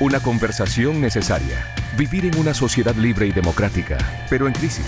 Una 0.00 0.20
conversación 0.20 1.00
necesaria. 1.00 1.74
Vivir 1.96 2.24
en 2.24 2.38
una 2.38 2.54
sociedad 2.54 2.94
libre 2.94 3.26
y 3.26 3.32
democrática, 3.32 3.98
pero 4.30 4.46
en 4.46 4.52
crisis. 4.52 4.86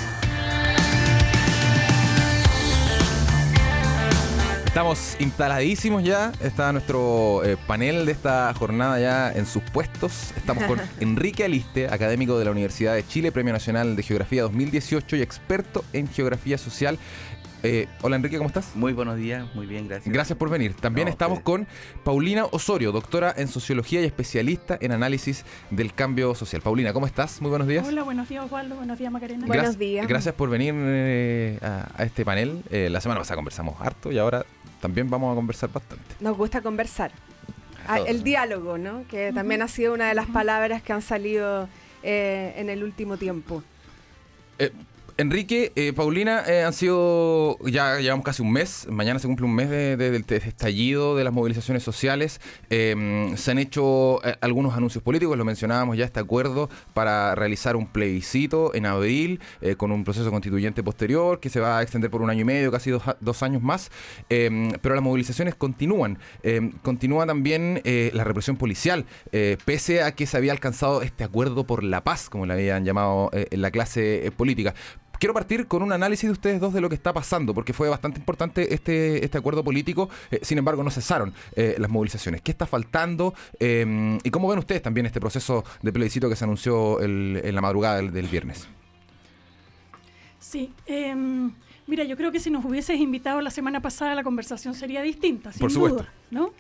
Estamos 4.65 5.17
instaladísimos 5.19 6.05
ya. 6.05 6.31
Está 6.41 6.71
nuestro 6.71 7.43
eh, 7.45 7.57
panel 7.67 8.07
de 8.07 8.13
esta 8.13 8.55
jornada 8.55 9.01
ya 9.01 9.33
en 9.33 9.47
sus 9.47 9.65
puestos. 9.65 10.31
Estamos 10.37 10.63
con 10.63 10.81
Enrique 11.01 11.43
Aliste, 11.43 11.89
académico 11.89 12.39
de 12.39 12.45
la 12.45 12.53
Universidad 12.53 12.95
de 12.95 13.05
Chile, 13.05 13.33
Premio 13.33 13.53
Nacional 13.53 13.97
de 13.97 14.05
Geografía 14.05 14.43
2018 14.43 15.17
y 15.17 15.23
experto 15.23 15.85
en 15.93 16.07
geografía 16.07 16.57
social. 16.57 17.01
Eh, 17.63 17.87
hola 18.01 18.17
Enrique, 18.17 18.39
¿cómo 18.39 18.49
estás? 18.49 18.75
Muy 18.75 18.95
buenos 18.95 19.19
días, 19.19 19.45
muy 19.55 19.67
bien, 19.67 19.87
gracias. 19.87 20.11
Gracias 20.13 20.39
por 20.39 20.49
venir. 20.49 20.73
También 20.75 21.07
No, 21.07 21.11
estamos 21.13 21.41
con 21.41 21.67
Paulina 22.05 22.47
Osorio, 22.47 22.91
doctora 22.91 23.35
en 23.37 23.49
sociología 23.49 24.01
y 24.01 24.05
especialista 24.07 24.79
en 24.81 24.93
análisis 24.93 25.45
del 25.71 25.93
cambio 25.93 26.35
social. 26.35 26.63
Paulina, 26.63 26.95
¿cómo 26.95 27.07
estás? 27.07 27.43
Muy 27.43 27.51
buenos 27.51 27.69
días. 27.69 27.87
Hola, 27.87 28.03
buenos 28.03 28.31
días 28.31 28.45
Osvaldo, 28.47 28.77
buenos 28.77 28.99
días 28.99 29.13
Macarena. 29.13 29.45
Gracias- 29.47 29.63
Buenos 29.63 29.79
días. 29.79 30.07
Gracias 30.07 30.35
por 30.35 30.49
venir 30.49 30.73
eh, 30.75 31.59
a, 31.61 31.89
a 31.99 32.05
este 32.05 32.25
panel. 32.25 32.63
Eh, 32.71 32.89
la 32.91 33.03
semana 33.03 33.21
pasada 33.21 33.37
conversamos 33.37 33.77
harto 33.79 34.11
y 34.11 34.17
ahora 34.17 34.47
también 34.81 35.11
vamos 35.11 35.31
a 35.31 35.35
conversar 35.35 35.71
bastante. 35.71 36.05
Nos 36.21 36.39
gusta 36.39 36.63
conversar. 36.63 37.13
Ah, 37.87 37.99
el 38.07 38.23
diálogo, 38.23 38.79
¿no? 38.79 39.05
Que 39.09 39.33
también 39.35 39.61
ha 39.61 39.69
sido 39.69 39.93
una 39.93 40.09
de 40.09 40.15
las 40.15 40.27
palabras 40.29 40.81
que 40.83 40.95
han 40.95 41.03
salido 41.03 41.69
eh, 42.03 42.55
en 42.57 42.71
el 42.71 42.83
último 42.85 43.19
tiempo. 43.19 43.63
Eh, 44.59 44.71
Enrique, 45.21 45.71
eh, 45.77 45.93
Paulina, 45.93 46.45
eh, 46.47 46.63
han 46.63 46.73
sido, 46.73 47.59
ya 47.67 47.99
llevamos 47.99 48.25
casi 48.25 48.41
un 48.41 48.53
mes, 48.53 48.87
mañana 48.89 49.19
se 49.19 49.27
cumple 49.27 49.45
un 49.45 49.55
mes 49.55 49.69
de- 49.69 49.99
de- 49.99 50.11
del 50.11 50.23
de- 50.23 50.37
estallido 50.37 51.15
de 51.15 51.25
las 51.25 51.33
movilizaciones 51.35 51.83
sociales. 51.83 52.41
Eh, 52.71 53.31
se 53.37 53.51
han 53.51 53.59
hecho 53.59 54.25
eh, 54.25 54.37
algunos 54.41 54.73
anuncios 54.75 55.05
políticos, 55.05 55.37
lo 55.37 55.45
mencionábamos 55.45 55.99
ya, 55.99 56.07
este 56.07 56.21
acuerdo 56.21 56.71
para 56.95 57.35
realizar 57.35 57.77
un 57.77 57.87
plebiscito 57.87 58.75
en 58.75 58.87
abril 58.87 59.41
eh, 59.61 59.75
con 59.77 59.93
un 59.93 60.05
proceso 60.05 60.31
constituyente 60.31 60.83
posterior 60.83 61.39
que 61.39 61.51
se 61.51 61.61
va 61.61 61.77
a 61.79 61.83
extender 61.83 62.11
por 62.11 62.23
un 62.23 62.31
año 62.31 62.41
y 62.41 62.45
medio, 62.45 62.73
casi 62.73 62.89
dos, 62.91 63.03
dos 63.21 63.43
años 63.43 63.61
más. 63.61 63.91
Eh, 64.31 64.71
pero 64.81 64.95
las 64.95 65.05
movilizaciones 65.05 65.55
continúan. 65.55 66.19
Eh, 66.43 66.71
continúa 66.81 67.27
también 67.27 67.83
la 67.85 68.25
represión 68.25 68.57
policial, 68.57 69.05
pese 69.67 70.03
a 70.03 70.13
que 70.15 70.27
se 70.27 70.39
había 70.39 70.53
alcanzado 70.53 71.03
este 71.03 71.25
acuerdo 71.25 71.65
por 71.65 71.85
la 71.85 72.03
paz, 72.05 72.31
como 72.31 72.47
le 72.47 72.55
habían 72.55 72.87
llamado 72.87 73.31
la 73.51 73.71
clase 73.71 74.33
política. 74.35 74.75
Quiero 75.21 75.35
partir 75.35 75.67
con 75.69 75.83
un 75.83 75.93
análisis 75.93 76.27
de 76.29 76.33
ustedes 76.33 76.61
dos 76.61 76.73
de 76.73 76.81
lo 76.81 76.89
que 76.89 76.95
está 76.97 77.13
pasando, 77.13 77.53
porque 77.55 77.73
fue 77.75 77.89
bastante 77.89 78.19
importante 78.19 78.75
este, 78.75 79.23
este 79.25 79.37
acuerdo 79.39 79.63
político. 79.63 80.09
eh, 80.31 80.41
sin 80.43 80.57
embargo, 80.59 80.83
no 80.83 80.91
cesaron 80.91 81.33
eh, 81.55 81.77
las 81.79 81.91
movilizaciones. 81.91 82.41
¿Qué 82.41 82.51
está 82.51 82.67
faltando? 82.67 83.35
Eh, 83.61 84.19
¿Y 84.25 84.31
cómo 84.31 84.49
ven 84.49 84.59
ustedes 84.59 84.81
también 84.83 85.05
este 85.07 85.21
proceso 85.21 85.63
de 85.83 85.93
plebiscito 85.93 86.29
que 86.29 86.37
se 86.37 86.45
anunció 86.45 87.01
el- 87.01 87.41
en 87.45 87.55
la 87.55 87.61
madrugada 87.61 87.97
del, 87.99 88.13
del 88.13 88.27
viernes? 88.29 88.67
Sí, 90.39 90.73
em, 90.87 91.53
mira, 91.87 92.05
yo 92.05 92.17
creo 92.17 92.33
que 92.33 92.41
si 92.41 92.51
nos 92.51 92.65
hubieses 92.65 92.99
invitado 92.99 93.41
la 93.43 93.51
semana 93.51 93.81
pasada 93.83 94.15
la 94.15 94.23
conversación 94.25 94.75
sería 94.75 95.03
distinta, 95.03 95.53
sin 95.53 95.61
Por 95.61 95.71
supuesto. 95.71 95.99
duda, 95.99 96.13
¿no? 96.31 96.53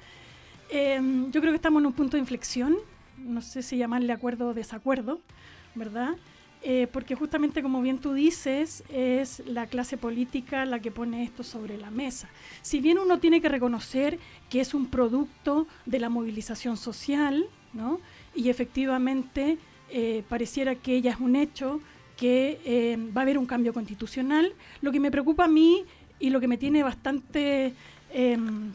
Em, 0.68 1.30
yo 1.32 1.40
creo 1.40 1.52
que 1.52 1.56
estamos 1.56 1.80
en 1.80 1.86
un 1.86 1.92
punto 1.94 2.16
de 2.16 2.20
inflexión, 2.20 2.76
no 3.16 3.40
sé 3.40 3.62
si 3.62 3.78
llamarle 3.78 4.12
acuerdo 4.12 4.48
o 4.48 4.54
desacuerdo, 4.54 5.20
¿verdad? 5.74 6.10
Eh, 6.62 6.88
porque 6.92 7.14
justamente 7.14 7.62
como 7.62 7.80
bien 7.80 7.98
tú 7.98 8.12
dices, 8.12 8.84
es 8.90 9.42
la 9.46 9.66
clase 9.66 9.96
política 9.96 10.66
la 10.66 10.78
que 10.80 10.90
pone 10.90 11.22
esto 11.22 11.42
sobre 11.42 11.78
la 11.78 11.90
mesa. 11.90 12.28
Si 12.60 12.80
bien 12.80 12.98
uno 12.98 13.18
tiene 13.18 13.40
que 13.40 13.48
reconocer 13.48 14.18
que 14.50 14.60
es 14.60 14.74
un 14.74 14.86
producto 14.86 15.66
de 15.86 16.00
la 16.00 16.10
movilización 16.10 16.76
social, 16.76 17.46
¿no? 17.72 17.98
Y 18.34 18.50
efectivamente 18.50 19.56
eh, 19.90 20.22
pareciera 20.28 20.74
que 20.74 20.94
ella 20.94 21.12
es 21.12 21.20
un 21.20 21.34
hecho, 21.34 21.80
que 22.16 22.60
eh, 22.66 22.98
va 23.16 23.22
a 23.22 23.24
haber 23.24 23.38
un 23.38 23.46
cambio 23.46 23.72
constitucional. 23.72 24.52
Lo 24.82 24.92
que 24.92 25.00
me 25.00 25.10
preocupa 25.10 25.44
a 25.44 25.48
mí 25.48 25.84
y 26.18 26.28
lo 26.28 26.38
que 26.40 26.48
me 26.48 26.58
tiene 26.58 26.82
bastante 26.82 27.72
em, 28.12 28.72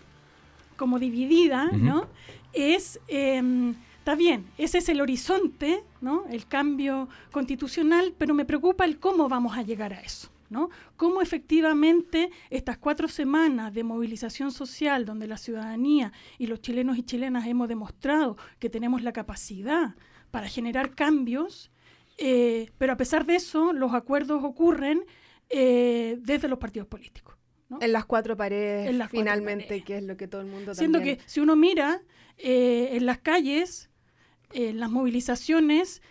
como 0.75 0.97
dividida. 0.97 1.65
¿no? 1.71 2.07
Es, 2.53 2.99
em, 3.07 3.75
está 4.05 4.13
bien, 4.13 4.45
ese 4.59 4.77
es 4.77 4.89
el 4.89 5.01
horizonte, 5.01 5.83
¿no? 5.99 6.27
El 6.29 6.45
cambio 6.45 7.09
constitucional, 7.31 8.13
pero 8.15 8.35
me 8.35 8.45
preocupa 8.45 8.85
el 8.85 8.99
cómo 8.99 9.27
vamos 9.27 9.57
a 9.57 9.63
llegar 9.63 9.93
a 9.93 10.01
eso. 10.01 10.29
¿no? 10.47 10.69
Cómo 10.95 11.23
efectivamente 11.23 12.29
estas 12.51 12.77
cuatro 12.77 13.07
semanas 13.07 13.73
de 13.73 13.83
movilización 13.83 14.51
social, 14.51 15.05
donde 15.05 15.25
la 15.25 15.37
ciudadanía 15.37 16.13
y 16.37 16.45
los 16.45 16.61
chilenos 16.61 16.99
y 16.99 17.03
chilenas 17.03 17.47
hemos 17.47 17.67
demostrado 17.67 18.37
que 18.59 18.69
tenemos 18.69 19.01
la 19.01 19.11
capacidad 19.11 19.95
para 20.29 20.49
generar 20.49 20.93
cambios, 20.93 21.71
eh, 22.19 22.69
pero 22.77 22.93
a 22.93 22.97
pesar 22.97 23.25
de 23.25 23.37
eso, 23.37 23.73
los 23.73 23.95
acuerdos 23.95 24.43
ocurren 24.43 25.03
eh, 25.49 26.19
desde 26.21 26.47
los 26.47 26.59
partidos 26.59 26.87
políticos. 26.87 27.37
¿no? 27.69 27.79
En 27.81 27.91
las 27.91 28.05
cuatro 28.05 28.37
paredes, 28.37 28.95
cuatro 28.95 29.09
finalmente, 29.09 29.65
paredes. 29.65 29.83
que 29.83 29.97
es 29.97 30.03
lo 30.03 30.15
que 30.15 30.27
todo 30.27 30.41
el 30.41 30.47
mundo 30.47 30.75
Siendo 30.75 30.99
también... 30.99 31.17
que 31.17 31.23
si 31.25 31.39
uno 31.39 31.55
mira 31.55 32.03
eh, 32.37 32.89
en 32.91 33.07
las 33.07 33.17
calles, 33.17 33.89
en 34.53 34.79
las 34.79 34.89
movilizaciones, 34.89 36.01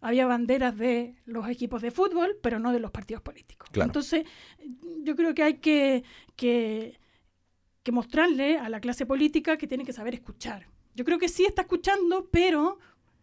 había 0.00 0.26
banderas 0.26 0.76
de 0.76 1.16
los 1.24 1.48
equipos 1.48 1.80
de 1.80 1.90
fútbol, 1.90 2.36
pero 2.42 2.58
no 2.58 2.72
de 2.72 2.80
los 2.80 2.90
partidos 2.90 3.22
políticos. 3.22 3.70
Claro. 3.70 3.88
Entonces, 3.88 4.24
yo 5.02 5.16
creo 5.16 5.34
que 5.34 5.42
hay 5.42 5.54
que, 5.54 6.04
que, 6.36 6.98
que 7.82 7.92
mostrarle 7.92 8.58
a 8.58 8.68
la 8.68 8.80
clase 8.80 9.06
política 9.06 9.56
que 9.56 9.66
tiene 9.66 9.84
que 9.84 9.92
saber 9.92 10.14
escuchar. 10.14 10.66
Yo 10.94 11.04
creo 11.04 11.18
que 11.18 11.28
sí 11.28 11.44
está 11.44 11.62
escuchando, 11.62 12.28
pero 12.30 12.78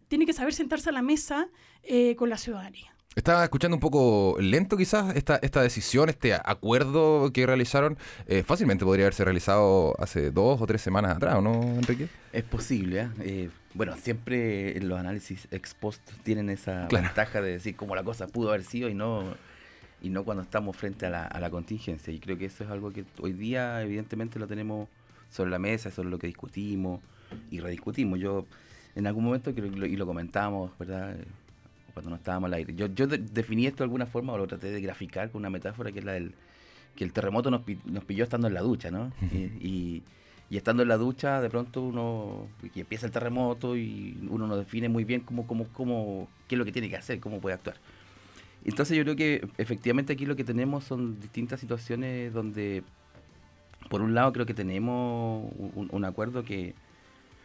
tiene 0.08 0.26
que 0.26 0.34
saber 0.34 0.54
sentarse 0.54 0.90
a 0.90 0.92
la 0.92 1.02
mesa 1.02 1.50
eh, 1.84 2.16
con 2.16 2.30
la 2.30 2.38
ciudadanía. 2.38 2.91
Estaba 3.14 3.44
escuchando 3.44 3.76
un 3.76 3.82
poco 3.82 4.38
lento 4.40 4.78
quizás 4.78 5.14
esta, 5.18 5.36
esta 5.42 5.62
decisión, 5.62 6.08
este 6.08 6.34
acuerdo 6.34 7.30
que 7.34 7.46
realizaron. 7.46 7.98
eh, 8.26 8.42
fácilmente 8.44 8.86
podría 8.86 9.04
haberse 9.06 9.26
realizado 9.26 9.94
hace 10.00 10.32
dos 10.32 10.62
o 10.62 10.66
tres 10.66 10.82
semanas 10.82 11.18
atrás, 11.18 11.36
¿o 11.36 11.42
no, 11.42 11.62
Enrique? 11.62 12.08
Es 12.32 12.44
posible, 12.46 13.02
¿eh? 13.02 13.10
Eh, 13.20 13.50
bueno, 13.74 13.98
siempre 13.98 14.80
los 14.80 14.98
análisis 14.98 15.46
ex 15.52 15.74
post 15.74 16.02
tienen 16.24 16.50
esa 16.50 16.88
Claro. 16.88 17.08
ventaja 17.08 17.42
de 17.42 17.52
decir 17.52 17.76
cómo 17.76 17.96
la 17.96 18.04
cosa 18.04 18.28
pudo 18.28 18.50
haber 18.50 18.64
sido 18.64 18.88
y 18.88 18.94
no 18.94 19.36
y 20.02 20.10
no 20.10 20.24
cuando 20.24 20.42
estamos 20.42 20.76
frente 20.78 21.06
a 21.06 21.10
la, 21.10 21.26
a 21.26 21.40
la 21.42 21.50
contingencia. 21.50 22.12
Y 22.14 22.20
creo 22.20 22.38
que 22.38 22.46
eso 22.46 22.64
es 22.64 22.70
algo 22.72 22.92
que 22.92 23.04
hoy 23.20 23.34
día 23.34 23.82
evidentemente 23.84 24.40
lo 24.40 24.48
tenemos 24.48 24.88
sobre 25.30 25.52
la 25.52 25.60
mesa, 25.60 25.90
es 25.90 25.98
lo 25.98 26.18
que 26.18 26.28
discutimos 26.28 27.02
y 27.52 27.60
rediscutimos. 27.60 28.20
Yo 28.20 28.46
en 28.96 29.06
algún 29.06 29.26
momento, 29.26 29.54
creo 29.54 29.68
y 29.68 29.96
lo 29.98 30.06
comentamos, 30.06 30.72
¿verdad? 30.80 31.16
Cuando 31.94 32.10
no 32.10 32.16
estábamos 32.18 32.48
al 32.48 32.54
aire. 32.56 32.74
Yo, 32.76 32.88
yo 32.88 33.08
de- 33.08 33.18
definí 33.18 33.66
esto 33.68 33.80
de 33.80 33.86
alguna 33.86 34.06
forma 34.06 34.34
o 34.34 34.38
lo 34.38 34.48
traté 34.48 34.72
de 34.72 34.82
graficar 34.82 35.30
con 35.32 35.40
una 35.42 35.50
metáfora 35.50 35.92
que 35.92 36.00
es 36.00 36.06
la 36.06 36.14
del 36.14 36.34
que 36.96 37.04
el 37.06 37.14
terremoto 37.14 37.50
nos, 37.50 37.62
pi- 37.62 37.80
nos 37.86 38.04
pilló 38.04 38.24
estando 38.24 38.48
en 38.48 38.54
la 38.54 38.62
ducha, 38.62 38.92
¿no? 38.92 39.12
y, 39.32 39.68
y- 39.68 40.04
y 40.50 40.58
estando 40.58 40.84
en 40.84 40.90
la 40.90 40.98
ducha, 40.98 41.40
de 41.40 41.50
pronto 41.50 41.82
uno, 41.82 42.48
y 42.76 42.82
empieza 42.82 43.06
el 43.06 43.14
terremoto 43.14 43.78
y 43.78 44.18
uno 44.30 44.48
no 44.48 44.58
define 44.58 44.90
muy 44.90 45.06
bien 45.06 45.22
cómo, 45.22 45.48
cómo, 45.48 45.68
cómo, 45.72 46.28
qué 46.50 46.56
es 46.56 46.60
lo 46.60 46.66
que 46.66 46.74
tiene 46.74 46.90
que 46.90 46.98
hacer, 46.98 47.22
cómo 47.22 47.40
puede 47.40 47.54
actuar. 47.56 47.78
Entonces 48.66 48.98
yo 48.98 49.04
creo 49.04 49.16
que 49.16 49.48
efectivamente 49.58 50.12
aquí 50.12 50.26
lo 50.26 50.36
que 50.36 50.44
tenemos 50.44 50.84
son 50.84 51.20
distintas 51.22 51.62
situaciones 51.62 52.34
donde, 52.34 52.84
por 53.90 54.02
un 54.02 54.14
lado, 54.14 54.34
creo 54.34 54.46
que 54.46 54.54
tenemos 54.54 55.50
un, 55.58 55.88
un 55.90 56.06
acuerdo 56.06 56.44
que 56.44 56.76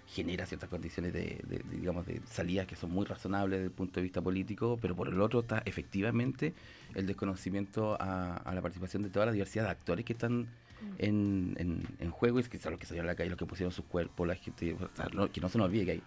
genera 0.07 0.47
ciertas 0.47 0.69
condiciones 0.69 1.13
de, 1.13 1.41
de- 1.47 1.59
de, 1.59 1.77
digamos, 1.79 2.07
de 2.07 2.21
salidas 2.31 2.67
que 2.67 2.77
son 2.77 2.91
muy 2.91 3.05
razonables 3.05 3.59
desde 3.59 3.67
el 3.67 3.73
punto 3.73 4.01
de 4.01 4.03
vista 4.05 4.21
político, 4.23 4.79
pero 4.81 4.95
por 4.95 5.09
el 5.09 5.21
otro 5.21 5.41
está 5.41 5.63
efectivamente 5.65 6.55
el 6.95 7.07
desconocimiento 7.07 7.97
a, 8.01 8.37
a 8.37 8.55
la 8.55 8.63
participación 8.63 9.03
de 9.03 9.11
toda 9.11 9.27
la 9.27 9.33
diversidad 9.33 9.65
de 9.65 9.71
actores 9.71 10.05
que 10.05 10.13
están 10.13 10.47
en, 10.99 11.55
en, 11.59 11.83
en 11.99 12.11
juego 12.11 12.39
y 12.39 12.45
que 12.45 12.59
son 12.59 12.73
los 12.73 12.81
que 12.81 12.87
salieron 12.87 13.09
a 13.09 13.13
la 13.13 13.17
calle, 13.17 13.31
los 13.31 13.39
que 13.39 13.47
pusieron 13.47 13.73
sus 13.73 13.85
cuerpos, 13.87 14.27
la 14.27 14.37
gente, 14.37 14.75
o 14.75 14.89
sea, 14.97 15.09
no- 15.13 15.31
que 15.31 15.41
no 15.41 15.49
se 15.49 15.59
nos 15.59 15.67
olvide 15.67 15.85
que 15.85 15.91
hay 15.93 16.03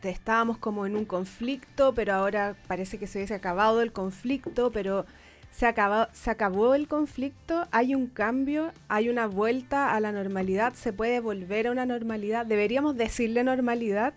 estábamos 0.03 0.59
como 0.59 0.87
en 0.87 0.97
un 0.97 1.05
conflicto, 1.05 1.95
pero 1.95 2.15
ahora 2.15 2.57
parece 2.67 2.99
que 2.99 3.07
se 3.07 3.19
hubiese 3.19 3.35
acabado 3.35 3.81
el 3.81 3.93
conflicto, 3.93 4.73
pero 4.73 5.07
se 5.53 5.67
acabó, 5.67 6.75
el 6.75 6.89
conflicto, 6.89 7.69
hay 7.71 7.95
un 7.95 8.09
cambio, 8.09 8.73
hay 8.89 9.09
una 9.09 9.29
vuelta 9.29 9.95
a 9.95 10.01
la 10.01 10.11
normalidad, 10.11 10.75
se 10.75 10.93
puede 10.93 11.21
volver 11.21 11.69
a 11.69 11.71
una 11.71 11.87
normalidad, 11.87 12.45
deberíamos 12.45 12.97
decirle 12.97 13.45
normalidad. 13.45 14.15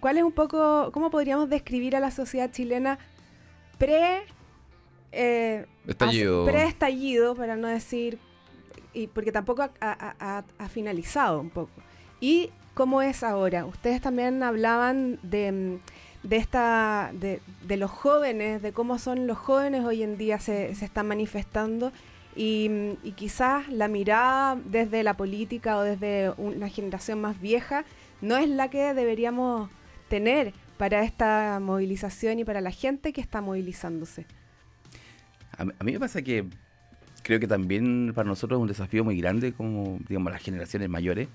¿Cuál 0.00 0.18
es 0.18 0.24
un 0.24 0.32
poco, 0.32 0.90
cómo 0.92 1.10
podríamos 1.10 1.48
describir 1.48 1.96
a 1.96 2.00
la 2.00 2.10
sociedad 2.10 2.50
chilena 2.50 2.98
pre... 3.78 4.26
eh, 5.12 5.66
Estallido. 5.86 6.44
Pre-estallido, 6.44 7.34
para 7.34 7.56
no 7.56 7.68
decir, 7.68 8.18
y 8.92 9.06
porque 9.06 9.32
tampoco 9.32 9.62
ha, 9.62 9.70
ha- 9.80 10.14
ha- 10.18 10.44
ha 10.58 10.68
finalizado 10.68 11.40
un 11.40 11.50
poco. 11.50 11.70
¿Y 12.20 12.50
cómo 12.74 13.02
es 13.02 13.22
ahora? 13.22 13.64
Ustedes 13.64 14.00
también 14.00 14.42
hablaban 14.42 15.18
de, 15.22 15.52
mm, 15.52 16.26
de 16.28 16.36
esta 16.36 17.10
de, 17.14 17.40
de 17.66 17.76
los 17.76 17.90
jóvenes, 17.90 18.60
de 18.62 18.72
cómo 18.72 18.98
son 18.98 19.26
los 19.26 19.38
jóvenes 19.38 19.84
hoy 19.84 20.02
en 20.02 20.18
día 20.18 20.38
se, 20.40 20.74
se 20.74 20.84
están 20.84 21.06
manifestando 21.08 21.92
y, 22.36 22.68
mm, 22.68 23.06
y 23.06 23.12
quizás 23.12 23.68
la 23.68 23.88
mirada 23.88 24.58
desde 24.64 25.02
la 25.02 25.14
política 25.16 25.78
o 25.78 25.82
desde 25.82 26.30
una 26.36 26.68
generación 26.68 27.20
más 27.20 27.40
vieja 27.40 27.84
no 28.20 28.36
es 28.36 28.48
la 28.48 28.68
que 28.68 28.94
deberíamos 28.94 29.70
tener 30.08 30.52
para 30.76 31.02
esta 31.04 31.58
movilización 31.60 32.38
y 32.40 32.44
para 32.44 32.60
la 32.60 32.70
gente 32.72 33.12
que 33.12 33.20
está 33.20 33.40
movilizándose. 33.40 34.26
A, 35.58 35.64
mí- 35.64 35.72
a 35.78 35.84
mí 35.84 35.92
me 35.92 36.00
pasa 36.00 36.22
que 36.22 36.44
creo 37.22 37.38
que 37.40 37.46
también 37.46 38.12
para 38.14 38.28
nosotros 38.28 38.58
es 38.58 38.62
un 38.62 38.68
desafío 38.68 39.04
muy 39.04 39.20
grande, 39.20 39.52
como 39.52 39.98
digamos 40.08 40.32
las 40.32 40.42
generaciones 40.42 40.88
mayores, 40.88 41.28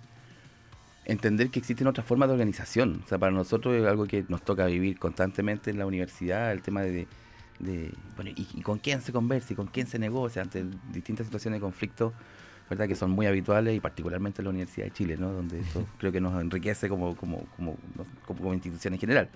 entender 1.06 1.50
que 1.50 1.60
existen 1.60 1.88
otras 1.88 2.08
formas 2.08 2.30
de 2.30 2.34
organización. 2.34 3.02
O 3.04 3.08
sea, 3.08 3.18
para 3.18 3.32
nosotros 3.32 3.76
es 3.76 3.86
algo 3.86 4.06
que 4.06 4.24
nos 4.30 4.42
toca 4.44 4.66
vivir 4.66 4.98
constantemente 4.98 5.70
en 5.72 5.78
la 5.78 5.86
universidad, 5.86 6.52
el 6.52 6.62
tema 6.62 6.82
de, 6.82 7.08
de 7.60 7.92
bueno, 8.16 8.32
y, 8.36 8.48
y 8.54 8.62
con 8.62 8.80
quién 8.80 9.02
se 9.02 9.12
conversa 9.12 9.54
y 9.54 9.56
con 9.56 9.68
quién 9.68 9.88
se 9.88 10.00
negocia 10.00 10.42
ante 10.42 10.66
distintas 10.94 11.26
situaciones 11.28 11.58
de 11.60 11.62
conflicto, 11.62 12.14
¿verdad? 12.70 12.88
Que 12.88 12.96
son 12.96 13.12
muy 13.12 13.26
habituales 13.28 13.76
y 13.76 13.82
particularmente 13.82 14.42
en 14.42 14.46
la 14.46 14.50
Universidad 14.52 14.86
de 14.86 14.92
Chile, 14.94 15.18
¿no? 15.18 15.32
Donde 15.34 15.60
eso 15.60 15.86
creo 15.98 16.12
que 16.14 16.22
nos 16.22 16.42
enriquece 16.42 16.88
como, 16.88 17.16
como, 17.18 17.46
como, 17.58 17.76
como, 18.26 18.40
como 18.40 18.54
institución 18.54 18.94
en 18.94 19.00
general. 19.02 19.30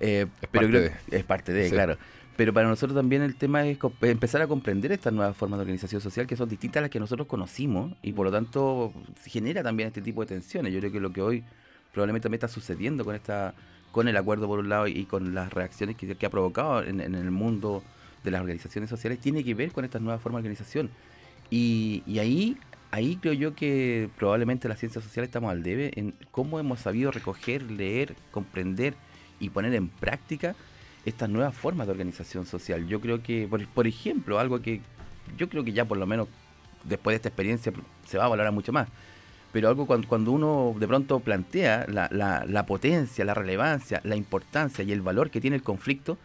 Eh, 0.00 0.26
Es 0.40 0.48
pero 0.48 0.66
parte 0.66 0.68
creo 0.68 0.90
que 1.10 1.16
es 1.16 1.24
parte 1.24 1.52
de, 1.52 1.64
Sí. 1.68 1.74
claro. 1.74 1.98
Pero 2.36 2.52
para 2.52 2.66
nosotros 2.66 2.96
también 2.96 3.22
el 3.22 3.36
tema 3.36 3.66
es 3.66 3.78
empezar 4.00 4.40
a 4.40 4.46
comprender 4.46 4.90
estas 4.92 5.12
nuevas 5.12 5.36
formas 5.36 5.58
de 5.58 5.62
organización 5.62 6.00
social 6.00 6.26
que 6.26 6.36
son 6.36 6.48
distintas 6.48 6.78
a 6.78 6.82
las 6.82 6.90
que 6.90 6.98
nosotros 6.98 7.26
conocimos 7.26 7.92
y 8.02 8.12
por 8.12 8.26
lo 8.26 8.32
tanto 8.32 8.92
genera 9.26 9.62
también 9.62 9.88
este 9.88 10.00
tipo 10.00 10.22
de 10.22 10.28
tensiones. 10.28 10.72
Yo 10.72 10.80
creo 10.80 10.92
que 10.92 11.00
lo 11.00 11.12
que 11.12 11.20
hoy 11.20 11.44
probablemente 11.92 12.24
también 12.24 12.38
está 12.38 12.48
sucediendo 12.48 13.04
con 13.04 13.14
esta 13.14 13.54
con 13.90 14.08
el 14.08 14.16
acuerdo 14.16 14.46
por 14.46 14.58
un 14.58 14.70
lado 14.70 14.86
y 14.86 15.04
con 15.04 15.34
las 15.34 15.52
reacciones 15.52 15.96
que, 15.96 16.14
que 16.14 16.26
ha 16.26 16.30
provocado 16.30 16.82
en, 16.82 17.02
en 17.02 17.14
el 17.14 17.30
mundo 17.30 17.82
de 18.24 18.30
las 18.30 18.40
organizaciones 18.40 18.88
sociales 18.88 19.18
tiene 19.18 19.44
que 19.44 19.54
ver 19.54 19.72
con 19.72 19.84
estas 19.84 20.00
nuevas 20.00 20.22
formas 20.22 20.42
de 20.42 20.48
organización. 20.48 20.90
Y, 21.50 22.02
y 22.06 22.18
ahí, 22.18 22.56
ahí 22.90 23.16
creo 23.16 23.34
yo 23.34 23.54
que 23.54 24.08
probablemente 24.16 24.68
las 24.68 24.78
ciencias 24.78 25.04
sociales 25.04 25.28
estamos 25.28 25.50
al 25.50 25.62
debe 25.62 25.92
en 25.96 26.14
cómo 26.30 26.58
hemos 26.58 26.80
sabido 26.80 27.10
recoger, 27.10 27.70
leer, 27.70 28.14
comprender 28.30 28.94
y 29.38 29.50
poner 29.50 29.74
en 29.74 29.88
práctica 29.88 30.54
estas 31.04 31.28
nuevas 31.28 31.54
formas 31.54 31.86
de 31.86 31.92
organización 31.92 32.46
social. 32.46 32.86
Yo 32.86 33.00
creo 33.00 33.22
que, 33.22 33.46
por, 33.48 33.66
por 33.68 33.86
ejemplo, 33.86 34.38
algo 34.38 34.60
que 34.60 34.80
yo 35.36 35.48
creo 35.48 35.64
que 35.64 35.72
ya 35.72 35.84
por 35.84 35.98
lo 35.98 36.06
menos 36.06 36.28
después 36.84 37.12
de 37.12 37.16
esta 37.16 37.28
experiencia 37.28 37.72
se 38.06 38.18
va 38.18 38.24
a 38.24 38.28
valorar 38.28 38.52
mucho 38.52 38.72
más. 38.72 38.88
Pero 39.52 39.68
algo 39.68 39.86
cuando, 39.86 40.08
cuando 40.08 40.32
uno 40.32 40.74
de 40.78 40.88
pronto 40.88 41.20
plantea 41.20 41.86
la, 41.88 42.08
la, 42.10 42.44
la 42.46 42.64
potencia, 42.64 43.24
la 43.24 43.34
relevancia, 43.34 44.00
la 44.04 44.16
importancia 44.16 44.82
y 44.82 44.92
el 44.92 45.02
valor 45.02 45.30
que 45.30 45.40
tiene 45.40 45.56
el 45.56 45.62
conflicto, 45.62 46.16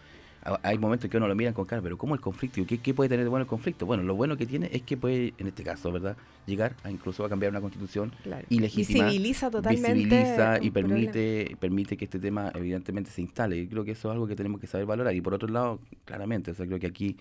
hay 0.63 0.77
momentos 0.77 1.09
que 1.09 1.17
uno 1.17 1.27
lo 1.27 1.35
miran 1.35 1.53
con 1.53 1.65
cara, 1.65 1.81
pero 1.81 1.97
¿cómo 1.97 2.15
el 2.15 2.21
conflicto? 2.21 2.65
¿Qué, 2.65 2.77
¿Qué 2.77 2.94
puede 2.94 3.09
tener 3.09 3.25
de 3.25 3.29
bueno 3.29 3.44
el 3.44 3.47
conflicto? 3.47 3.85
Bueno, 3.85 4.03
lo 4.03 4.15
bueno 4.15 4.38
que 4.38 4.45
tiene 4.45 4.69
es 4.71 4.81
que 4.83 4.95
puede, 4.97 5.33
en 5.38 5.47
este 5.47 5.63
caso, 5.63 5.91
¿verdad?, 5.91 6.15
llegar 6.45 6.73
a 6.83 6.89
incluso 6.91 7.25
a 7.25 7.29
cambiar 7.29 7.51
una 7.51 7.59
constitución 7.61 8.11
Claro. 8.23 8.45
y 8.49 8.59
legitima, 8.59 9.05
Visibiliza 9.05 9.51
totalmente. 9.51 9.94
visibiliza 9.94 10.57
y 10.61 10.71
problema. 10.71 10.95
permite, 11.11 11.57
permite 11.59 11.97
que 11.97 12.05
este 12.05 12.19
tema 12.19 12.51
evidentemente 12.55 13.11
se 13.11 13.21
instale. 13.21 13.57
Y 13.57 13.67
creo 13.67 13.83
que 13.83 13.91
eso 13.91 14.07
es 14.09 14.13
algo 14.13 14.27
que 14.27 14.35
tenemos 14.35 14.61
que 14.61 14.67
saber 14.67 14.85
valorar. 14.85 15.13
Y 15.13 15.21
por 15.21 15.33
otro 15.33 15.49
lado, 15.49 15.79
claramente, 16.05 16.51
o 16.51 16.55
sea, 16.55 16.65
creo 16.65 16.79
que 16.79 16.88
aquí 16.88 17.17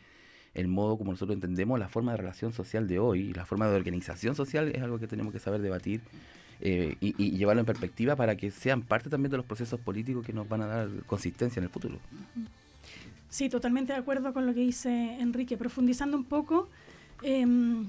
el 0.54 0.68
modo 0.68 0.96
como 0.96 1.10
nosotros 1.10 1.34
entendemos 1.34 1.78
la 1.78 1.88
forma 1.88 2.12
de 2.12 2.18
relación 2.18 2.52
social 2.52 2.86
de 2.88 2.98
hoy, 2.98 3.20
y 3.20 3.32
la 3.34 3.44
forma 3.44 3.68
de 3.68 3.76
organización 3.76 4.34
social 4.34 4.68
es 4.74 4.80
algo 4.82 4.98
que 4.98 5.06
tenemos 5.06 5.32
que 5.32 5.38
saber 5.38 5.60
debatir 5.60 6.00
eh, 6.60 6.96
y, 7.00 7.14
y 7.22 7.32
llevarlo 7.32 7.60
en 7.60 7.66
perspectiva 7.66 8.16
para 8.16 8.36
que 8.36 8.50
sean 8.50 8.80
parte 8.80 9.10
también 9.10 9.30
de 9.32 9.36
los 9.36 9.44
procesos 9.44 9.78
políticos 9.80 10.24
que 10.24 10.32
nos 10.32 10.48
van 10.48 10.62
a 10.62 10.66
dar 10.66 10.88
consistencia 11.06 11.60
en 11.60 11.64
el 11.64 11.70
futuro. 11.70 11.98
Sí, 13.28 13.48
totalmente 13.48 13.92
de 13.92 13.98
acuerdo 13.98 14.32
con 14.32 14.46
lo 14.46 14.54
que 14.54 14.60
dice 14.60 15.16
Enrique. 15.20 15.56
Profundizando 15.56 16.16
un 16.16 16.24
poco, 16.24 16.68
em, 17.22 17.88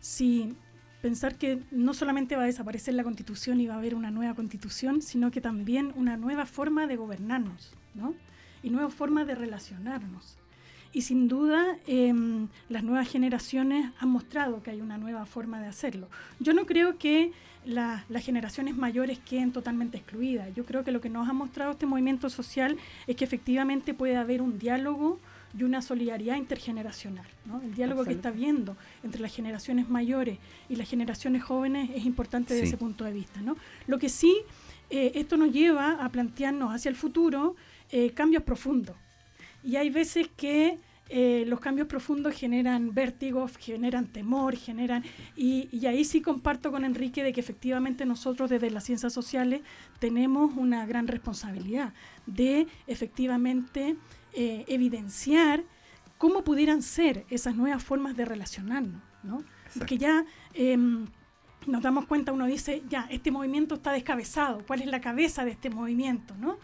si 0.00 0.54
pensar 1.02 1.36
que 1.36 1.60
no 1.70 1.92
solamente 1.92 2.34
va 2.34 2.44
a 2.44 2.46
desaparecer 2.46 2.94
la 2.94 3.04
constitución 3.04 3.60
y 3.60 3.66
va 3.66 3.74
a 3.74 3.78
haber 3.78 3.94
una 3.94 4.10
nueva 4.10 4.34
constitución, 4.34 5.02
sino 5.02 5.30
que 5.30 5.40
también 5.40 5.92
una 5.96 6.16
nueva 6.16 6.46
forma 6.46 6.86
de 6.86 6.96
gobernarnos, 6.96 7.74
¿no? 7.94 8.14
Y 8.62 8.70
nueva 8.70 8.88
forma 8.88 9.26
de 9.26 9.34
relacionarnos. 9.34 10.38
Y 10.94 11.02
sin 11.02 11.28
duda, 11.28 11.76
em, 11.86 12.48
las 12.68 12.84
nuevas 12.84 13.08
generaciones 13.08 13.90
han 13.98 14.08
mostrado 14.08 14.62
que 14.62 14.70
hay 14.70 14.80
una 14.80 14.96
nueva 14.96 15.26
forma 15.26 15.60
de 15.60 15.66
hacerlo. 15.66 16.08
Yo 16.38 16.54
no 16.54 16.64
creo 16.64 16.96
que 16.98 17.32
la- 17.64 18.04
las 18.08 18.24
generaciones 18.24 18.76
mayores 18.76 19.18
queden 19.18 19.52
totalmente 19.52 19.96
excluidas. 19.98 20.54
Yo 20.54 20.64
creo 20.64 20.84
que 20.84 20.92
lo 20.92 21.00
que 21.00 21.08
nos 21.10 21.28
ha 21.28 21.32
mostrado 21.32 21.72
este 21.72 21.86
movimiento 21.86 22.28
social 22.30 22.76
es 23.06 23.16
que 23.16 23.24
efectivamente 23.24 23.94
puede 23.94 24.16
haber 24.16 24.42
un 24.42 24.58
diálogo 24.58 25.18
y 25.56 25.62
una 25.62 25.80
solidaridad 25.82 26.36
intergeneracional. 26.36 27.26
¿no? 27.46 27.62
El 27.62 27.74
diálogo 27.74 28.04
que 28.04 28.12
está 28.12 28.30
viendo 28.32 28.76
entre 29.04 29.20
las 29.22 29.34
generaciones 29.34 29.88
mayores 29.88 30.38
y 30.68 30.76
las 30.76 30.88
generaciones 30.90 31.42
jóvenes 31.44 31.90
es 31.94 32.04
importante 32.04 32.54
desde 32.54 32.66
Sí. 32.66 32.70
ese 32.70 32.76
punto 32.76 33.04
de 33.04 33.12
vista. 33.12 33.40
¿no? 33.40 33.56
Lo 33.86 33.98
que 33.98 34.08
sí, 34.08 34.36
eh, 34.90 35.12
esto 35.14 35.36
nos 35.36 35.52
lleva 35.52 35.92
a 36.04 36.08
plantearnos 36.10 36.74
hacia 36.74 36.88
el 36.88 36.96
futuro 36.96 37.54
eh, 37.90 38.10
cambios 38.10 38.42
profundos. 38.42 38.96
Y 39.62 39.76
hay 39.76 39.88
veces 39.90 40.28
que 40.36 40.78
eh, 41.08 41.44
los 41.46 41.60
cambios 41.60 41.86
profundos 41.86 42.34
generan 42.34 42.94
vértigos, 42.94 43.56
generan 43.58 44.06
temor, 44.06 44.56
generan... 44.56 45.04
Y, 45.36 45.68
y 45.70 45.86
ahí 45.86 46.04
sí 46.04 46.22
comparto 46.22 46.70
con 46.70 46.84
Enrique 46.84 47.22
de 47.22 47.32
que 47.32 47.40
efectivamente 47.40 48.06
nosotros 48.06 48.48
desde 48.48 48.70
las 48.70 48.84
ciencias 48.84 49.12
sociales 49.12 49.60
tenemos 49.98 50.56
una 50.56 50.86
gran 50.86 51.06
responsabilidad 51.06 51.92
de 52.26 52.66
efectivamente 52.86 53.96
eh, 54.32 54.64
evidenciar 54.66 55.62
cómo 56.18 56.42
pudieran 56.42 56.82
ser 56.82 57.26
esas 57.28 57.54
nuevas 57.54 57.84
formas 57.84 58.16
de 58.16 58.24
relacionarnos, 58.24 59.02
¿no? 59.22 59.44
Porque 59.78 59.98
ya 59.98 60.24
em, 60.54 61.06
nos 61.66 61.82
damos 61.82 62.06
cuenta, 62.06 62.32
uno 62.32 62.46
dice, 62.46 62.82
ya, 62.88 63.06
este 63.10 63.30
movimiento 63.30 63.76
está 63.76 63.92
descabezado, 63.92 64.64
¿cuál 64.66 64.80
es 64.80 64.86
la 64.86 65.00
cabeza 65.00 65.44
de 65.44 65.50
este 65.50 65.70
movimiento, 65.70 66.34
no? 66.36 66.58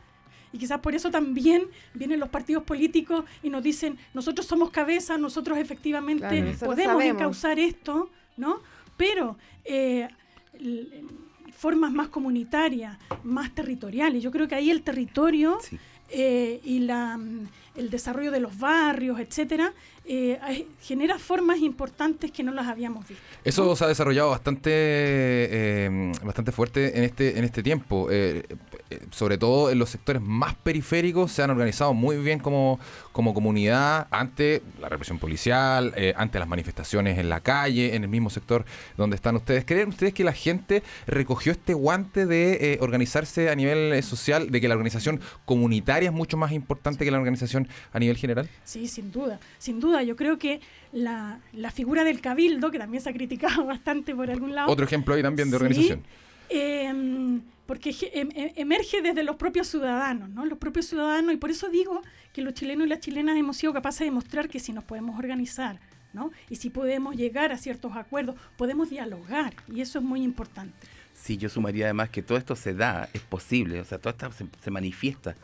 Y 0.52 0.58
quizás 0.58 0.80
por 0.80 0.94
eso 0.94 1.10
también 1.10 1.64
vienen 1.94 2.18
los 2.20 2.28
partidos 2.28 2.64
políticos 2.64 3.24
y 3.42 3.50
nos 3.50 3.62
dicen, 3.62 3.96
nosotros 4.14 4.46
somos 4.46 4.70
cabeza, 4.70 5.16
nosotros 5.16 5.58
efectivamente 5.58 6.26
Claro, 6.28 6.44
nosotros 6.46 6.68
podemos 6.74 6.92
sabemos. 6.94 7.20
encauzar 7.20 7.58
esto, 7.58 8.10
¿no? 8.36 8.60
Pero 8.96 9.36
eh, 9.64 10.08
formas 11.56 11.92
más 11.92 12.08
comunitarias, 12.08 12.96
más 13.22 13.54
territoriales. 13.54 14.22
Yo 14.22 14.30
creo 14.30 14.48
que 14.48 14.54
ahí 14.54 14.70
el 14.70 14.82
territorio 14.82 15.58
Sí. 15.60 15.78
eh, 16.10 16.60
y, 16.64 16.80
la, 16.80 17.16
mm, 17.16 17.46
el 17.76 17.90
desarrollo 17.90 18.30
de 18.30 18.40
los 18.40 18.58
barrios, 18.58 19.20
etcétera, 19.20 19.72
eh, 20.12 20.66
genera 20.80 21.20
formas 21.20 21.58
importantes 21.58 22.32
que 22.32 22.42
no 22.42 22.52
las 22.52 22.66
habíamos 22.66 23.06
visto. 23.06 23.22
Eso 23.44 23.76
se 23.76 23.84
ha 23.84 23.86
desarrollado 23.86 24.30
bastante, 24.30 24.70
eh, 24.72 26.12
bastante 26.24 26.50
fuerte 26.50 26.98
en 26.98 27.04
este, 27.04 27.38
en 27.38 27.44
este 27.44 27.62
tiempo. 27.62 28.08
Eh, 28.10 28.42
sobre 29.12 29.38
todo 29.38 29.70
en 29.70 29.78
los 29.78 29.90
sectores 29.90 30.20
más 30.20 30.56
periféricos 30.56 31.30
se 31.30 31.44
han 31.44 31.50
organizado 31.50 31.94
muy 31.94 32.16
bien 32.16 32.40
como, 32.40 32.80
como 33.12 33.34
comunidad 33.34 34.08
ante 34.10 34.62
la 34.80 34.88
represión 34.88 35.20
policial, 35.20 35.94
ante 36.16 36.40
las 36.40 36.48
manifestaciones 36.48 37.18
en 37.18 37.28
la 37.28 37.40
calle, 37.40 37.94
en 37.94 38.02
el 38.02 38.08
mismo 38.08 38.30
sector 38.30 38.64
donde 38.96 39.14
están 39.14 39.36
ustedes. 39.36 39.64
¿Creen 39.64 39.90
ustedes 39.90 40.12
que 40.12 40.24
la 40.24 40.32
gente 40.32 40.82
recogió 41.06 41.52
este 41.52 41.72
guante 41.74 42.26
de 42.26 42.78
organizarse 42.80 43.48
a 43.48 43.54
nivel 43.54 44.02
social, 44.02 44.50
de 44.50 44.60
que 44.60 44.66
la 44.66 44.74
organización 44.74 45.20
comunitaria 45.44 46.08
es 46.08 46.14
mucho 46.14 46.36
más 46.36 46.50
importante 46.50 47.04
que 47.04 47.12
la 47.12 47.18
organización 47.18 47.59
a 47.92 47.98
nivel 47.98 48.16
general? 48.16 48.48
Sí, 48.64 48.86
sin 48.88 49.10
duda, 49.10 49.40
sin 49.58 49.80
duda 49.80 50.02
yo 50.02 50.16
creo 50.16 50.38
que 50.38 50.60
la, 50.92 51.40
figura 51.72 52.04
del 52.04 52.20
cabildo, 52.20 52.70
que 52.70 52.78
también 52.78 53.02
se 53.02 53.10
ha 53.10 53.12
criticado 53.12 53.64
bastante 53.66 54.14
por 54.14 54.30
algún 54.30 54.54
lado. 54.54 54.70
Otro 54.70 54.84
ejemplo 54.84 55.14
ahí 55.14 55.22
también 55.22 55.50
de 55.50 55.56
organización. 55.56 56.02
Em, 56.48 57.40
porque 57.66 57.94
em, 58.12 58.28
em, 58.34 58.52
emerge 58.56 59.00
desde 59.02 59.22
los 59.22 59.36
propios 59.36 59.68
ciudadanos, 59.68 60.28
¿no? 60.30 60.44
Los 60.44 60.58
propios 60.58 60.86
ciudadanos, 60.86 61.32
y 61.32 61.36
por 61.36 61.50
eso 61.50 61.68
digo 61.68 62.02
que 62.32 62.42
los 62.42 62.54
chilenos 62.54 62.86
y 62.86 62.90
las 62.90 63.00
chilenas 63.00 63.36
hemos 63.36 63.56
sido 63.56 63.72
capaces 63.72 64.00
de 64.00 64.04
demostrar 64.06 64.48
que 64.48 64.58
si 64.58 64.72
nos 64.72 64.82
podemos 64.82 65.16
organizar, 65.16 65.78
¿no? 66.12 66.32
Y 66.48 66.56
si 66.56 66.70
podemos 66.70 67.14
llegar 67.14 67.52
a 67.52 67.58
ciertos 67.58 67.94
acuerdos, 67.94 68.34
podemos 68.56 68.90
dialogar, 68.90 69.54
y 69.72 69.80
eso 69.80 70.00
es 70.00 70.04
muy 70.04 70.22
importante. 70.22 70.74
Sí, 71.14 71.36
yo 71.36 71.48
sumaría 71.48 71.84
además 71.84 72.10
que 72.10 72.22
todo 72.22 72.38
esto 72.38 72.56
se 72.56 72.74
da, 72.74 73.08
es 73.12 73.20
posible, 73.20 73.80
o 73.80 73.84
sea, 73.84 73.98
todo 73.98 74.10
esto 74.10 74.30
se 74.60 74.70
manifiesta 74.72 75.36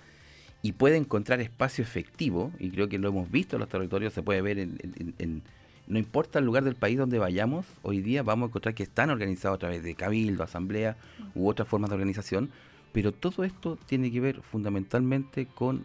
y 0.67 0.73
puede 0.73 0.97
encontrar 0.97 1.41
espacio 1.41 1.85
efectivo, 1.85 2.51
y 2.59 2.71
creo 2.71 2.89
que 2.89 2.99
lo 2.99 3.07
hemos 3.07 3.31
visto 3.31 3.55
en 3.55 3.61
los 3.61 3.69
territorios, 3.69 4.13
se 4.13 4.25
puede 4.25 4.43
ver 4.43 4.59
en, 4.59 5.43
no 5.87 5.97
importa 5.97 6.41
el 6.41 6.45
lugar 6.45 6.65
del 6.65 6.75
país 6.75 6.99
donde 6.99 7.21
vayamos, 7.21 7.67
hoy 7.83 8.01
día 8.01 8.25
vamos 8.25 8.47
a 8.47 8.49
encontrar 8.49 8.75
que 8.75 8.83
están 8.83 9.11
organizados 9.11 9.55
a 9.55 9.59
través 9.61 9.85
de 9.85 9.95
cabildo, 9.95 10.43
asamblea 10.43 10.97
u 11.37 11.47
otras 11.49 11.69
formas 11.69 11.89
de 11.91 11.95
organización, 11.95 12.51
pero 12.91 13.13
todo 13.13 13.45
esto 13.45 13.79
tiene 13.87 14.11
que 14.11 14.19
ver 14.19 14.43
fundamentalmente 14.43 15.47
con 15.47 15.85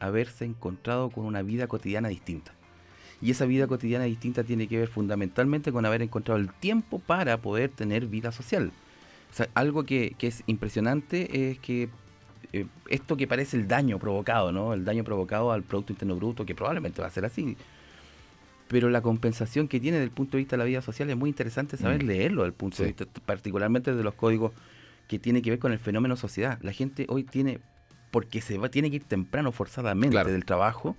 haberse 0.00 0.44
encontrado 0.44 1.08
con 1.08 1.24
una 1.24 1.40
vida 1.40 1.66
cotidiana 1.66 2.08
distinta. 2.08 2.52
Y 3.22 3.30
esa 3.30 3.46
vida 3.46 3.68
cotidiana 3.68 4.04
distinta 4.04 4.44
tiene 4.44 4.68
que 4.68 4.76
ver 4.76 4.88
fundamentalmente 4.88 5.72
con 5.72 5.86
haber 5.86 6.02
encontrado 6.02 6.38
el 6.38 6.52
tiempo 6.52 6.98
para 6.98 7.38
poder 7.38 7.70
tener 7.70 8.04
vida 8.04 8.32
social. 8.32 8.70
O 9.30 9.34
sea, 9.34 9.48
algo 9.54 9.84
que, 9.84 10.14
que 10.18 10.26
es 10.26 10.42
impresionante 10.46 11.48
es 11.48 11.58
que 11.58 11.88
eh, 12.52 12.66
esto 12.88 13.16
que 13.16 13.26
parece 13.26 13.56
el 13.56 13.68
daño 13.68 13.98
provocado, 13.98 14.52
¿no? 14.52 14.74
El 14.74 14.84
daño 14.84 15.04
provocado 15.04 15.52
al 15.52 15.62
Producto 15.62 15.92
Interno 15.92 16.16
Bruto, 16.16 16.44
que 16.44 16.54
probablemente 16.54 17.00
va 17.00 17.08
a 17.08 17.10
ser 17.10 17.24
así. 17.24 17.56
Pero 18.68 18.88
la 18.88 19.02
compensación 19.02 19.68
que 19.68 19.80
tiene 19.80 19.98
desde 19.98 20.04
el 20.04 20.12
punto 20.12 20.32
de 20.36 20.38
vista 20.38 20.56
de 20.56 20.58
la 20.58 20.64
vida 20.64 20.82
social 20.82 21.10
es 21.10 21.16
muy 21.16 21.28
interesante 21.28 21.76
saber 21.76 22.04
mm. 22.04 22.06
leerlo, 22.06 22.42
desde 22.42 22.48
el 22.48 22.54
punto 22.54 22.82
de 22.82 22.88
vista, 22.88 23.04
particularmente 23.24 23.94
de 23.94 24.02
los 24.02 24.14
códigos 24.14 24.52
que 25.08 25.18
tiene 25.18 25.42
que 25.42 25.50
ver 25.50 25.58
con 25.58 25.72
el 25.72 25.78
fenómeno 25.78 26.16
sociedad. 26.16 26.58
La 26.62 26.72
gente 26.72 27.06
hoy 27.08 27.24
tiene, 27.24 27.60
porque 28.10 28.40
se 28.40 28.58
va, 28.58 28.68
tiene 28.68 28.90
que 28.90 28.96
ir 28.96 29.04
temprano 29.04 29.50
forzadamente 29.52 30.22
del 30.24 30.44
trabajo, 30.44 30.96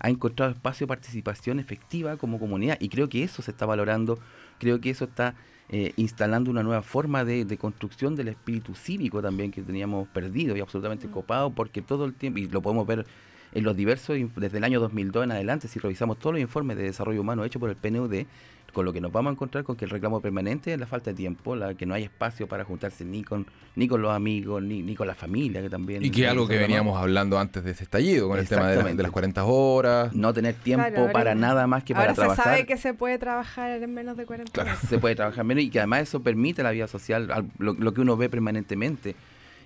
ha 0.00 0.10
encontrado 0.10 0.52
espacio 0.52 0.86
de 0.86 0.88
participación 0.88 1.58
efectiva 1.58 2.16
como 2.16 2.38
comunidad. 2.38 2.76
Y 2.80 2.88
creo 2.88 3.08
que 3.08 3.24
eso 3.24 3.42
se 3.42 3.50
está 3.50 3.66
valorando, 3.66 4.20
creo 4.58 4.80
que 4.80 4.90
eso 4.90 5.06
está 5.06 5.34
eh, 5.70 5.92
instalando 5.96 6.50
una 6.50 6.62
nueva 6.62 6.82
forma 6.82 7.24
de, 7.24 7.58
construcción 7.58 8.16
del 8.16 8.28
espíritu 8.28 8.74
cívico 8.74 9.20
también 9.20 9.50
que 9.50 9.62
teníamos 9.62 10.08
perdido 10.08 10.56
y 10.56 10.60
absolutamente 10.60 11.08
mm. 11.08 11.10
copado, 11.10 11.50
porque 11.50 11.82
todo 11.82 12.04
el 12.04 12.14
tiempo, 12.14 12.38
y 12.38 12.48
lo 12.48 12.62
podemos 12.62 12.86
ver 12.86 13.06
en 13.52 13.64
los 13.64 13.76
diversos, 13.76 14.16
desde 14.36 14.58
el 14.58 14.64
año 14.64 14.80
2002 14.80 15.24
en 15.24 15.32
adelante, 15.32 15.68
si 15.68 15.78
revisamos 15.78 16.18
todos 16.18 16.34
los 16.34 16.40
informes 16.40 16.76
de 16.76 16.84
desarrollo 16.84 17.20
humano 17.20 17.44
hechos 17.44 17.60
por 17.60 17.70
el 17.70 17.76
PNUD, 17.76 18.24
con 18.72 18.84
lo 18.84 18.92
que 18.92 19.00
nos 19.00 19.10
vamos 19.10 19.30
a 19.30 19.32
encontrar 19.32 19.64
con 19.64 19.76
que 19.76 19.86
el 19.86 19.90
reclamo 19.90 20.20
permanente 20.20 20.72
es 20.72 20.78
la 20.78 20.86
falta 20.86 21.10
de 21.10 21.16
tiempo, 21.16 21.56
la 21.56 21.74
que 21.74 21.86
no 21.86 21.94
hay 21.94 22.04
espacio 22.04 22.46
para 22.46 22.64
juntarse 22.64 23.04
ni 23.04 23.24
con 23.24 23.46
ni 23.76 23.86
con 23.86 24.02
los 24.02 24.12
amigos, 24.12 24.62
ni, 24.62 24.82
ni 24.82 24.96
con 24.96 25.06
la 25.06 25.14
familia, 25.14 25.62
que 25.62 25.70
también... 25.70 26.04
Y 26.04 26.10
que 26.10 26.24
es 26.24 26.30
algo 26.30 26.48
que 26.48 26.58
veníamos 26.58 27.00
hablando 27.00 27.38
antes 27.38 27.62
de 27.62 27.70
este 27.70 27.84
estallido, 27.84 28.28
con 28.28 28.38
el 28.38 28.48
tema 28.48 28.68
de, 28.70 29.02
las 29.02 29.12
40 29.12 29.44
horas. 29.44 30.12
No 30.12 30.34
tener 30.34 30.56
tiempo 30.56 31.08
para 31.12 31.36
nada 31.36 31.68
más 31.68 31.84
que 31.84 31.94
para 31.94 32.12
trabajar. 32.12 32.44
se 32.44 32.50
sabe 32.50 32.66
que 32.66 32.76
se 32.76 32.92
puede 32.92 33.18
trabajar 33.18 33.70
en 33.70 33.94
menos 33.94 34.16
de 34.16 34.26
40 34.26 34.60
horas. 34.60 34.78
Se 34.80 34.98
puede 34.98 35.14
trabajar 35.14 35.44
menos 35.44 35.62
y 35.62 35.70
que 35.70 35.78
además 35.78 36.02
eso 36.02 36.20
permite 36.20 36.64
la 36.64 36.72
vida 36.72 36.88
social, 36.88 37.48
lo 37.58 37.94
que 37.94 38.00
uno 38.00 38.16
ve 38.16 38.28
permanentemente 38.28 39.14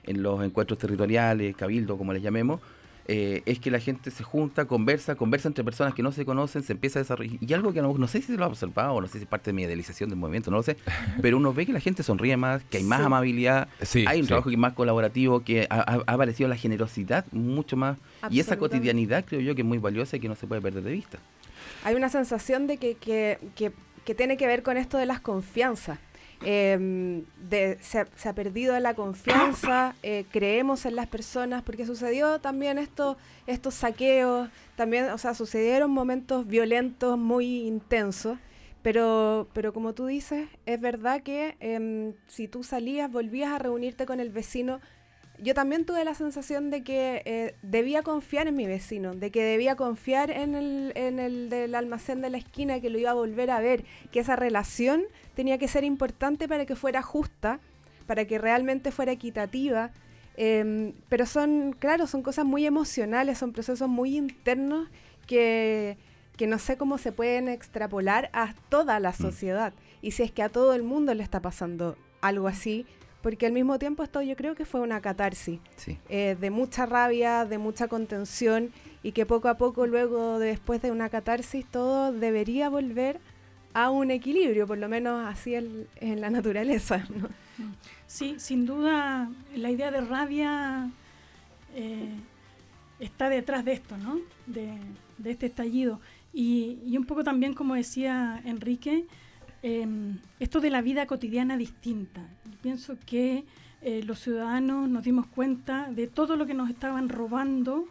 en 0.04 0.22
los 0.22 0.44
encuentros 0.44 0.78
territoriales, 0.78 1.56
cabildo, 1.56 1.96
como 1.96 2.12
les 2.12 2.22
llamemos, 2.22 2.60
eh, 3.14 3.42
es 3.44 3.58
que 3.58 3.70
la 3.70 3.78
gente 3.78 4.10
se 4.10 4.24
junta, 4.24 4.64
conversa, 4.64 5.16
conversa 5.16 5.46
entre 5.46 5.62
personas 5.62 5.92
que 5.92 6.02
no 6.02 6.12
se 6.12 6.24
conocen, 6.24 6.62
se 6.62 6.72
empieza 6.72 6.98
a 6.98 7.02
desarrollar. 7.02 7.36
Y 7.42 7.52
algo 7.52 7.74
que 7.74 7.82
no, 7.82 8.08
sé 8.08 8.22
si 8.22 8.34
lo 8.38 8.44
ha 8.44 8.48
observado, 8.48 8.94
o 8.94 9.00
no 9.02 9.06
sé 9.06 9.18
si 9.18 9.24
es 9.24 9.28
parte 9.28 9.50
de 9.50 9.52
mi 9.52 9.64
idealización 9.64 10.08
del 10.08 10.18
movimiento, 10.18 10.50
no 10.50 10.56
lo 10.56 10.62
sé, 10.62 10.78
pero 11.20 11.36
uno 11.36 11.52
ve 11.52 11.66
que 11.66 11.74
la 11.74 11.80
gente 11.80 12.02
sonríe 12.02 12.38
más, 12.38 12.62
que 12.64 12.78
hay 12.78 12.84
más 12.84 13.02
amabilidad, 13.02 13.68
hay 14.06 14.22
un 14.22 14.26
trabajo 14.26 14.48
que 14.48 14.56
más 14.56 14.72
colaborativo, 14.72 15.44
que 15.44 15.66
ha, 15.68 16.02
aparecido 16.06 16.48
la 16.48 16.56
generosidad 16.56 17.26
mucho 17.32 17.76
más. 17.76 17.98
Y 18.30 18.40
esa 18.40 18.56
cotidianidad 18.56 19.26
creo 19.26 19.42
yo 19.42 19.54
que 19.54 19.60
es 19.60 19.68
muy 19.68 19.76
valiosa 19.76 20.16
y 20.16 20.20
que 20.20 20.28
no 20.28 20.34
se 20.34 20.46
puede 20.46 20.62
perder 20.62 20.82
de 20.82 20.92
vista. 20.92 21.18
Hay 21.84 21.94
una 21.94 22.08
sensación 22.08 22.66
de 22.66 22.78
que, 22.78 22.94
que, 22.94 23.38
que, 23.54 23.72
que 24.06 24.14
tiene 24.14 24.38
que 24.38 24.46
ver 24.46 24.62
con 24.62 24.78
esto 24.78 24.96
de 24.96 25.04
las 25.04 25.20
confianzas. 25.20 25.98
Eh, 26.44 27.24
se, 27.80 28.28
ha 28.28 28.32
perdido 28.34 28.78
la 28.80 28.94
confianza, 28.94 29.94
eh, 30.02 30.24
creemos 30.30 30.86
en 30.86 30.96
las 30.96 31.06
personas, 31.06 31.62
porque 31.62 31.86
sucedió 31.86 32.40
también 32.40 32.78
esto, 32.78 33.16
estos 33.46 33.74
saqueos, 33.74 34.48
también, 34.76 35.10
o 35.10 35.18
sea, 35.18 35.34
sucedieron 35.34 35.90
momentos 35.90 36.46
violentos 36.46 37.18
muy 37.18 37.66
intensos, 37.66 38.38
pero, 38.82 39.48
pero 39.52 39.72
como 39.72 39.92
tú 39.92 40.06
dices, 40.06 40.48
es 40.66 40.80
verdad 40.80 41.22
que 41.22 41.56
em, 41.60 42.14
si 42.26 42.48
tú 42.48 42.64
salías, 42.64 43.10
volvías 43.10 43.52
a 43.52 43.58
reunirte 43.58 44.06
con 44.06 44.18
el 44.18 44.30
vecino, 44.30 44.80
yo 45.42 45.54
también 45.54 45.84
tuve 45.84 46.04
la 46.04 46.14
sensación 46.14 46.70
de 46.70 46.84
que 46.84 47.22
eh, 47.24 47.56
debía 47.62 48.02
confiar 48.02 48.46
en 48.46 48.54
mi 48.54 48.66
vecino, 48.66 49.12
de 49.12 49.32
que 49.32 49.42
debía 49.42 49.74
confiar 49.74 50.30
en 50.30 50.54
el, 50.54 50.92
en 50.94 51.18
el 51.18 51.50
del 51.50 51.74
almacén 51.74 52.20
de 52.20 52.30
la 52.30 52.38
esquina, 52.38 52.80
que 52.80 52.90
lo 52.90 52.98
iba 52.98 53.10
a 53.10 53.14
volver 53.14 53.50
a 53.50 53.60
ver, 53.60 53.84
que 54.12 54.20
esa 54.20 54.36
relación 54.36 55.02
tenía 55.34 55.58
que 55.58 55.66
ser 55.66 55.82
importante 55.82 56.46
para 56.46 56.64
que 56.64 56.76
fuera 56.76 57.02
justa, 57.02 57.58
para 58.06 58.24
que 58.24 58.38
realmente 58.38 58.92
fuera 58.92 59.10
equitativa. 59.10 59.90
Em, 60.36 60.92
pero 61.08 61.26
son, 61.26 61.74
claro, 61.76 62.06
son 62.06 62.22
cosas 62.22 62.44
muy 62.44 62.64
emocionales, 62.64 63.38
son 63.38 63.52
procesos 63.52 63.88
muy 63.88 64.16
internos 64.16 64.88
que, 65.26 65.98
que 66.36 66.46
no 66.46 66.60
sé 66.60 66.76
cómo 66.76 66.98
se 66.98 67.10
pueden 67.10 67.48
extrapolar 67.48 68.30
a 68.32 68.54
toda 68.68 69.00
la 69.00 69.10
mm. 69.10 69.14
sociedad. 69.14 69.72
Y 70.02 70.12
si 70.12 70.22
es 70.22 70.30
que 70.30 70.44
a 70.44 70.48
todo 70.48 70.74
el 70.74 70.84
mundo 70.84 71.14
le 71.14 71.24
está 71.24 71.40
pasando 71.40 71.96
algo 72.20 72.46
así, 72.46 72.86
porque 73.22 73.46
al 73.46 73.52
mismo 73.52 73.78
tiempo 73.78 74.02
esto 74.02 74.20
yo 74.22 74.36
creo 74.36 74.54
que 74.54 74.64
fue 74.64 74.80
una 74.80 75.00
catarsis 75.00 75.60
eh, 76.08 76.36
de 76.38 76.50
mucha 76.50 76.86
rabia, 76.86 77.44
de 77.44 77.58
mucha 77.58 77.88
contención 77.88 78.70
y 79.02 79.12
que 79.12 79.26
poco 79.26 79.48
a 79.48 79.56
poco 79.56 79.86
luego 79.86 80.38
después 80.38 80.82
de 80.82 80.90
una 80.90 81.08
catarsis 81.08 81.64
todo 81.66 82.12
debería 82.12 82.68
volver 82.68 83.20
a 83.74 83.90
un 83.90 84.10
equilibrio, 84.10 84.66
por 84.66 84.76
lo 84.76 84.88
menos 84.88 85.26
así 85.26 85.54
en 85.54 86.20
la 86.20 86.30
naturaleza. 86.30 87.06
Sí, 88.12 88.34
sin 88.38 88.66
duda 88.66 89.30
la 89.56 89.70
idea 89.70 89.90
de 89.90 90.02
rabia 90.02 90.90
eh, 91.74 92.14
está 93.00 93.30
detrás 93.30 93.64
de 93.64 93.72
esto, 93.72 93.96
¿no? 93.96 94.18
De, 94.46 94.74
este 95.24 95.46
estallido. 95.46 95.98
Y, 96.34 96.78
y, 96.84 96.98
un 96.98 97.06
poco 97.06 97.24
también, 97.24 97.54
como 97.54 97.74
decía 97.74 98.42
Enrique, 98.44 99.06
Em, 99.62 100.18
esto 100.40 100.60
de 100.60 100.70
la 100.70 100.82
vida 100.82 101.06
cotidiana 101.06 101.56
distinta. 101.56 102.20
Pienso 102.62 102.96
que 103.06 103.44
eh, 103.80 104.02
los 104.04 104.18
ciudadanos 104.18 104.88
nos 104.88 105.04
dimos 105.04 105.26
cuenta 105.26 105.88
de 105.90 106.08
todo 106.08 106.36
lo 106.36 106.46
que 106.46 106.54
nos 106.54 106.68
estaban 106.68 107.08
robando, 107.08 107.86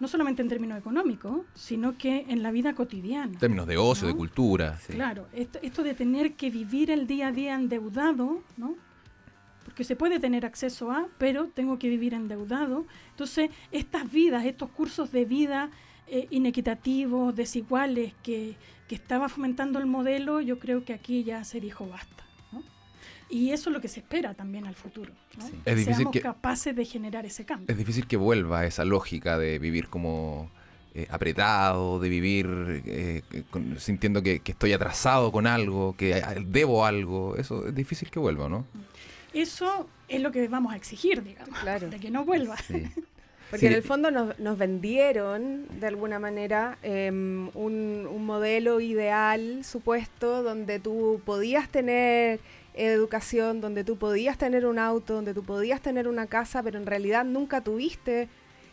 no 0.00 0.08
solamente 0.08 0.42
en 0.42 0.48
términos 0.48 0.78
económicos, 0.78 1.42
sino 1.54 1.96
que 1.96 2.26
en 2.28 2.42
la 2.42 2.50
vida 2.50 2.74
cotidiana. 2.74 3.32
En 3.32 3.38
términos 3.38 3.68
de 3.68 3.76
ocio, 3.76 4.08
de 4.08 4.16
cultura. 4.16 4.78
Claro, 4.88 5.28
esto, 5.32 5.60
esto, 5.62 5.84
de 5.84 5.94
tener 5.94 6.32
que 6.34 6.50
vivir 6.50 6.90
el 6.90 7.06
día 7.06 7.28
a 7.28 7.32
día 7.32 7.54
endeudado, 7.54 8.42
¿no? 8.56 8.74
Porque 9.64 9.84
se 9.84 9.94
puede 9.94 10.18
tener 10.18 10.44
acceso 10.44 10.90
a, 10.90 11.06
pero 11.18 11.46
tengo 11.46 11.78
que 11.78 11.88
vivir 11.88 12.14
endeudado. 12.14 12.84
Entonces, 13.10 13.50
estas 13.70 14.10
vidas, 14.10 14.44
estos 14.44 14.70
cursos 14.70 15.12
de 15.12 15.24
vida 15.24 15.70
eh, 16.14 16.26
inequitativos, 16.28 17.34
desiguales, 17.34 18.12
que, 18.22 18.54
que 18.86 18.94
estaba 18.94 19.30
fomentando 19.30 19.78
el 19.78 19.86
modelo, 19.86 20.42
yo 20.42 20.58
creo 20.58 20.84
que 20.84 20.92
aquí 20.92 21.24
ya 21.24 21.42
se 21.42 21.58
dijo 21.58 21.88
basta. 21.88 22.22
Y 23.30 23.52
eso 23.52 23.70
es 23.70 23.74
lo 23.74 23.80
que 23.80 23.88
se 23.88 24.00
espera 24.00 24.34
también 24.34 24.66
al 24.66 24.74
futuro. 24.74 25.10
Es 25.64 25.74
difícil 25.74 25.94
Seamos 25.94 26.18
capaces 26.18 26.76
de 26.76 26.84
generar 26.84 27.24
ese 27.24 27.46
cambio. 27.46 27.66
Es 27.66 27.78
difícil 27.78 28.06
que 28.06 28.18
vuelva 28.18 28.66
esa 28.66 28.84
lógica 28.84 29.38
de 29.38 29.58
vivir 29.58 29.88
como 29.88 30.50
eh, 30.94 31.06
apretado, 31.08 31.98
de 31.98 32.10
vivir 32.10 32.82
eh, 32.84 33.22
sintiendo 33.78 34.22
que, 34.22 34.42
estoy 34.44 34.74
atrasado 34.74 35.32
con 35.32 35.46
algo, 35.46 35.96
que 35.96 36.22
debo 36.46 36.84
algo. 36.84 37.34
Eso 37.36 37.68
es 37.68 37.74
difícil 37.74 38.10
que 38.10 38.18
vuelva, 38.18 38.50
¿no? 38.50 38.66
Eso 39.32 39.88
es 40.08 40.20
lo 40.20 40.30
que 40.30 40.46
vamos 40.48 40.74
a 40.74 40.76
exigir, 40.76 41.22
digamos, 41.22 41.58
de 41.64 41.98
que 41.98 42.10
no 42.10 42.26
vuelva. 42.26 42.56
Porque 43.52 43.66
Sí. 43.66 43.66
en 43.66 43.74
el 43.74 43.82
fondo 43.82 44.10
nos, 44.10 44.36
nos 44.40 44.56
vendieron, 44.58 45.66
de 45.78 45.86
alguna 45.86 46.18
manera, 46.18 46.78
em, 46.82 47.48
un, 47.54 48.08
un 48.10 48.24
modelo 48.26 48.80
ideal, 48.80 49.62
supuesto, 49.62 50.42
donde 50.42 50.78
tú 50.80 51.20
podías 51.24 51.68
tener 51.68 52.40
educación, 52.74 53.60
donde 53.60 53.84
tú 53.84 53.96
podías 53.98 54.38
tener 54.38 54.64
un 54.66 54.78
auto, 54.78 55.14
donde 55.14 55.34
tú 55.34 55.42
podías 55.44 55.80
tener 55.82 56.08
una 56.08 56.26
casa, 56.26 56.62
pero 56.62 56.78
en 56.78 56.86
realidad 56.86 57.24
nunca 57.24 57.60
tuviste 57.60 58.28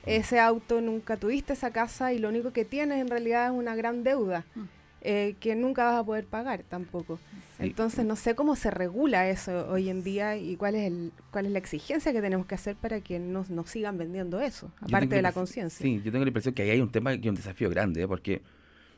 ese 0.06 0.40
auto, 0.40 0.80
nunca 0.82 1.18
tuviste 1.18 1.54
esa 1.54 1.72
casa 1.72 2.14
y 2.14 2.20
lo 2.20 2.30
único 2.30 2.52
que 2.54 2.64
tienes 2.66 3.00
en 3.02 3.10
realidad 3.10 3.48
es 3.48 3.52
una 3.52 3.76
gran 3.76 4.04
deuda 4.04 4.46
Mm. 4.56 4.62
Eh, 5.02 5.36
que 5.40 5.56
nunca 5.56 5.86
vas 5.86 6.00
a 6.00 6.04
poder 6.04 6.26
pagar 6.26 6.64
tampoco. 6.68 7.20
Sí. 7.58 7.66
Entonces 7.68 8.06
no 8.06 8.16
sé 8.16 8.36
cómo 8.36 8.56
se 8.56 8.72
regula 8.72 9.28
eso 9.30 9.68
hoy 9.70 9.90
en 9.90 10.04
día 10.04 10.38
y 10.38 10.56
cuál 10.56 10.76
es 10.76 10.88
el, 10.92 11.12
cuál 11.32 11.46
es 11.46 11.52
la 11.52 11.60
exigencia 11.60 12.12
que 12.14 12.22
tenemos 12.22 12.46
que 12.46 12.56
hacer 12.56 12.76
para 12.76 13.02
que 13.02 13.20
nos, 13.20 13.50
nos 13.50 13.70
sigan 13.70 13.98
vendiendo 13.98 14.40
eso, 14.40 14.72
aparte 14.82 15.16
de 15.16 15.22
la 15.22 15.32
conciencia. 15.32 15.84
Sí, 15.84 16.02
yo 16.04 16.12
tengo 16.12 16.26
la 16.26 16.30
impresión 16.30 16.54
que 16.54 16.64
ahí 16.64 16.70
hay 16.72 16.82
un 16.82 16.92
tema 16.92 17.14
y 17.14 17.28
un 17.30 17.36
desafío 17.36 17.70
grande, 17.70 18.02
¿eh? 18.04 18.08
porque 18.08 18.42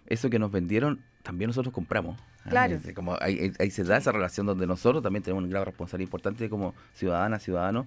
eso 0.07 0.29
que 0.29 0.39
nos 0.39 0.51
vendieron, 0.51 1.01
también 1.23 1.49
nosotros 1.49 1.73
compramos. 1.73 2.19
¿ah? 2.45 2.49
Claro. 2.49 2.75
Es 2.83 2.93
Como 2.93 3.15
ahí, 3.21 3.51
ahí- 3.59 3.71
se 3.71 3.83
da 3.83 3.97
esa 3.97 4.11
relación 4.11 4.45
donde 4.45 4.67
nosotros 4.67 5.01
también 5.03 5.23
tenemos 5.23 5.43
una 5.43 5.51
gran 5.51 5.65
responsabilidad 5.65 6.07
importante 6.07 6.49
como 6.49 6.73
ciudadanas, 6.93 7.43
ciudadanos. 7.43 7.85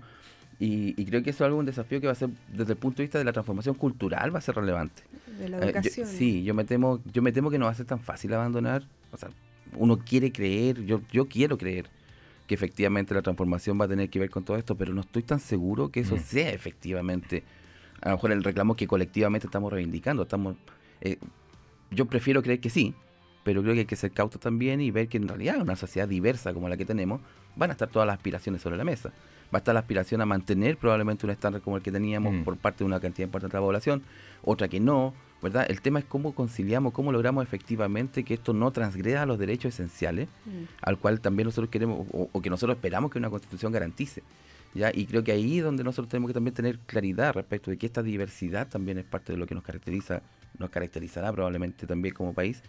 Y, 0.61 1.01
y 1.01 1.05
creo 1.07 1.23
que 1.23 1.31
eso 1.31 1.45
es 1.45 1.47
algo 1.49 1.59
un 1.59 1.67
desafío 1.67 2.01
que 2.01 2.07
va 2.07 2.13
a 2.13 2.17
ser, 2.17 2.29
desde 2.53 2.73
el 2.73 2.79
punto 2.79 2.99
de 2.99 3.05
vista 3.05 3.19
de 3.19 3.25
la 3.25 3.33
transformación 3.33 3.75
cultural, 3.75 4.33
va 4.35 4.39
a 4.39 4.43
ser 4.43 4.55
relevante. 4.55 5.03
De 5.39 5.49
la 5.49 5.57
Eh, 5.59 5.61
yo- 5.61 5.67
educación. 5.67 6.07
sí, 6.09 6.45
yo 6.45 6.55
me 6.55 6.65
temo, 6.65 7.01
yo 7.13 7.23
me 7.23 7.33
temo 7.33 7.51
que 7.51 7.59
no 7.59 7.65
va 7.67 7.73
a 7.73 7.75
ser 7.75 7.87
tan 7.87 8.01
fácil 8.01 8.33
abandonar. 8.35 8.87
O 9.13 9.17
sea, 9.17 9.31
uno 9.77 9.99
quiere 9.99 10.31
creer, 10.31 10.85
yo, 10.85 11.01
yo 11.11 11.27
quiero 11.29 11.59
creer 11.59 11.87
que 12.47 12.55
efectivamente 12.55 13.15
la 13.15 13.23
transformación 13.23 13.81
va 13.81 13.87
a 13.87 13.89
tener 13.89 14.09
que 14.11 14.19
ver 14.19 14.31
con 14.31 14.45
todo 14.45 14.57
esto, 14.57 14.77
pero 14.77 14.93
no 14.95 15.01
estoy 15.01 15.23
tan 15.23 15.41
seguro 15.41 15.89
que 15.89 16.01
eso 16.01 16.17
Mm. 16.17 16.21
sea 16.21 16.51
efectivamente 16.51 17.43
a 18.03 18.11
lo 18.11 18.17
mejor 18.17 18.33
el 18.33 18.45
reclamo 18.45 18.77
que 18.77 18.87
colectivamente 18.87 19.47
estamos 19.47 19.73
reivindicando. 19.73 20.25
Estamos, 20.25 20.57
eh, 21.01 21.17
yo 21.91 22.05
prefiero 22.05 22.43
creer 22.43 22.61
que 22.61 22.69
sí, 22.69 22.93
pero 23.45 23.63
creo 23.63 23.75
que 23.75 23.81
hay 23.81 23.87
que 23.87 23.97
ser 23.97 24.11
cautos 24.11 24.41
también 24.41 24.81
y 24.81 24.91
ver 24.91 25.07
que 25.09 25.17
en 25.19 25.29
realidad 25.29 25.57
en 25.57 25.63
una 25.63 25.77
sociedad 25.77 26.09
diversa 26.09 26.53
como 26.53 26.69
la 26.69 26.77
que 26.77 26.85
tenemos, 26.85 27.21
van 27.57 27.71
a 27.71 27.73
estar 27.75 27.89
todas 27.89 28.07
las 28.07 28.17
aspiraciones 28.17 28.63
sobre 28.63 28.77
la 28.77 28.85
mesa. 28.85 29.11
Va 29.55 29.59
a 29.59 29.59
estar 29.59 29.75
la 29.75 29.81
aspiración 29.81 30.21
a 30.21 30.27
mantener 30.27 30.77
probablemente 30.77 31.25
un 31.27 31.31
estándar 31.31 31.61
como 31.63 31.77
el 31.77 31.83
que 31.83 31.93
teníamos 31.93 32.33
Mm. 32.35 32.43
por 32.45 32.57
parte 32.57 32.79
de 32.79 32.87
una 32.87 32.99
cantidad 32.99 33.27
importante 33.27 33.57
de 33.57 33.61
la 33.61 33.67
población, 33.67 34.03
otra 34.43 34.67
que 34.69 34.81
no, 34.81 35.15
¿verdad? 35.43 35.67
El 35.69 35.81
tema 35.83 35.99
es 36.01 36.05
cómo 36.07 36.35
conciliamos, 36.35 36.93
cómo 36.93 37.13
logramos 37.13 37.45
efectivamente 37.45 38.25
que 38.25 38.35
esto 38.35 38.53
no 38.55 38.71
transgreda 38.73 39.27
los 39.27 39.39
derechos 39.39 39.75
esenciales 39.75 40.29
Mm. 40.47 40.51
al 40.81 40.99
cual 40.99 41.21
también 41.21 41.45
nosotros 41.47 41.69
queremos 41.71 42.07
o, 42.13 42.29
o 42.33 42.43
que 42.43 42.51
nosotros 42.51 42.77
esperamos 42.77 43.11
que 43.13 43.19
una 43.19 43.31
constitución 43.31 43.71
garantice. 43.71 44.23
¿ya? 44.75 44.91
Y 44.93 45.07
creo 45.07 45.23
que 45.23 45.31
ahí 45.31 45.59
es 45.59 45.65
donde 45.65 45.85
nosotros 45.85 46.09
tenemos 46.09 46.29
que 46.31 46.35
también 46.35 46.53
tener 46.55 46.79
claridad 46.81 47.35
respecto 47.35 47.71
de 47.71 47.77
que 47.77 47.87
esta 47.87 48.03
diversidad 48.03 48.67
también 48.69 48.99
es 48.99 49.05
parte 49.05 49.33
de 49.33 49.39
lo 49.39 49.47
que 49.47 49.55
nos 49.55 49.63
caracteriza, 49.63 50.23
nos 50.59 50.71
caracterizará 50.71 51.31
probablemente 51.33 51.87
también 51.87 52.13
como 52.13 52.33
país, 52.35 52.61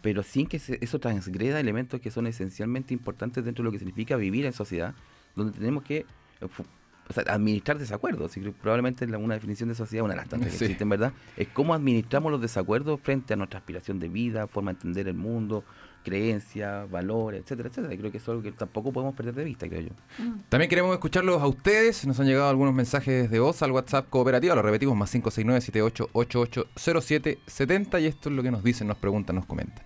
pero 0.00 0.22
sin 0.22 0.46
que 0.46 0.60
eso 0.80 0.98
transgreda 0.98 1.60
elementos 1.60 2.00
que 2.00 2.10
son 2.10 2.26
esencialmente 2.26 2.94
importantes 2.94 3.44
dentro 3.44 3.62
de 3.62 3.66
lo 3.66 3.72
que 3.72 3.78
significa 3.78 4.16
vivir 4.16 4.46
en 4.46 4.52
sociedad, 4.52 4.94
donde 5.36 5.56
tenemos 5.58 5.82
que 5.84 5.98
eh, 6.40 6.48
o 7.08 7.12
sea, 7.12 7.24
administrar 7.28 7.78
desacuerdos. 7.78 8.32
Probablemente 8.60 9.04
una 9.16 9.34
definición 9.34 9.68
de 9.68 9.74
sociedad, 9.74 10.04
una 10.04 10.14
de 10.14 10.20
las 10.20 10.28
tantas 10.28 10.50
que 10.52 10.56
Sí. 10.58 10.64
existen, 10.64 10.88
¿verdad? 10.88 11.12
Es 11.36 11.48
cómo 11.48 11.74
administramos 11.74 12.30
los 12.32 12.40
desacuerdos 12.40 13.00
frente 13.00 13.34
a 13.34 13.36
nuestra 13.36 13.58
aspiración 13.58 13.98
de 13.98 14.08
vida, 14.08 14.46
forma 14.46 14.72
de 14.72 14.76
entender 14.78 15.08
el 15.08 15.14
mundo, 15.14 15.64
creencias, 16.02 16.90
valores, 16.90 17.42
etcétera, 17.42 17.68
etcétera. 17.68 17.94
Y 17.94 17.98
creo 17.98 18.10
que 18.10 18.18
eso 18.18 18.32
es 18.32 18.34
algo 18.36 18.42
que 18.42 18.50
tampoco 18.52 18.92
podemos 18.92 19.14
perder 19.14 19.34
de 19.34 19.44
vista, 19.44 19.68
creo 19.68 19.82
yo. 19.82 19.90
Mm. 20.18 20.40
También 20.48 20.68
queremos 20.68 20.92
escucharlos 20.92 21.40
a 21.40 21.46
ustedes. 21.46 22.04
Nos 22.06 22.18
han 22.20 22.26
llegado 22.26 22.48
algunos 22.48 22.74
mensajes 22.74 23.30
de 23.30 23.40
voz 23.40 23.62
al 23.62 23.70
WhatsApp 23.72 24.08
cooperativa. 24.10 24.54
Lo 24.54 24.62
repetimos, 24.62 24.96
más 24.96 25.14
569-7888-0770. 25.14 28.02
Y 28.02 28.06
esto 28.06 28.28
es 28.28 28.34
lo 28.34 28.42
que 28.42 28.50
nos 28.50 28.62
dicen, 28.64 28.88
nos 28.88 28.98
preguntan, 28.98 29.36
nos 29.36 29.46
comentan. 29.46 29.84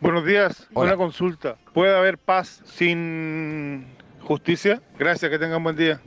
Buenos 0.00 0.24
días, 0.26 0.68
Hola. 0.74 0.90
una 0.90 0.98
consulta. 0.98 1.56
¿Puede 1.72 1.96
haber 1.96 2.18
paz 2.18 2.60
sin 2.66 3.86
justicia? 4.20 4.82
Gracias, 4.98 5.30
que 5.30 5.38
tengan 5.38 5.62
buen 5.62 5.74
día. 5.74 6.02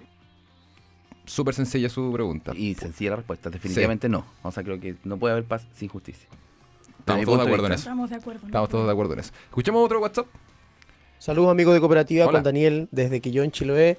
Súper 1.25 1.55
sencilla 1.55 1.89
su 1.89 2.11
pregunta. 2.11 2.51
Y 2.55 2.75
sencilla 2.75 3.09
la 3.11 3.15
respuesta, 3.17 3.49
definitivamente 3.49 4.07
no. 4.07 4.25
O 4.43 4.51
sea, 4.51 4.63
creo 4.63 4.79
que 4.79 4.95
no 5.03 5.17
puede 5.17 5.33
haber 5.33 5.45
paz 5.45 5.67
sin 5.73 5.89
justicia. 5.89 6.29
Estamos 7.13 7.25
todos 7.25 7.39
de 7.39 7.45
acuerdo 7.45 7.65
en 7.67 7.71
eso. 7.73 7.79
Estamos 7.81 8.09
de 8.09 8.15
acuerdo. 8.15 8.39
¿no? 8.41 8.47
Estamos 8.47 8.69
todos 8.69 8.85
de 8.85 8.91
acuerdo 8.91 9.13
en 9.13 9.19
eso. 9.19 9.31
Escuchamos 9.49 9.85
otro 9.85 9.99
WhatsApp. 9.99 10.25
Saludos 11.19 11.51
amigos 11.51 11.73
de 11.73 11.79
Cooperativa 11.81 12.25
Hola. 12.25 12.37
con 12.37 12.43
Daniel 12.43 12.87
desde 12.91 13.19
Quillón, 13.19 13.51
Chiloé. 13.51 13.97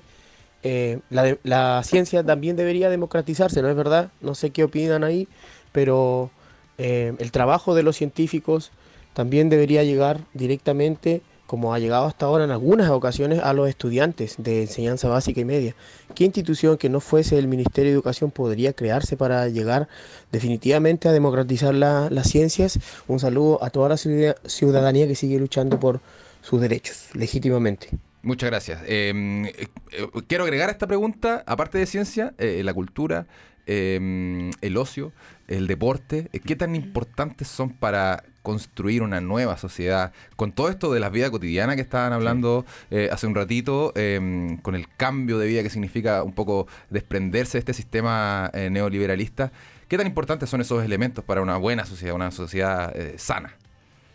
Eh, 0.63 1.01
la, 1.11 1.23
de- 1.23 1.39
la 1.43 1.83
ciencia 1.85 2.25
también 2.25 2.57
debería 2.57 2.89
democratizarse, 2.91 3.63
¿no 3.63 3.69
es 3.69 3.77
verdad? 3.77 4.11
No 4.21 4.35
sé 4.35 4.51
qué 4.51 4.65
opinan 4.65 5.05
ahí, 5.05 5.27
pero 5.73 6.31
eh, 6.79 7.15
el 7.19 7.31
trabajo 7.33 7.75
de 7.75 7.83
los 7.83 7.97
científicos 7.97 8.71
también 9.15 9.49
debería 9.51 9.83
llegar 9.85 10.21
directamente, 10.35 11.23
como 11.51 11.75
ha 11.75 11.81
llegado 11.81 12.07
hasta 12.07 12.27
ahora 12.27 12.45
en 12.45 12.53
algunas 12.53 12.89
ocasiones, 12.91 13.41
a 13.41 13.53
los 13.53 13.69
estudiantes 13.69 14.37
de 14.39 14.63
enseñanza 14.63 15.09
básica 15.09 15.41
y 15.41 15.45
media. 15.45 15.75
¿Qué 16.15 16.23
institución 16.23 16.77
que 16.79 16.89
no 16.89 17.01
fuese 17.01 17.39
el 17.39 17.49
Ministerio 17.49 17.91
de 17.91 17.95
Educación 17.95 18.31
podría 18.31 18.73
crearse 18.73 19.17
para 19.17 19.49
llegar 19.49 19.89
definitivamente 20.31 21.09
a 21.09 21.13
democratizar 21.13 21.75
la- 21.75 22.09
las 22.09 22.29
ciencias? 22.29 22.79
Un 23.09 23.19
saludo 23.19 23.59
a 23.65 23.71
toda 23.71 23.89
la 23.89 23.97
ciudadanía- 23.97 25.09
que 25.09 25.17
sigue 25.17 25.41
luchando 25.41 25.81
por 25.81 25.99
sus 26.41 26.61
derechos 26.61 27.09
legítimamente. 27.15 27.89
Muchas 28.23 28.49
gracias. 28.49 28.83
Eh, 28.87 29.53
eh, 29.59 30.07
quiero 30.29 30.45
agregar 30.45 30.69
a 30.69 30.73
esta 30.73 30.87
pregunta, 30.87 31.43
aparte 31.47 31.79
de 31.79 31.87
ciencia, 31.87 32.33
eh, 32.39 32.63
la 32.63 32.73
cultura, 32.73 33.27
eh, 33.67 34.51
el 34.61 34.77
ocio, 34.77 35.11
el 35.49 35.67
deporte, 35.67 36.29
¿qué 36.47 36.55
tan 36.55 36.77
importantes 36.77 37.49
son 37.49 37.71
para 37.71 38.23
construir 38.43 39.03
una 39.03 39.21
nueva 39.21 39.57
sociedad? 39.57 40.13
Con 40.37 40.53
todo 40.53 40.69
esto 40.69 40.93
de 40.93 41.01
la 41.01 41.11
vida 41.11 41.31
cotidiana 41.31 41.77
que 41.77 41.83
estaban 41.83 42.13
hablando 42.13 42.65
eh, 42.91 43.09
hace 43.13 43.27
un 43.27 43.35
ratito, 43.35 43.93
eh, 43.95 44.59
con 44.63 44.75
el 44.75 44.89
cambio 44.97 45.39
de 45.39 45.47
vida 45.47 45.63
que 45.63 45.71
significa 45.71 46.23
un 46.23 46.33
poco 46.33 46.67
desprenderse 46.89 47.59
de 47.59 47.61
este 47.61 47.75
sistema 47.75 48.51
eh, 48.53 48.71
neoliberalista, 48.71 49.53
¿qué 49.89 49.97
tan 49.97 50.07
importantes 50.07 50.49
son 50.49 50.61
esos 50.61 50.85
elementos 50.85 51.25
para 51.25 51.43
una 51.43 51.57
buena 51.57 51.85
sociedad, 51.85 52.15
una 52.15 52.31
sociedad 52.31 52.97
eh, 52.97 53.19
sana? 53.19 53.55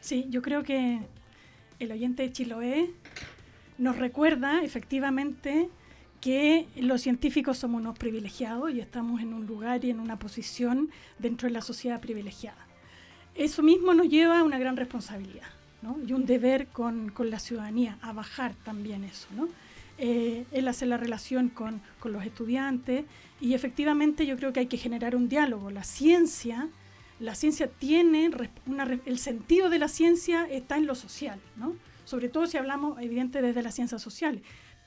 Sí, 0.01 0.27
yo 0.29 0.41
creo 0.41 0.63
que 0.63 0.99
el 1.79 1.91
oyente 1.91 2.23
de 2.23 2.31
Chiloé 2.31 2.91
nos 3.77 3.97
recuerda 3.97 4.63
efectivamente 4.63 5.69
que 6.21 6.67
los 6.77 7.01
científicos 7.01 7.57
somos 7.57 7.81
unos 7.81 7.97
privilegiados 7.97 8.71
y 8.71 8.79
estamos 8.79 9.21
en 9.21 9.33
un 9.33 9.45
lugar 9.45 9.83
y 9.83 9.91
en 9.91 9.99
una 9.99 10.17
posición 10.17 10.89
dentro 11.19 11.47
de 11.47 11.53
la 11.53 11.61
sociedad 11.61 11.99
privilegiada. 11.99 12.64
Eso 13.35 13.61
mismo 13.61 13.93
nos 13.93 14.07
lleva 14.07 14.39
a 14.39 14.43
una 14.43 14.57
gran 14.57 14.77
responsabilidad 14.77 15.47
¿no? 15.81 15.97
y 16.05 16.13
un 16.13 16.25
deber 16.25 16.67
con, 16.67 17.09
con 17.09 17.29
la 17.29 17.39
ciudadanía, 17.39 17.97
a 18.01 18.13
bajar 18.13 18.53
también 18.63 19.03
eso. 19.03 19.27
¿no? 19.35 19.49
Eh, 19.97 20.45
la 20.51 20.97
relación 20.97 21.49
con, 21.49 21.81
con 21.99 22.11
los 22.11 22.25
estudiantes 22.25 23.05
y 23.39 23.53
efectivamente 23.53 24.25
yo 24.25 24.35
creo 24.35 24.51
que 24.51 24.61
hay 24.61 24.67
que 24.67 24.77
generar 24.77 25.15
un 25.15 25.29
diálogo. 25.29 25.69
La 25.69 25.83
ciencia, 25.83 26.69
la 27.19 27.35
ciencia 27.35 27.67
tiene 27.67 28.29
el 29.05 29.19
sentido 29.19 29.69
de 29.69 29.79
la 29.79 29.87
ciencia 29.87 30.47
está 30.49 30.77
en 30.77 30.85
lo 30.85 30.95
social, 30.95 31.39
¿no? 31.55 31.75
Sobre 32.03 32.29
todo 32.29 32.45
si 32.45 32.57
hablamos, 32.57 33.01
evidente, 33.01 33.41
desde 33.41 33.63
las 33.63 33.73
ciencias 33.73 34.01
sociales. 34.01 34.41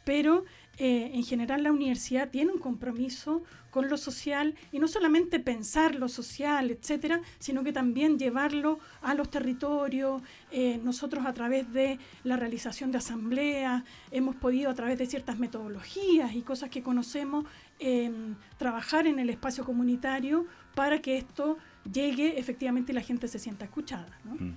Pero 0.05 0.45
eh, 0.79 1.11
en 1.13 1.25
general 1.25 1.63
la 1.65 1.73
universidad 1.73 2.31
tiene 2.31 2.53
un 2.53 2.59
compromiso 2.59 3.43
con 3.71 3.89
lo 3.89 3.97
social 3.97 4.55
y 4.73 4.79
no 4.79 4.89
solamente 4.89 5.41
pensar 5.41 5.95
lo 5.95 6.09
social, 6.09 6.71
etcétera, 6.71 7.21
sino 7.39 7.65
que 7.65 7.73
también 7.73 8.19
llevarlo 8.19 8.79
a 9.03 9.15
los 9.15 9.31
territorios. 9.31 10.23
Eh, 10.51 10.81
nosotros 10.83 11.27
a 11.27 11.35
través 11.35 11.73
de 11.73 11.99
la 12.25 12.37
realización 12.37 12.93
de 12.93 12.99
asambleas 12.99 13.83
hemos 14.11 14.37
podido 14.37 14.71
a 14.71 14.75
través 14.75 14.99
de 14.99 15.07
ciertas 15.07 15.39
metodologías 15.39 16.35
y 16.35 16.43
cosas 16.43 16.71
que 16.71 16.83
conocemos 16.83 17.45
eh, 17.81 18.11
trabajar 18.57 19.07
en 19.07 19.19
el 19.19 19.31
espacio 19.31 19.65
comunitario 19.65 20.47
para 20.75 21.01
que 21.01 21.19
esto 21.19 21.59
llegue 21.93 22.39
efectivamente 22.39 22.93
y 22.93 22.95
la 22.95 23.03
gente 23.03 23.29
se 23.29 23.39
sienta 23.39 23.65
escuchada. 23.65 24.19
Mm. 24.25 24.53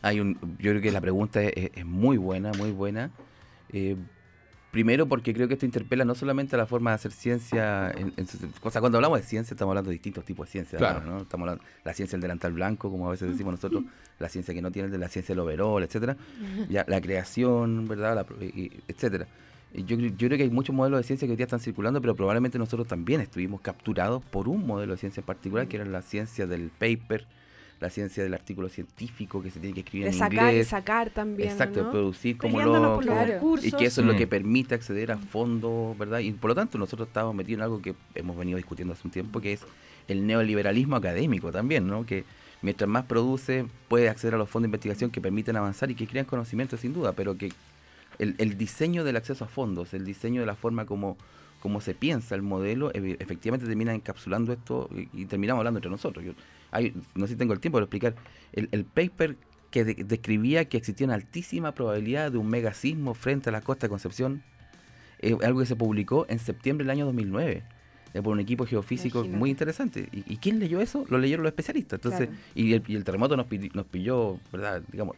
Hay 0.00 0.16
yo 0.16 0.34
creo 0.58 0.80
que 0.80 0.92
la 0.92 1.00
pregunta 1.00 1.42
es 1.42 1.84
muy 1.84 2.16
buena, 2.16 2.52
muy 2.52 2.70
buena. 2.70 3.10
Eh, 3.72 3.96
primero 4.70 5.06
porque 5.06 5.32
creo 5.32 5.48
que 5.48 5.54
esto 5.54 5.64
interpela 5.66 6.04
no 6.04 6.14
solamente 6.14 6.54
a 6.54 6.58
la 6.58 6.66
forma 6.66 6.90
de 6.90 6.94
hacer 6.96 7.12
ciencia, 7.12 7.90
en, 7.90 8.12
o 8.62 8.70
sea, 8.70 8.80
cuando 8.80 8.98
hablamos 8.98 9.18
de 9.20 9.24
ciencia 9.26 9.54
estamos 9.54 9.70
hablando 9.72 9.88
de 9.90 9.94
distintos 9.94 10.24
tipos 10.24 10.46
de 10.46 10.52
ciencia, 10.52 10.78
Claro. 10.78 11.00
¿no? 11.04 11.18
Estamos 11.22 11.44
hablando 11.48 11.64
la 11.84 11.94
ciencia 11.94 12.16
del 12.16 12.22
delantal 12.22 12.52
blanco, 12.52 12.90
como 12.90 13.08
a 13.08 13.10
veces 13.12 13.30
decimos 13.30 13.52
nosotros, 13.52 13.84
la 14.18 14.28
ciencia 14.28 14.52
que 14.52 14.60
no 14.62 14.70
tiene, 14.70 14.88
de 14.88 14.98
la 14.98 15.08
ciencia 15.08 15.34
del 15.34 15.40
overall, 15.40 15.82
etcétera, 15.82 16.16
ya, 16.68 16.84
la 16.86 17.00
creación, 17.00 17.86
¿verdad? 17.88 18.14
La 18.14 18.44
y- 18.44 18.70
etcétera. 18.88 19.26
Yo, 19.74 19.96
creo- 19.98 20.10
yo 20.16 20.28
creo 20.28 20.36
que 20.38 20.44
hay 20.44 20.50
muchos 20.50 20.74
modelos 20.74 20.98
de 21.00 21.04
ciencia 21.04 21.26
que 21.26 21.32
hoy 21.32 21.36
día 21.36 21.44
están 21.44 21.60
circulando, 21.60 22.00
pero 22.00 22.14
probablemente 22.14 22.58
nosotros 22.58 22.86
también 22.88 23.20
estuvimos 23.20 23.60
capturados 23.60 24.22
por 24.24 24.48
un 24.48 24.66
modelo 24.66 24.92
de 24.92 24.98
ciencia 24.98 25.20
en 25.20 25.26
particular, 25.26 25.68
que 25.68 25.76
era 25.76 25.84
la 25.84 26.00
ciencia 26.02 26.46
del 26.46 26.70
paper, 26.70 27.26
la 27.80 27.90
ciencia 27.90 28.22
del 28.22 28.34
artículo 28.34 28.68
científico 28.68 29.40
que 29.42 29.50
se 29.50 29.60
tiene 29.60 29.72
que 29.74 29.80
escribir 29.80 30.06
De 30.06 30.12
en 30.12 30.18
sacar 30.18 30.50
inglés. 30.50 30.68
sacar 30.68 31.10
también. 31.10 31.50
Exacto, 31.50 31.80
¿no? 31.80 31.86
de 31.86 31.90
producir 31.92 32.36
como 32.36 32.60
lo, 32.60 33.00
y 33.62 33.70
que 33.72 33.84
eso 33.86 34.00
es 34.00 34.06
lo 34.06 34.14
Mm. 34.14 34.16
que 34.16 34.26
permite 34.26 34.74
acceder 34.74 35.12
a 35.12 35.18
fondos, 35.18 35.96
¿verdad? 35.96 36.18
Y 36.18 36.32
por 36.32 36.48
lo 36.50 36.54
tanto 36.56 36.76
nosotros 36.78 37.08
estamos 37.08 37.34
metidos 37.34 37.58
en 37.58 37.62
algo 37.64 37.80
que 37.80 37.94
hemos 38.14 38.36
venido 38.36 38.56
discutiendo 38.56 38.94
hace 38.94 39.02
un 39.06 39.12
tiempo, 39.12 39.40
que 39.40 39.52
es 39.52 39.60
el 40.08 40.26
neoliberalismo 40.26 40.96
académico 40.96 41.52
también, 41.52 41.86
¿no? 41.86 42.04
Que 42.04 42.24
mientras 42.62 42.88
más 42.90 43.04
produce, 43.04 43.66
puede 43.86 44.08
acceder 44.08 44.34
a 44.34 44.38
los 44.38 44.48
fondos 44.50 44.64
de 44.64 44.68
investigación 44.68 45.10
que 45.10 45.20
permiten 45.20 45.56
avanzar 45.56 45.90
y 45.90 45.94
que 45.94 46.06
crean 46.08 46.26
conocimiento 46.26 46.76
sin 46.76 46.92
duda, 46.92 47.12
pero 47.12 47.36
que 47.38 47.52
el, 48.18 48.34
el 48.38 48.58
diseño 48.58 49.04
del 49.04 49.16
acceso 49.16 49.44
a 49.44 49.48
fondos, 49.48 49.94
el 49.94 50.04
diseño 50.04 50.40
de 50.40 50.46
la 50.46 50.56
forma 50.56 50.84
como, 50.84 51.16
como 51.60 51.80
se 51.80 51.94
piensa 51.94 52.34
el 52.34 52.42
modelo, 52.42 52.90
efectivamente 52.92 53.66
termina 53.66 53.94
encapsulando 53.94 54.52
esto 54.52 54.90
y, 54.92 55.08
y 55.22 55.26
terminamos 55.26 55.60
hablando 55.60 55.78
entre 55.78 55.90
nosotros. 55.92 56.24
Yo, 56.24 56.32
hay- 56.70 56.94
no 57.14 57.26
sé 57.26 57.32
si 57.34 57.38
tengo 57.38 57.52
el 57.52 57.60
tiempo 57.60 57.78
de 57.78 57.84
explicar. 57.84 58.14
El, 58.52 58.68
el 58.72 58.84
paper 58.84 59.36
que 59.70 59.84
de- 59.84 60.04
describía 60.04 60.64
que 60.66 60.76
existía 60.78 61.06
una 61.06 61.14
altísima 61.14 61.72
probabilidad 61.72 62.32
de 62.32 62.38
un 62.38 62.48
megasismo 62.48 63.14
frente 63.14 63.50
a 63.50 63.52
la 63.52 63.60
costa 63.60 63.86
de 63.86 63.90
Concepción, 63.90 64.42
es 65.20 65.34
algo 65.42 65.60
que 65.60 65.66
se 65.66 65.76
publicó 65.76 66.26
en 66.28 66.38
septiembre 66.38 66.84
del 66.84 66.90
año 66.92 67.04
2009 67.06 67.62
eh, 68.14 68.22
por 68.22 68.32
un 68.32 68.40
equipo 68.40 68.64
geofísico 68.66 69.18
Imagínate. 69.18 69.38
muy 69.38 69.50
interesante. 69.50 70.08
¿Y, 70.12 70.32
y 70.32 70.36
quién 70.38 70.58
leyó 70.58 70.80
eso? 70.80 71.04
Lo 71.10 71.18
leyeron 71.18 71.42
los 71.42 71.50
especialistas. 71.50 71.98
Entonces, 71.98 72.28
Claro. 72.28 72.42
y, 72.54 72.72
el, 72.72 72.82
y 72.86 72.94
el 72.96 73.04
terremoto 73.04 73.36
nos, 73.36 73.46
pidi- 73.46 73.70
nos 73.74 73.84
pilló, 73.86 74.38
¿verdad? 74.52 74.82
Digamos, 74.90 75.16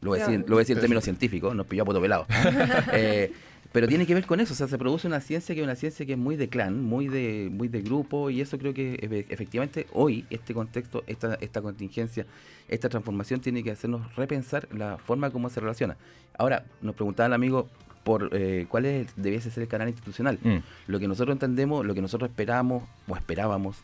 lo 0.00 0.10
voy 0.10 0.20
a 0.20 0.26
decir, 0.26 0.40
lo 0.40 0.46
voy 0.46 0.56
a 0.56 0.58
decir 0.60 0.76
en 0.76 0.80
términos 0.80 1.04
científicos, 1.04 1.54
nos 1.54 1.66
pilló 1.66 1.82
a 1.82 1.86
poto 1.86 2.00
pelado. 2.00 2.26
Eh, 2.92 3.32
pero 3.72 3.88
tiene 3.88 4.06
que 4.06 4.14
ver 4.14 4.26
con 4.26 4.40
eso, 4.40 4.52
o 4.52 4.56
sea, 4.56 4.68
se 4.68 4.78
produce 4.78 5.06
una 5.06 5.20
ciencia 5.20 5.54
que 5.54 5.60
es 5.60 5.64
una 5.64 5.76
ciencia 5.76 6.04
que 6.06 6.12
es 6.12 6.18
muy 6.18 6.36
de 6.36 6.48
clan, 6.48 6.82
muy 6.82 7.08
de, 7.08 7.48
muy 7.50 7.68
de 7.68 7.82
grupo, 7.82 8.30
y 8.30 8.40
eso 8.40 8.58
creo 8.58 8.72
que 8.74 8.98
efe- 9.00 9.26
efectivamente 9.28 9.86
hoy, 9.92 10.24
este 10.30 10.54
contexto, 10.54 11.02
esta, 11.06 11.34
esta 11.40 11.62
contingencia, 11.62 12.26
esta 12.68 12.88
transformación 12.88 13.40
tiene 13.40 13.62
que 13.62 13.70
hacernos 13.70 14.14
repensar 14.16 14.68
la 14.72 14.98
forma 14.98 15.30
como 15.30 15.50
se 15.50 15.60
relaciona. 15.60 15.96
Ahora, 16.38 16.64
nos 16.82 16.94
preguntaba 16.94 17.26
el 17.26 17.32
amigo 17.32 17.68
por 18.04 18.30
eh, 18.32 18.66
cuál 18.68 18.84
es, 18.86 19.08
debiese 19.16 19.50
ser 19.50 19.64
el 19.64 19.68
canal 19.68 19.88
institucional. 19.88 20.38
Mm. 20.42 20.56
Lo 20.86 20.98
que 21.00 21.08
nosotros 21.08 21.34
entendemos, 21.34 21.84
lo 21.84 21.92
que 21.94 22.02
nosotros 22.02 22.30
esperamos 22.30 22.84
o 23.08 23.16
esperábamos, 23.16 23.78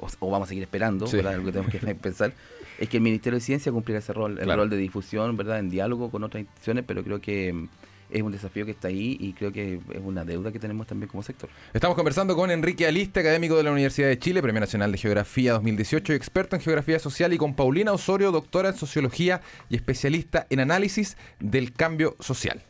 o, 0.00 0.08
o 0.20 0.30
vamos 0.30 0.46
a 0.46 0.50
seguir 0.50 0.62
esperando, 0.62 1.06
Sí. 1.06 1.16
¿verdad? 1.16 1.36
Lo 1.36 1.44
que 1.44 1.52
tenemos 1.52 1.72
que 1.72 1.94
pensar, 1.94 2.32
es 2.78 2.88
que 2.88 2.96
el 2.98 3.02
Ministerio 3.02 3.38
de 3.38 3.44
Ciencia 3.44 3.70
cumpliera 3.72 3.98
ese 3.98 4.12
rol, 4.12 4.38
el 4.38 4.44
Claro. 4.44 4.62
rol 4.62 4.70
de 4.70 4.76
difusión, 4.78 5.36
¿verdad? 5.36 5.58
En 5.58 5.68
diálogo 5.68 6.10
con 6.10 6.24
otras 6.24 6.40
instituciones, 6.42 6.84
pero 6.86 7.02
creo 7.04 7.20
que 7.20 7.66
es 8.10 8.22
un 8.22 8.32
desafío 8.32 8.64
que 8.64 8.72
está 8.72 8.88
ahí 8.88 9.16
y 9.20 9.32
creo 9.32 9.52
que 9.52 9.74
es 9.74 10.00
una 10.02 10.24
deuda 10.24 10.52
que 10.52 10.58
tenemos 10.58 10.86
también 10.86 11.08
como 11.08 11.22
sector. 11.22 11.48
Estamos 11.72 11.96
conversando 11.96 12.36
con 12.36 12.50
Enrique 12.50 12.86
Aliste, 12.86 13.20
académico 13.20 13.56
de 13.56 13.62
la 13.62 13.72
Universidad 13.72 14.08
de 14.08 14.18
Chile, 14.18 14.42
Premio 14.42 14.60
Nacional 14.60 14.92
de 14.92 14.98
Geografía 14.98 15.52
2018 15.52 16.12
y 16.12 16.16
experto 16.16 16.56
en 16.56 16.62
geografía 16.62 16.98
social, 16.98 17.32
y 17.32 17.38
con 17.38 17.54
Paulina 17.54 17.92
Osorio, 17.92 18.32
doctora 18.32 18.70
en 18.70 18.76
sociología 18.76 19.40
y 19.68 19.76
especialista 19.76 20.46
en 20.50 20.60
análisis 20.60 21.16
del 21.40 21.72
cambio 21.72 22.16
social. 22.20 22.62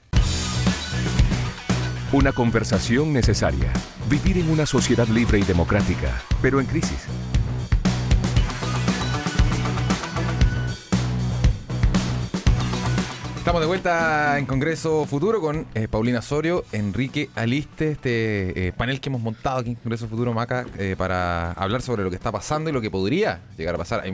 Una 2.13 2.33
conversación 2.33 3.13
necesaria. 3.13 3.71
Vivir 4.09 4.39
en 4.39 4.49
una 4.51 4.65
sociedad 4.65 5.07
libre 5.09 5.39
y 5.39 5.43
democrática, 5.43 6.23
pero 6.41 6.59
en 6.59 6.67
crisis. 6.67 7.07
Estamos 13.49 13.63
de 13.63 13.67
vuelta 13.67 14.39
en 14.39 14.45
Congreso 14.45 15.07
Futuro 15.07 15.41
con 15.41 15.67
eh, 15.73 15.89
Paulina 15.89 16.19
Osorio, 16.19 16.67
Enrique 16.71 17.31
Aliste, 17.35 17.93
este 17.93 18.67
eh, 18.67 18.73
panel 18.73 19.01
que 19.01 19.09
hemos 19.09 19.23
montado 19.23 19.61
aquí 19.61 19.71
en 19.71 19.77
Congreso 19.77 20.07
Futuro 20.07 20.35
Maca 20.35 20.67
eh, 20.77 20.97
para 20.99 21.53
hablar 21.53 21.81
sobre 21.81 22.05
lo 22.05 22.11
que 22.11 22.17
está 22.17 22.31
pasando 22.31 22.69
y 22.69 22.75
lo 22.75 22.83
que 22.83 22.91
podría 22.91 23.41
llegar 23.57 23.77
a 23.77 23.79
pasar. 23.79 24.05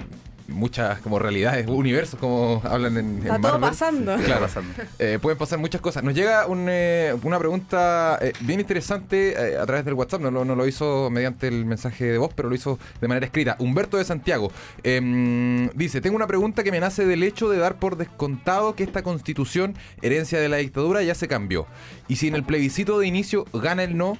Muchas 0.48 0.98
como 1.00 1.18
realidades, 1.18 1.66
universos 1.68 2.20
como 2.20 2.60
hablan 2.64 2.96
en, 2.96 3.18
Está 3.18 3.36
en 3.36 3.42
todo 3.42 3.52
Marvel. 3.52 3.70
pasando. 3.70 4.16
Claro, 4.24 4.40
pasando. 4.42 4.74
Eh, 4.98 5.18
pueden 5.20 5.38
pasar 5.38 5.58
muchas 5.58 5.80
cosas. 5.80 6.02
Nos 6.04 6.14
llega 6.14 6.46
un, 6.46 6.66
eh, 6.68 7.14
una 7.22 7.38
pregunta 7.38 8.18
eh, 8.20 8.32
bien 8.40 8.60
interesante 8.60 9.32
eh, 9.32 9.58
a 9.58 9.66
través 9.66 9.84
del 9.84 9.94
WhatsApp. 9.94 10.20
No, 10.20 10.30
lo- 10.30 10.44
no 10.44 10.54
lo 10.54 10.66
hizo 10.66 11.08
mediante 11.10 11.48
el 11.48 11.64
mensaje 11.64 12.04
de 12.04 12.18
voz, 12.18 12.32
pero 12.34 12.48
lo 12.48 12.54
hizo 12.54 12.78
de 13.00 13.08
manera 13.08 13.26
escrita. 13.26 13.56
Humberto 13.58 13.96
de 13.96 14.04
Santiago 14.04 14.50
em, 14.82 15.68
dice: 15.70 16.00
Tengo 16.00 16.16
una 16.16 16.26
pregunta 16.26 16.62
que 16.62 16.70
me 16.70 16.80
nace 16.80 17.06
del 17.06 17.22
hecho 17.22 17.48
de 17.48 17.58
dar 17.58 17.76
por 17.76 17.96
descontado 17.96 18.74
que 18.74 18.84
esta 18.84 19.02
constitución, 19.02 19.74
herencia 20.02 20.38
de 20.40 20.48
la 20.48 20.58
dictadura, 20.58 21.02
ya 21.02 21.14
se 21.14 21.28
cambió. 21.28 21.66
Y 22.08 22.16
si 22.16 22.28
en 22.28 22.34
el 22.34 22.44
plebiscito 22.44 22.98
de 22.98 23.06
inicio 23.06 23.46
gana 23.52 23.82
el 23.82 23.96
no, 23.96 24.18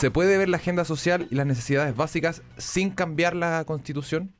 ¿se 0.00 0.10
puede 0.10 0.38
ver 0.38 0.48
la 0.48 0.56
agenda 0.56 0.84
social 0.84 1.26
y 1.30 1.34
las 1.34 1.46
necesidades 1.46 1.94
básicas 1.94 2.42
sin 2.56 2.90
cambiar 2.90 3.36
la 3.36 3.62
constitución? 3.66 4.32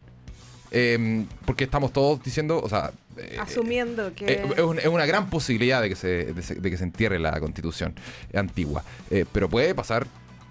Em, 0.79 1.25
porque 1.47 1.65
estamos 1.65 1.91
todos 1.93 2.23
diciendo, 2.23 2.61
o 2.62 2.69
sea, 2.69 2.91
eh, 3.17 3.37
Asumiendo 3.41 4.12
que. 4.15 4.27
eh, 4.27 4.43
es, 4.57 4.62
un- 4.62 4.79
es 4.79 4.87
una 4.87 5.07
gran 5.07 5.31
posibilidad 5.31 5.81
de 5.81 5.89
que 5.89 5.97
se, 5.97 6.35
de, 6.35 6.71
que 6.71 6.77
se 6.77 6.85
entierre 6.85 7.19
la 7.19 7.41
constitución 7.41 7.95
antigua. 8.35 8.85
Eh, 9.11 9.25
pero 9.33 9.49
puede 9.49 9.75
pasar 9.75 10.07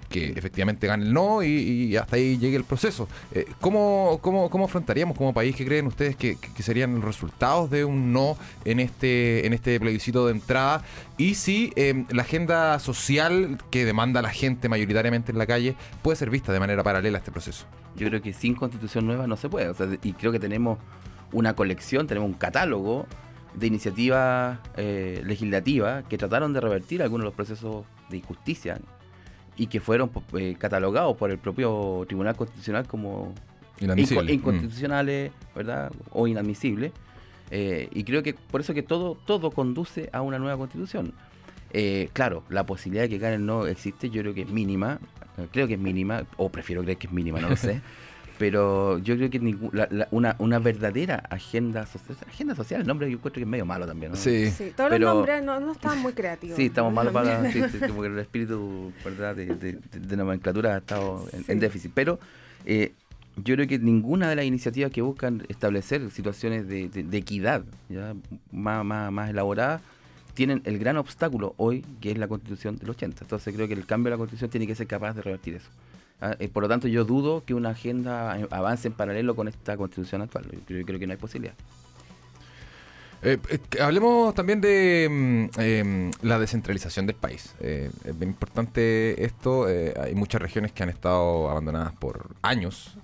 que 0.10 0.30
efectivamente 0.36 0.88
gane 0.88 1.04
el 1.06 1.14
no 1.14 1.44
y, 1.44 1.48
y 1.50 1.98
hasta 1.98 2.16
ahí 2.16 2.38
llegue 2.40 2.56
el 2.58 2.64
proceso. 2.64 3.08
Eh, 3.34 3.46
¿cómo, 3.62 4.20
cómo, 4.22 4.50
cómo 4.50 4.66
afrontaríamos 4.66 5.16
como 5.18 5.32
país? 5.34 5.56
¿Qué 5.56 5.66
creen 5.66 5.86
ustedes 5.86 6.16
que, 6.16 6.38
que- 6.38 6.52
que 6.54 6.64
serían 6.64 6.96
los 6.96 7.04
resultados 7.04 7.70
de 7.70 7.86
un 7.86 8.12
no 8.14 8.36
en 8.66 8.80
este, 8.80 9.46
en 9.46 9.54
este 9.54 9.80
plebiscito 9.80 10.26
de 10.26 10.32
entrada? 10.32 10.84
Y 11.18 11.36
si 11.36 11.72
eh, 11.76 12.06
la 12.10 12.24
agenda 12.24 12.80
social 12.80 13.60
que 13.70 13.86
demanda 13.86 14.22
la 14.24 14.30
gente 14.32 14.70
mayoritariamente 14.70 15.32
en 15.32 15.38
la 15.38 15.46
calle 15.46 15.76
puede 16.02 16.16
ser 16.16 16.30
vista 16.32 16.52
de 16.52 16.60
manera 16.60 16.82
paralela 16.84 17.18
a 17.18 17.20
este 17.20 17.32
proceso. 17.32 17.66
Yo 17.96 18.08
creo 18.10 18.22
que 18.22 18.34
sin 18.34 18.56
constitución 18.56 19.06
nueva 19.06 19.28
no 19.28 19.38
se 19.38 19.50
puede. 19.50 19.70
o 19.70 19.74
sea, 19.74 19.88
y 20.04 20.14
creo 20.14 20.32
que 20.32 20.40
tenemos 20.40 20.78
una 21.32 21.56
colección, 21.56 22.08
tenemos 22.08 22.28
un 22.30 22.36
catálogo 22.36 23.06
de 23.56 23.68
iniciativas 23.68 24.60
eh, 24.76 25.22
legislativas 25.26 26.04
que 26.06 26.18
trataron 26.18 26.52
de 26.54 26.60
revertir 26.62 27.02
algunos 27.02 27.24
de 27.24 27.26
los 27.28 27.34
procesos 27.36 27.86
de 28.10 28.18
injusticia 28.18 28.80
y 29.58 29.68
que 29.68 29.80
fueron 29.80 30.12
eh, 30.38 30.56
catalogados 30.58 31.16
por 31.16 31.32
el 31.32 31.38
propio 31.38 32.04
Tribunal 32.08 32.36
Constitucional 32.36 32.86
como 32.88 33.34
Inadmisible. 33.80 34.24
inco- 34.32 34.36
inconstitucionales, 34.36 35.32
¿verdad? 35.56 35.92
O 36.12 36.28
inadmisibles. 36.28 36.92
Eh, 37.52 37.88
y 37.94 38.04
creo 38.04 38.24
que 38.24 38.34
por 38.34 38.60
eso 38.62 38.74
que 38.74 38.84
todo, 38.84 39.16
todo 39.26 39.52
conduce 39.52 40.10
a 40.12 40.22
una 40.22 40.40
nueva 40.40 40.58
constitución. 40.58 41.14
Eh, 41.72 42.10
claro, 42.14 42.44
la 42.50 42.66
posibilidad 42.66 43.04
de 43.04 43.10
que 43.10 43.18
gane 43.18 43.38
no 43.38 43.66
existe, 43.68 44.10
yo 44.10 44.22
creo 44.22 44.34
que 44.34 44.42
es 44.42 44.50
mínima, 44.50 45.00
creo 45.52 45.68
que 45.68 45.74
es 45.76 45.80
mínima, 45.80 46.24
o 46.38 46.50
prefiero 46.50 46.82
creer 46.84 46.98
que 46.98 47.08
es 47.08 47.14
mínima, 47.14 47.40
no 47.40 47.50
lo 47.50 47.56
sé. 47.56 47.82
Pero 48.38 48.98
yo 48.98 49.16
creo 49.16 49.30
que 49.30 49.40
ningú- 49.42 49.72
la- 49.72 49.88
la- 49.90 50.10
una, 50.12 50.36
una 50.40 50.60
verdadera 50.60 51.24
agenda 51.30 51.86
social, 51.86 52.18
agenda 52.28 52.54
social, 52.54 52.82
el 52.82 52.88
nombre 52.88 53.10
yo 53.10 53.16
encuentro 53.16 53.40
que 53.40 53.44
es 53.44 53.48
medio 53.48 53.66
malo 53.66 53.88
también. 53.88 54.12
¿no? 54.12 54.18
Sí. 54.18 54.52
Sí, 54.52 54.74
todos 54.76 54.90
Pero- 54.90 55.06
los 55.06 55.16
nombres 55.16 55.42
no, 55.44 55.58
no 55.62 55.72
estaban 55.72 56.00
muy 56.00 56.12
creativos. 56.12 56.56
Sí, 56.58 56.66
estamos 56.66 56.92
malos 56.94 57.14
para. 57.14 57.50
sí, 57.50 57.62
sí, 57.72 57.80
como 57.88 58.02
que 58.02 58.10
el 58.10 58.20
espíritu 58.20 58.92
¿verdad? 59.06 59.36
De, 59.38 59.46
de- 59.46 59.74
de- 59.74 60.00
de 60.00 60.18
nomenclatura 60.18 60.76
ha 60.76 60.78
estado 60.80 61.26
en, 61.48 61.60
déficit. 61.62 61.92
Pero 61.94 62.20
eh, 62.66 62.92
yo 63.38 63.56
creo 63.56 63.68
que 63.68 63.80
ninguna 63.80 64.28
de 64.30 64.36
las 64.36 64.44
iniciativas 64.44 64.92
que 64.92 65.02
buscan 65.02 65.44
establecer 65.48 66.12
situaciones 66.12 66.68
de, 66.68 66.90
de- 66.90 67.04
de 67.04 67.18
equidad 67.18 67.64
¿ya? 67.88 68.16
Más, 68.52 68.84
más, 68.84 69.14
más 69.14 69.30
elaboradas 69.30 69.82
tienen 70.36 70.62
el 70.66 70.78
gran 70.78 70.98
obstáculo 70.98 71.56
hoy, 71.58 71.84
que 72.02 72.12
es 72.12 72.18
la 72.18 72.28
constitución 72.28 72.78
del 72.78 72.90
80. 72.92 73.24
Entonces 73.24 73.56
creo 73.56 73.68
que 73.68 73.74
el 73.74 73.86
cambio 73.86 74.12
de 74.12 74.12
la 74.12 74.18
constitución 74.18 74.52
tiene 74.52 74.68
que 74.68 74.76
ser 74.76 74.86
capaz 74.86 75.14
de 75.14 75.24
revertir 75.24 75.56
eso. 75.56 75.70
¿ah? 76.22 76.36
Eh, 76.40 76.50
por 76.50 76.62
lo 76.62 76.70
tanto, 76.70 76.88
yo 76.88 77.06
dudo 77.06 77.44
que 77.44 77.54
una 77.54 77.70
agenda 77.70 78.40
eh, 78.40 78.48
avance 78.52 78.88
en 78.88 78.94
paralelo 78.94 79.36
con 79.36 79.48
esta 79.48 79.76
constitución 79.78 80.22
actual. 80.22 80.46
Yo 80.52 80.60
creo, 80.66 80.80
yo 80.82 80.86
creo 80.86 81.00
que 81.00 81.08
no 81.08 81.14
hay 81.14 81.18
posibilidad. 81.18 81.56
Eh, 83.24 83.40
hablemos 83.82 84.36
también 84.36 84.62
de 84.62 85.08
mm, 85.10 85.60
em, 85.60 86.12
la 86.22 86.38
descentralización 86.38 87.08
del 87.08 87.16
país. 87.16 87.56
Es 87.60 88.20
bien 88.20 88.30
importante 88.30 89.24
esto. 89.26 89.66
hay 89.66 90.14
muchas 90.14 90.42
regiones 90.42 90.74
que 90.74 90.84
han 90.84 90.90
estado 90.90 91.50
abandonadas 91.50 91.94
por 91.94 92.36
años, 92.44 92.98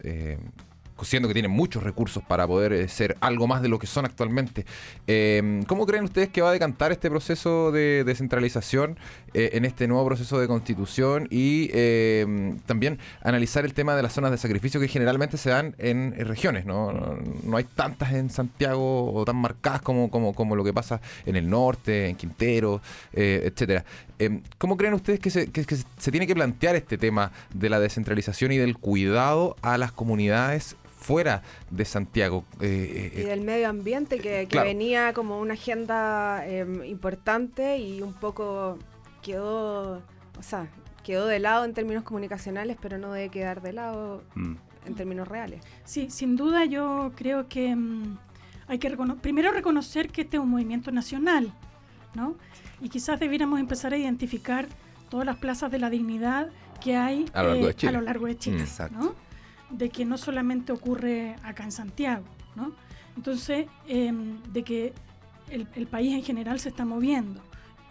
siendo 1.06 1.28
que 1.28 1.34
tienen 1.34 1.52
muchos 1.52 1.84
recursos 1.84 2.24
para 2.24 2.48
poder 2.48 2.74
eh, 2.74 2.88
ser 2.88 3.18
algo 3.22 3.48
más 3.48 3.62
de 3.62 3.70
lo 3.70 3.80
que 3.80 3.88
son 3.88 4.06
actualmente. 4.06 4.66
Eh, 5.08 5.62
¿Cómo 5.68 5.86
creen 5.86 6.04
ustedes 6.04 6.30
que 6.30 6.42
va 6.42 6.50
a 6.50 6.54
decantar 6.54 6.92
este 6.92 7.10
proceso 7.10 7.72
de 7.72 8.04
descentralización 8.04 8.98
eh, 9.34 9.52
en 9.54 9.66
este 9.66 9.88
nuevo 9.88 10.06
proceso 10.06 10.40
de 10.40 10.48
constitución 10.48 11.28
y 11.30 11.70
eh, 11.74 12.56
también 12.66 13.00
analizar 13.24 13.66
el 13.66 13.74
tema 13.74 13.96
de 13.96 14.04
las 14.04 14.14
zonas 14.14 14.32
de 14.32 14.38
sacrificio 14.38 14.80
que 14.80 14.88
generalmente 14.88 15.38
se 15.38 15.50
dan 15.50 15.76
en, 15.78 16.14
en 16.18 16.28
regiones? 16.28 16.66
¿no? 16.66 16.92
No, 17.44 17.58
hay 17.58 17.64
tantas 17.64 18.14
en 18.14 18.30
Santiago 18.30 19.14
o 19.14 19.26
tan 19.26 19.38
marcadas 19.38 19.82
como, 19.82 20.10
como, 20.10 20.34
como 20.34 20.56
lo 20.56 20.64
que 20.64 20.74
pasa 20.74 21.02
en 21.26 21.36
el 21.36 21.50
norte, 21.50 22.10
en 22.10 22.16
Quintero, 22.16 22.82
eh, 23.14 23.44
etcétera. 23.46 23.86
Eh, 24.20 24.42
¿Cómo 24.58 24.78
creen 24.78 24.94
ustedes 24.94 25.20
que 25.20 25.30
se, 25.30 25.52
que 25.52 25.64
se 25.64 26.12
tiene 26.12 26.28
que 26.28 26.36
plantear 26.36 26.76
este 26.76 26.98
tema 26.98 27.32
de 27.54 27.70
la 27.70 27.80
descentralización 27.80 28.52
y 28.52 28.58
del 28.58 28.78
cuidado 28.78 29.56
a 29.62 29.78
las 29.78 29.92
comunidades 29.92 30.76
fuera 31.02 31.42
de 31.70 31.84
Santiago? 31.84 32.46
Eh, 32.62 33.12
Y 33.18 33.22
eh, 33.22 33.26
del 33.26 33.42
medio 33.42 33.68
ambiente, 33.68 34.18
que, 34.18 34.42
que 34.44 34.48
Claro. 34.48 34.68
venía 34.68 35.12
como 35.14 35.40
una 35.40 35.56
agenda 35.56 36.46
em, 36.48 36.84
importante 36.86 37.78
y 37.80 38.02
un 38.02 38.14
poco 38.14 38.78
quedó, 39.22 39.96
o 40.40 40.44
sea, 40.44 40.68
quedó 41.04 41.26
de 41.28 41.40
lado 41.40 41.66
en 41.66 41.74
términos 41.74 42.04
comunicacionales, 42.04 42.78
pero 42.82 42.98
no 42.98 43.12
debe 43.12 43.30
quedar 43.30 43.62
de 43.62 43.74
lado 43.74 44.24
Mm. 44.36 44.56
en 44.86 44.96
términos 44.96 45.28
reales. 45.28 45.62
Sí, 45.84 46.10
sin 46.10 46.36
duda 46.36 46.66
yo 46.66 47.12
creo 47.16 47.48
que 47.50 47.76
mm, 47.76 48.18
hay 48.68 48.78
que 48.80 48.96
primero 49.22 49.52
reconocer 49.52 50.10
que 50.10 50.22
este 50.22 50.38
es 50.38 50.44
un 50.44 50.50
movimiento 50.50 50.92
nacional, 50.92 51.52
¿no? 52.14 52.36
Y 52.80 52.90
quizás 52.90 53.20
debiéramos 53.20 53.60
empezar 53.60 53.94
a 53.94 53.98
identificar 53.98 54.68
todas 55.10 55.26
las 55.26 55.38
plazas 55.38 55.72
de 55.72 55.80
la 55.80 55.90
dignidad 55.90 56.50
que 56.80 56.96
hay 56.96 57.26
a 57.34 57.44
lo 57.44 57.50
largo 57.50 57.66
de 57.66 57.72
eh, 57.72 57.76
Chile. 57.76 57.90
a 57.90 57.92
lo 58.00 58.02
largo 58.02 58.26
de 58.28 58.38
Chile, 58.38 58.60
Exacto. 58.62 58.98
¿no? 58.98 59.31
De 59.72 59.90
que 59.90 60.06
no 60.06 60.18
solamente 60.18 60.72
ocurre 60.72 61.36
acá 61.44 61.64
en 61.64 61.72
Santiago, 61.72 62.26
¿no? 62.56 62.74
Entonces, 63.16 63.68
em, 63.88 64.42
de 64.54 64.64
que 64.64 64.94
el, 65.50 65.68
el 65.76 65.88
país 65.88 66.14
en 66.14 66.24
general 66.24 66.60
se 66.60 66.70
está 66.70 66.86
moviendo 66.86 67.42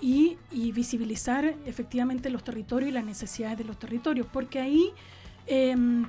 y, 0.01 0.39
y 0.51 0.73
visibilizar 0.73 1.45
efectivamente 1.67 2.31
los 2.31 2.43
territorios 2.43 2.91
y 2.91 2.93
las 2.93 3.05
necesidades 3.05 3.59
de 3.59 3.65
los 3.65 3.79
territorios, 3.79 4.27
porque 4.33 4.59
ahí, 4.61 4.93
em, 5.47 6.07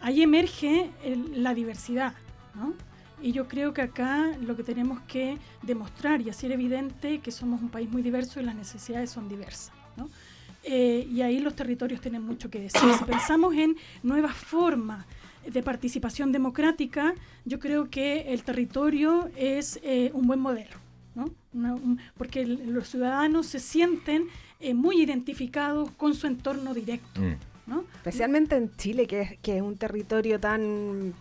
ahí 0.00 0.22
emerge 0.22 0.90
el- 1.04 1.42
la 1.42 1.52
diversidad, 1.54 2.14
¿no? 2.54 2.74
Y 3.22 3.32
yo 3.32 3.48
creo 3.48 3.72
que 3.72 3.82
acá 3.82 4.32
lo 4.40 4.56
que 4.56 4.62
tenemos 4.62 5.00
que 5.02 5.38
demostrar 5.62 6.20
y 6.20 6.28
hacer 6.30 6.52
evidente 6.52 7.20
que 7.20 7.30
somos 7.30 7.60
un 7.62 7.68
país 7.70 7.90
muy 7.90 8.02
diverso 8.02 8.40
y 8.40 8.44
las 8.44 8.54
necesidades 8.54 9.10
son 9.10 9.28
diversas, 9.28 9.72
¿no? 9.96 10.08
Eh, 10.66 11.06
y 11.12 11.20
ahí 11.22 11.38
los 11.40 11.54
territorios 11.54 12.00
tienen 12.00 12.22
mucho 12.22 12.50
que 12.50 12.58
decir. 12.60 12.80
Si 12.98 13.04
pensamos 13.04 13.54
en 13.54 13.76
nuevas 14.02 14.34
formas 14.34 15.04
de 15.46 15.62
participación 15.62 16.32
democrática, 16.32 17.14
yo 17.44 17.58
creo 17.58 17.90
que 17.90 18.32
el 18.32 18.42
territorio 18.44 19.28
es 19.36 19.78
eh, 19.82 20.10
un 20.14 20.26
buen 20.26 20.40
modelo, 20.40 20.76
¿no? 21.14 21.26
Una- 21.52 21.74
un- 21.74 22.00
porque 22.16 22.40
el- 22.40 22.72
los 22.72 22.88
ciudadanos 22.88 23.46
se 23.46 23.58
sienten 23.60 24.26
eh, 24.60 24.72
muy 24.72 25.02
identificados 25.02 25.90
con 25.98 26.14
su 26.14 26.26
entorno 26.26 26.72
directo, 26.72 27.20
Mm. 27.20 27.34
¿no? 27.66 27.84
Especialmente 27.96 28.56
en 28.56 28.74
Chile, 28.76 29.06
que 29.06 29.20
es, 29.20 29.38
que 29.40 29.56
es 29.56 29.62
un 29.62 29.76
territorio 29.76 30.40
tan 30.40 31.12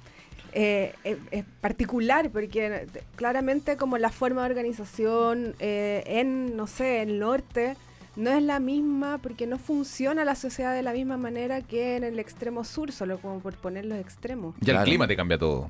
eh, 0.53 0.93
eh, 1.03 1.17
eh, 1.31 1.43
particular, 1.59 2.29
porque 2.29 2.87
claramente 3.17 3.75
como 3.75 3.97
la 3.97 4.09
forma 4.11 4.43
de 4.43 4.49
organización 4.51 5.55
eh, 5.59 6.03
en, 6.05 6.55
no 6.55 6.67
sé, 6.67 7.01
el 7.01 7.17
norte, 7.19 7.75
no 8.15 8.29
es 8.31 8.43
la 8.43 8.59
misma, 8.59 9.17
porque 9.17 9.47
no 9.47 9.57
funciona 9.57 10.23
la 10.23 10.35
sociedad 10.35 10.73
de 10.73 10.83
la 10.83 10.93
misma 10.93 11.17
manera 11.17 11.61
que 11.61 11.95
en 11.97 12.03
el 12.03 12.19
extremo 12.19 12.63
sur, 12.63 12.91
solo 12.91 13.17
como 13.19 13.39
por 13.39 13.55
poner 13.55 13.85
los 13.85 13.97
extremos. 13.97 14.55
Ya 14.61 14.77
el 14.79 14.83
clima 14.83 15.07
te 15.07 15.15
cambia 15.15 15.37
todo. 15.37 15.67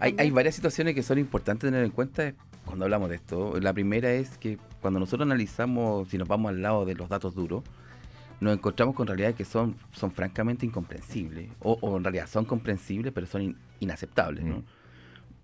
Hay, 0.00 0.14
hay 0.18 0.30
varias 0.30 0.54
situaciones 0.54 0.94
que 0.94 1.02
son 1.02 1.18
importantes 1.18 1.68
tener 1.68 1.84
en 1.84 1.90
cuenta 1.90 2.34
cuando 2.64 2.84
hablamos 2.84 3.08
de 3.08 3.16
esto. 3.16 3.58
La 3.60 3.72
primera 3.72 4.12
es 4.12 4.38
que 4.38 4.58
cuando 4.80 5.00
nosotros 5.00 5.26
analizamos, 5.26 6.08
si 6.08 6.18
nos 6.18 6.28
vamos 6.28 6.50
al 6.50 6.62
lado 6.62 6.84
de 6.84 6.94
los 6.94 7.08
datos 7.08 7.34
duros, 7.34 7.64
nos 8.40 8.52
encontramos 8.54 8.94
con 8.94 9.08
realidades 9.08 9.34
que 9.34 9.44
son, 9.44 9.74
son 9.90 10.12
francamente 10.12 10.64
incomprensibles. 10.64 11.48
O, 11.60 11.78
o 11.80 11.96
en 11.96 12.04
realidad 12.04 12.28
son 12.28 12.44
comprensibles, 12.44 13.12
pero 13.12 13.26
son 13.26 13.42
in- 13.42 13.56
inaceptables. 13.80 14.44
¿no? 14.44 14.58
Mm. 14.58 14.64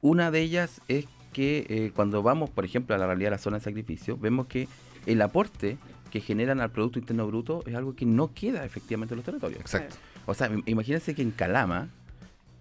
Una 0.03 0.31
de 0.31 0.43
ellas 0.43 0.81
es 0.87 1.07
que 1.33 1.67
eh, 1.69 1.91
cuando 1.97 2.23
vamos, 2.23 2.51
por 2.51 2.65
ejemplo, 2.65 2.95
a 2.95 2.99
la 2.99 3.07
realidad 3.07 3.29
de 3.29 3.37
la 3.37 3.39
zona 3.39 3.57
de 3.59 3.65
sacrificio, 3.65 4.17
vemos 4.17 4.47
que 4.47 4.69
el 5.07 5.21
aporte 5.23 5.79
que 6.15 6.21
generan 6.21 6.61
al 6.61 6.71
Producto 6.71 7.01
Interno 7.01 7.27
Bruto 7.27 7.65
es 7.67 7.75
algo 7.75 7.97
que 7.97 8.07
no 8.07 8.33
queda 8.33 8.65
efectivamente 8.65 9.15
en 9.15 9.17
los 9.17 9.25
territorios. 9.25 9.61
Exacto. 9.63 9.97
O 10.27 10.33
sea, 10.33 10.49
im- 10.49 10.63
imagínense 10.65 11.13
que 11.13 11.23
en 11.23 11.33
Calama, 11.33 11.89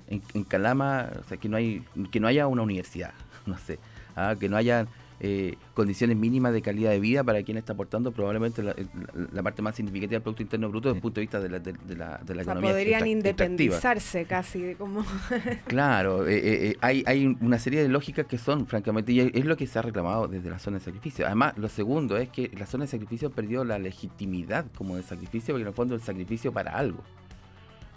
en, 0.08 0.24
en 0.34 0.44
Calama, 0.44 1.08
o 1.20 1.24
sea, 1.30 1.38
que 1.38 1.48
no 1.48 1.58
hay, 1.58 1.84
que 2.12 2.20
no 2.20 2.28
haya 2.28 2.48
una 2.48 2.63
universidad, 2.63 3.13
no 3.46 3.56
sé, 3.60 3.78
ah, 4.16 4.36
que 4.39 4.50
no 4.50 4.58
haya 4.58 4.88
eh, 5.26 5.56
condiciones 5.74 6.18
mínimas 6.18 6.52
de 6.54 6.62
calidad 6.62 6.92
de 6.92 7.00
vida 7.00 7.24
para 7.24 7.42
quien 7.44 7.58
está 7.58 7.72
aportando 7.74 8.12
probablemente 8.12 8.62
la, 8.62 8.76
la- 8.76 9.28
la 9.32 9.42
parte 9.44 9.62
más 9.62 9.74
significativa 9.76 10.18
del 10.18 10.22
Producto 10.22 10.44
Interno 10.44 10.70
Bruto 10.70 10.90
desde 10.90 10.98
el 10.98 11.02
punto 11.02 11.16
de 11.16 11.22
vista 11.22 11.40
de 11.40 11.50
la, 11.50 11.60
de, 11.60 11.72
de 11.74 11.96
la, 11.96 12.18
de 12.18 12.36
la 12.36 12.42
O 12.42 12.44
sea, 12.46 12.54
economía. 12.54 12.72
podrían 12.72 13.08
independizarse 13.08 14.26
casi, 14.26 14.62
de 14.62 14.76
como... 14.76 15.04
Claro, 15.68 16.28
eh, 16.28 16.36
eh, 16.38 16.68
eh, 16.72 16.76
hay, 16.82 17.04
hay 17.06 17.26
un- 17.26 17.38
una 17.42 17.58
serie 17.58 17.82
de 17.82 17.88
lógicas 17.90 18.26
que 18.28 18.38
son, 18.38 18.68
francamente, 18.68 19.12
y 19.14 19.20
es 19.22 19.46
lo 19.46 19.56
que 19.58 19.66
se 19.66 19.80
ha 19.80 19.82
reclamado 19.82 20.28
desde 20.28 20.50
la 20.50 20.60
zona 20.60 20.78
de 20.80 20.84
sacrificio. 20.84 21.26
Además, 21.26 21.58
lo 21.58 21.70
segundo 21.70 22.18
es 22.18 22.30
que 22.30 22.52
la 22.58 22.66
zona 22.66 22.84
de 22.86 22.92
sacrificio 22.92 23.32
perdió 23.32 23.64
la 23.64 23.80
legitimidad 23.80 24.66
como 24.78 24.96
de 24.98 25.04
sacrificio, 25.04 25.54
porque 25.54 25.62
en 25.62 25.68
el 25.70 25.74
fondo 25.74 25.96
el 25.96 26.02
sacrificio 26.02 26.52
para 26.52 26.72
algo. 26.78 27.02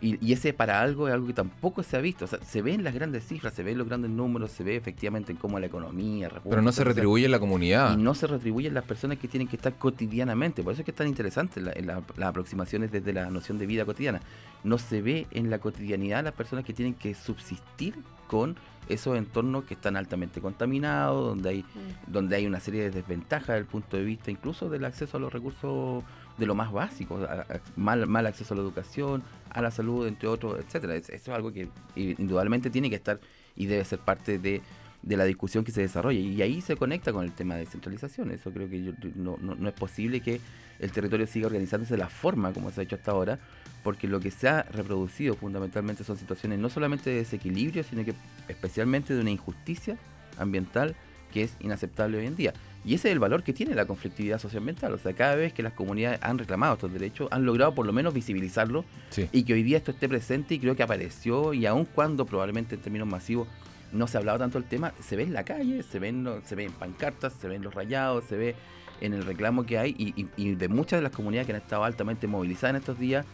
Y, 0.00 0.22
y 0.24 0.34
ese 0.34 0.52
para 0.52 0.80
algo 0.82 1.08
es 1.08 1.14
algo 1.14 1.26
que 1.26 1.32
tampoco 1.32 1.82
se 1.82 1.96
ha 1.96 2.00
visto. 2.00 2.26
O 2.26 2.28
sea, 2.28 2.38
se 2.44 2.60
ven 2.60 2.84
las 2.84 2.92
grandes 2.92 3.24
cifras, 3.26 3.54
se 3.54 3.62
ven 3.62 3.78
los 3.78 3.86
grandes 3.88 4.10
números, 4.10 4.50
se 4.50 4.62
ve 4.62 4.76
efectivamente 4.76 5.32
en 5.32 5.38
cómo 5.38 5.58
la 5.58 5.66
economía... 5.66 6.28
Pero 6.28 6.60
no 6.60 6.70
se 6.70 6.80
república, 6.82 6.84
retribuye 6.84 7.24
en 7.24 7.30
la 7.30 7.38
comunidad. 7.40 7.94
y 7.98 8.02
no 8.02 8.14
se 8.14 8.26
retribuyen 8.26 8.74
las 8.74 8.84
personas 8.84 9.16
que 9.18 9.26
tienen 9.26 9.48
que 9.48 9.56
estar 9.56 9.72
cotidianamente. 9.78 10.62
Por 10.62 10.74
eso 10.74 10.82
es 10.82 10.84
que 10.84 10.90
es 10.90 10.96
tan 10.96 11.08
interesante 11.08 11.60
la- 11.62 11.72
la- 11.82 12.02
las 12.16 12.28
aproximaciones 12.28 12.92
desde 12.92 13.14
la 13.14 13.30
noción 13.30 13.56
de 13.58 13.66
vida 13.66 13.86
cotidiana. 13.86 14.20
No 14.64 14.76
se 14.76 15.00
ve 15.00 15.26
en 15.30 15.48
la 15.48 15.60
cotidianidad 15.60 16.24
las 16.24 16.34
personas 16.34 16.64
que 16.66 16.74
tienen 16.74 16.92
que 16.94 17.14
subsistir 17.14 17.94
con 18.26 18.56
esos 18.88 19.16
entornos 19.16 19.64
que 19.64 19.74
están 19.74 19.96
altamente 19.96 20.40
contaminados, 20.40 21.26
donde 21.28 21.48
hay, 21.48 21.64
donde 22.06 22.36
hay 22.36 22.46
una 22.46 22.60
serie 22.60 22.82
de 22.82 22.90
desventajas 22.90 23.48
desde 23.48 23.58
el 23.60 23.64
punto 23.66 23.96
de 23.96 24.04
vista 24.04 24.30
incluso 24.30 24.68
del 24.68 24.84
acceso 24.84 25.16
a 25.16 25.20
los 25.20 25.32
recursos 25.32 26.04
de 26.38 26.46
lo 26.46 26.54
más 26.54 26.70
básico, 26.70 27.18
a- 27.28 27.32
a- 27.40 27.46
mal, 27.76 28.06
mal 28.06 28.26
acceso 28.26 28.52
a 28.54 28.56
la 28.58 28.62
educación, 28.62 29.22
a 29.56 29.62
la 29.62 29.70
salud, 29.70 30.06
entre 30.06 30.28
otros, 30.28 30.58
etcétera. 30.60 30.94
Es- 30.94 31.08
Eso 31.08 31.30
es 31.32 31.36
algo 31.36 31.52
que 31.52 31.62
eh, 31.96 32.14
indudablemente 32.18 32.70
tiene 32.70 32.90
que 32.90 32.96
estar 32.96 33.18
y 33.56 33.66
debe 33.66 33.84
ser 33.84 33.98
parte 33.98 34.38
de, 34.38 34.60
de 35.02 35.16
la 35.16 35.24
discusión 35.24 35.64
que 35.64 35.72
se 35.72 35.80
desarrolla. 35.80 36.20
Y 36.20 36.40
ahí 36.42 36.60
se 36.60 36.76
conecta 36.76 37.12
con 37.12 37.24
el 37.24 37.32
tema 37.32 37.54
de 37.54 37.60
descentralización. 37.64 38.30
Eso 38.30 38.50
creo 38.52 38.68
que 38.68 38.84
yo- 38.84 38.92
no, 39.14 39.38
no, 39.40 39.54
no 39.54 39.68
es 39.68 39.74
posible 39.74 40.20
que 40.20 40.40
el 40.78 40.92
territorio 40.92 41.26
siga 41.26 41.46
organizándose 41.46 41.94
de 41.94 41.98
la 41.98 42.08
forma 42.10 42.52
como 42.52 42.70
se 42.70 42.80
ha 42.80 42.84
hecho 42.84 42.96
hasta 42.96 43.12
ahora, 43.12 43.38
porque 43.82 44.06
lo 44.08 44.20
que 44.20 44.30
se 44.30 44.46
ha 44.48 44.62
reproducido 44.64 45.34
fundamentalmente 45.34 46.04
son 46.04 46.18
situaciones 46.18 46.58
no 46.58 46.68
solamente 46.68 47.08
de 47.10 47.16
desequilibrio, 47.16 47.82
sino 47.82 48.04
que 48.04 48.12
especialmente 48.48 49.14
de 49.14 49.20
una 49.22 49.30
injusticia 49.30 49.96
ambiental 50.38 50.94
que 51.36 51.42
es 51.42 51.54
inaceptable 51.60 52.16
hoy 52.16 52.24
en 52.24 52.34
día. 52.34 52.54
Y 52.82 52.94
ese 52.94 53.08
es 53.08 53.12
el 53.12 53.18
valor 53.18 53.42
que 53.42 53.52
tiene 53.52 53.74
la 53.74 53.84
conflictividad 53.84 54.38
socioambiental. 54.38 54.94
O 54.94 54.98
sea, 54.98 55.12
cada 55.12 55.34
vez 55.34 55.52
que 55.52 55.62
las 55.62 55.74
comunidades 55.74 56.18
han 56.22 56.38
reclamado 56.38 56.72
estos 56.74 56.90
derechos, 56.90 57.28
han 57.30 57.44
logrado 57.44 57.74
por 57.74 57.84
lo 57.84 57.92
menos 57.92 58.14
visibilizarlo 58.14 58.86
Sí. 59.10 59.28
y 59.32 59.42
que 59.42 59.52
hoy 59.52 59.62
día 59.62 59.76
esto 59.76 59.90
esté 59.90 60.08
presente 60.08 60.54
y 60.54 60.58
creo 60.58 60.74
que 60.76 60.82
apareció 60.82 61.52
y 61.52 61.66
aun 61.66 61.84
cuando 61.84 62.24
probablemente 62.24 62.76
en 62.76 62.80
términos 62.80 63.06
masivos 63.06 63.48
no 63.92 64.06
se 64.06 64.16
ha 64.16 64.20
hablado 64.20 64.38
tanto 64.38 64.58
del 64.58 64.66
tema, 64.66 64.94
se 65.06 65.14
ve 65.14 65.24
en 65.24 65.34
la 65.34 65.44
calle, 65.44 65.82
se 65.82 65.98
ven, 65.98 66.24
lo- 66.24 66.40
se 66.46 66.54
ve 66.54 66.64
en 66.64 66.72
pancartas, 66.72 67.34
se 67.38 67.48
ven 67.48 67.60
los 67.62 67.74
rayados, 67.74 68.24
se 68.24 68.36
ve 68.38 68.54
en 69.02 69.12
el 69.12 69.26
reclamo 69.26 69.66
que 69.66 69.76
hay 69.78 69.94
y, 69.98 70.18
y- 70.22 70.28
y 70.38 70.54
de 70.54 70.68
muchas 70.68 70.98
de 71.00 71.02
las 71.02 71.12
comunidades 71.12 71.46
que 71.46 71.52
han 71.52 71.60
estado 71.60 71.84
altamente 71.84 72.26
movilizadas 72.26 72.70
en 72.70 72.80
estos 72.80 72.98
días, 72.98 73.26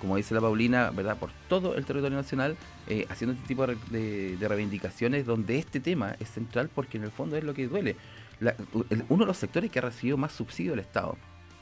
como 0.00 0.16
dice 0.16 0.34
la 0.34 0.40
Paulina, 0.40 0.90
¿verdad? 0.90 1.16
por 1.18 1.30
todo 1.48 1.74
el 1.76 1.84
territorio 1.84 2.16
nacional, 2.16 2.56
eh, 2.88 3.06
haciendo 3.08 3.34
este 3.34 3.46
tipo 3.48 3.66
de, 3.66 3.76
de- 3.90 4.36
de 4.36 4.48
reivindicaciones 4.48 5.24
donde 5.26 5.58
este 5.58 5.80
tema 5.80 6.16
es 6.20 6.28
central 6.30 6.68
porque 6.74 6.98
en 6.98 7.04
el 7.04 7.10
fondo 7.10 7.36
es 7.36 7.44
lo 7.44 7.54
que 7.54 7.66
duele. 7.68 7.96
La- 8.40 8.54
el- 8.90 9.04
uno 9.08 9.24
de 9.24 9.26
los 9.26 9.36
sectores 9.36 9.70
que 9.70 9.78
ha 9.78 9.82
recibido 9.82 10.16
más 10.16 10.32
subsidio 10.32 10.72
del 10.72 10.80
Estado, 10.80 11.16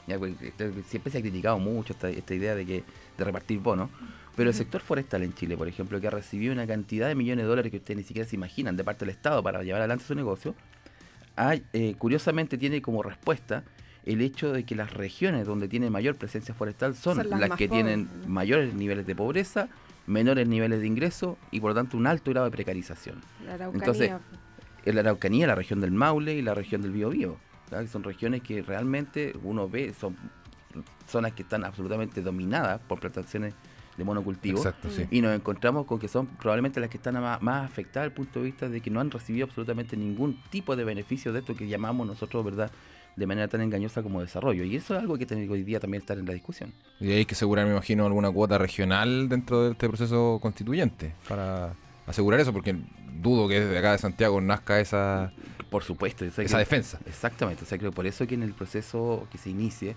ya, 0.07 0.17
pues, 0.19 0.33
este, 0.41 0.71
siempre 0.83 1.11
se 1.11 1.19
ha 1.19 1.21
criticado 1.21 1.57
mucho 1.59 1.93
esta, 1.93 2.09
esta 2.09 2.33
idea 2.33 2.55
de 2.55 2.65
que 2.65 2.83
de 3.17 3.23
repartir 3.23 3.59
bonos, 3.59 3.89
pero 4.35 4.49
el 4.49 4.55
sector 4.55 4.81
forestal 4.81 5.23
en 5.23 5.33
Chile, 5.33 5.55
por 5.55 5.67
ejemplo, 5.67 6.01
que 6.01 6.07
ha 6.07 6.11
recibido 6.11 6.51
una 6.51 6.65
cantidad 6.67 7.07
de 7.07 7.15
millones 7.15 7.43
de 7.45 7.49
dólares 7.49 7.71
que 7.71 7.77
ustedes 7.77 7.97
ni 7.99 8.03
siquiera 8.03 8.27
se 8.27 8.35
imaginan 8.35 8.75
de 8.75 8.83
parte 8.83 9.05
del 9.05 9.13
Estado 9.15 9.41
para 9.43 9.61
llevar 9.63 9.81
adelante 9.81 10.03
su 10.05 10.15
negocio, 10.15 10.55
eh, 11.73 11.95
curiosamente 11.97 12.57
tiene 12.57 12.81
como 12.81 13.01
respuesta 13.03 13.63
el 14.05 14.21
hecho 14.21 14.51
de 14.51 14.65
que 14.65 14.75
las 14.75 14.93
regiones 14.93 15.45
donde 15.45 15.67
tiene 15.67 15.89
mayor 15.89 16.15
presencia 16.15 16.53
forestal 16.53 16.95
son, 16.95 17.17
Son 17.17 17.39
las 17.39 17.51
que 17.51 17.67
tienen 17.67 18.09
mayores 18.27 18.73
niveles 18.73 19.05
de 19.05 19.15
pobreza, 19.15 19.69
menores 20.07 20.47
niveles 20.47 20.81
de 20.81 20.87
ingreso 20.87 21.37
y 21.51 21.59
por 21.59 21.71
lo 21.71 21.75
tanto 21.75 21.97
un 21.97 22.07
alto 22.07 22.31
grado 22.31 22.45
de 22.45 22.51
precarización. 22.51 23.21
La 23.45 23.53
Araucanía. 23.53 23.85
Entonces, 23.85 24.11
en 24.85 24.95
la 24.95 25.01
Araucanía, 25.01 25.47
la 25.47 25.55
región 25.55 25.79
del 25.81 25.91
Maule 25.91 26.33
y 26.33 26.41
la 26.41 26.53
región 26.53 26.81
del 26.81 26.91
Biobío. 26.91 27.37
¿sabes? 27.69 27.89
Son 27.89 28.03
regiones 28.03 28.41
que 28.41 28.61
realmente 28.61 29.33
uno 29.43 29.69
ve, 29.69 29.93
son 29.93 30.15
zonas 31.07 31.33
que 31.33 31.43
están 31.43 31.63
absolutamente 31.63 32.21
dominadas 32.21 32.79
por 32.81 32.99
plantaciones 32.99 33.53
de 33.97 34.03
monocultivo. 34.03 34.57
Exacto, 34.57 34.89
sí. 34.89 35.05
Y 35.11 35.21
nos 35.21 35.35
encontramos 35.35 35.85
con 35.85 35.99
que 35.99 36.07
son 36.07 36.27
probablemente 36.27 36.79
las 36.79 36.89
que 36.89 36.97
están 36.97 37.13
más, 37.21 37.41
más 37.41 37.63
afectadas 37.63 38.09
desde 38.09 38.21
el 38.21 38.25
punto 38.25 38.39
de 38.39 38.45
vista 38.45 38.69
de 38.69 38.81
que 38.81 38.89
no 38.89 38.99
han 38.99 39.11
recibido 39.11 39.45
absolutamente 39.45 39.95
ningún 39.95 40.41
tipo 40.49 40.75
de 40.75 40.83
beneficio 40.83 41.31
de 41.31 41.39
esto 41.39 41.55
que 41.55 41.67
llamamos 41.67 42.07
nosotros, 42.07 42.43
¿verdad?, 42.43 42.71
de 43.15 43.27
manera 43.27 43.47
tan 43.47 43.61
engañosa 43.61 44.01
como 44.03 44.21
desarrollo. 44.21 44.63
Y 44.63 44.75
eso 44.75 44.95
es 44.95 45.01
algo 45.01 45.17
que 45.17 45.25
hoy 45.49 45.63
día 45.63 45.79
también 45.79 46.01
estar 46.01 46.17
en 46.17 46.25
la 46.25 46.33
discusión. 46.33 46.73
Y 46.99 47.11
hay 47.11 47.25
que 47.25 47.35
asegurar, 47.35 47.65
me 47.65 47.71
imagino, 47.71 48.05
alguna 48.05 48.31
cuota 48.31 48.57
regional 48.57 49.29
dentro 49.29 49.63
de 49.65 49.71
este 49.71 49.87
proceso 49.87 50.39
constituyente 50.41 51.13
para 51.27 51.73
asegurar 52.07 52.39
eso, 52.39 52.51
porque 52.53 52.75
dudo 53.21 53.47
que 53.47 53.59
desde 53.61 53.77
acá 53.77 53.91
de 53.93 53.97
Santiago 53.99 54.41
nazca 54.41 54.79
esa, 54.79 55.31
Por 55.69 55.83
supuesto. 55.83 56.25
o 56.25 56.31
sea 56.31 56.43
esa 56.43 56.57
que- 56.57 56.59
defensa. 56.59 56.99
Exactamente, 57.05 57.63
o 57.63 57.67
sea, 57.67 57.77
creo 57.77 57.91
por 57.91 58.05
eso 58.05 58.25
que 58.27 58.35
en 58.35 58.43
el 58.43 58.53
proceso 58.53 59.27
que 59.31 59.37
se 59.37 59.49
inicie 59.49 59.95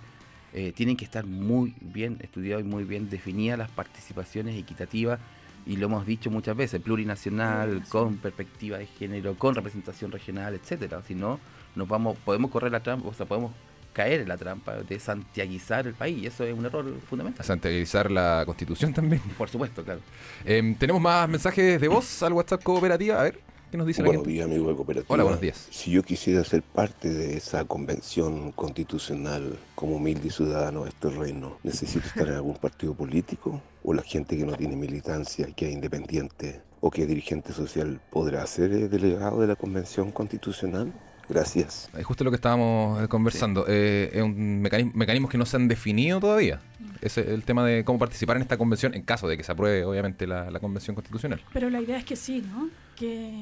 eh, 0.53 0.71
tienen 0.71 0.95
que 0.95 1.03
estar 1.05 1.25
muy 1.25 1.75
bien 1.81 2.17
estudiados 2.21 2.63
y 2.63 2.67
muy 2.67 2.83
bien 2.85 3.09
definidas 3.09 3.59
las 3.59 3.69
participaciones 3.69 4.57
equitativas 4.57 5.19
y 5.65 5.75
lo 5.75 5.87
hemos 5.87 6.05
dicho 6.05 6.31
muchas 6.31 6.55
veces, 6.55 6.81
plurinacional, 6.81 7.83
con 7.89 8.15
perspectiva 8.17 8.77
de 8.77 8.85
género, 8.85 9.35
con 9.35 9.53
representación 9.55 10.11
regional, 10.11 10.55
etcétera. 10.55 11.01
Si 11.05 11.13
no, 11.15 11.39
nos 11.77 11.87
vamos, 11.87 12.17
podemos 12.25 12.51
correr 12.51 12.73
atrás, 12.75 12.99
o 13.05 13.13
sea, 13.13 13.25
podemos 13.25 13.51
caer 13.93 14.21
en 14.21 14.27
la 14.27 14.37
trampa 14.37 14.75
de 14.75 14.99
santiaguizar 14.99 15.87
el 15.87 15.93
país. 15.95 16.21
Y 16.21 16.27
eso 16.27 16.43
es 16.43 16.55
un 16.55 16.65
error 16.65 16.85
fundamental. 17.09 17.43
Santiaguizar 17.45 18.11
la 18.11 18.43
constitución 18.45 18.93
también. 18.93 19.21
Por 19.37 19.49
supuesto, 19.49 19.83
claro. 19.83 20.01
Em, 20.45 20.75
Tenemos 20.75 21.01
más 21.01 21.27
mensajes 21.27 21.81
de 21.81 21.87
voz 21.87 22.21
al 22.21 22.33
WhatsApp 22.33 22.61
Cooperativa. 22.61 23.19
A 23.19 23.23
ver, 23.23 23.39
¿qué 23.71 23.77
nos 23.77 23.87
dice 23.87 24.01
la 24.03 24.07
Buenos 24.09 24.21
gente? 24.23 24.33
días, 24.33 24.45
amigo 24.45 24.69
de 24.69 24.75
Cooperativa. 24.75 25.11
Hola, 25.13 25.23
buenos 25.23 25.41
días. 25.41 25.67
Si 25.71 25.89
yo 25.89 26.03
quisiera 26.03 26.43
ser 26.43 26.61
parte 26.61 27.09
de 27.09 27.37
esa 27.37 27.65
convención 27.65 28.51
constitucional 28.51 29.57
como 29.73 29.95
humilde 29.95 30.29
ciudadano 30.29 30.83
de 30.83 30.89
este 30.89 31.09
reino, 31.09 31.57
¿necesito 31.63 32.05
estar 32.05 32.27
en 32.27 32.35
algún 32.35 32.57
partido 32.57 32.93
político? 32.93 33.61
¿O 33.83 33.93
la 33.95 34.03
gente 34.03 34.37
que 34.37 34.45
no 34.45 34.53
tiene 34.55 34.75
militancia, 34.75 35.47
que 35.55 35.67
es 35.69 35.73
independiente 35.73 36.61
o 36.81 36.91
que 36.91 37.01
es 37.01 37.07
dirigente 37.07 37.51
social, 37.51 37.99
podrá 38.11 38.45
ser 38.45 38.89
delegado 38.89 39.41
de 39.41 39.47
la 39.47 39.55
convención 39.55 40.11
constitucional? 40.11 40.93
Gracias. 41.29 41.89
Es 41.97 42.05
justo 42.05 42.23
lo 42.23 42.31
que 42.31 42.35
estábamos 42.35 43.03
eh, 43.03 43.07
conversando. 43.07 43.65
Eh, 43.67 44.11
es 44.13 44.21
un 44.21 44.61
mecanismo, 44.61 44.93
mecanismos 44.95 45.29
que 45.29 45.37
no 45.37 45.45
se 45.45 45.57
han 45.57 45.67
definido 45.67 46.19
todavía. 46.19 46.61
Ese 47.01 47.21
es 47.21 47.27
el 47.27 47.43
tema 47.43 47.65
de 47.65 47.83
cómo 47.83 47.99
participar 47.99 48.37
en 48.37 48.43
esta 48.43 48.57
convención, 48.57 48.93
en 48.95 49.01
caso 49.01 49.27
de 49.27 49.37
que 49.37 49.43
se 49.43 49.51
apruebe, 49.51 49.83
obviamente, 49.85 50.25
la, 50.25 50.49
la 50.49 50.59
convención 50.59 50.95
constitucional. 50.95 51.41
Pero 51.53 51.69
la 51.69 51.81
idea 51.81 51.97
es 51.97 52.05
que 52.05 52.15
sí, 52.15 52.43
¿no? 52.47 52.69
Que, 52.95 53.33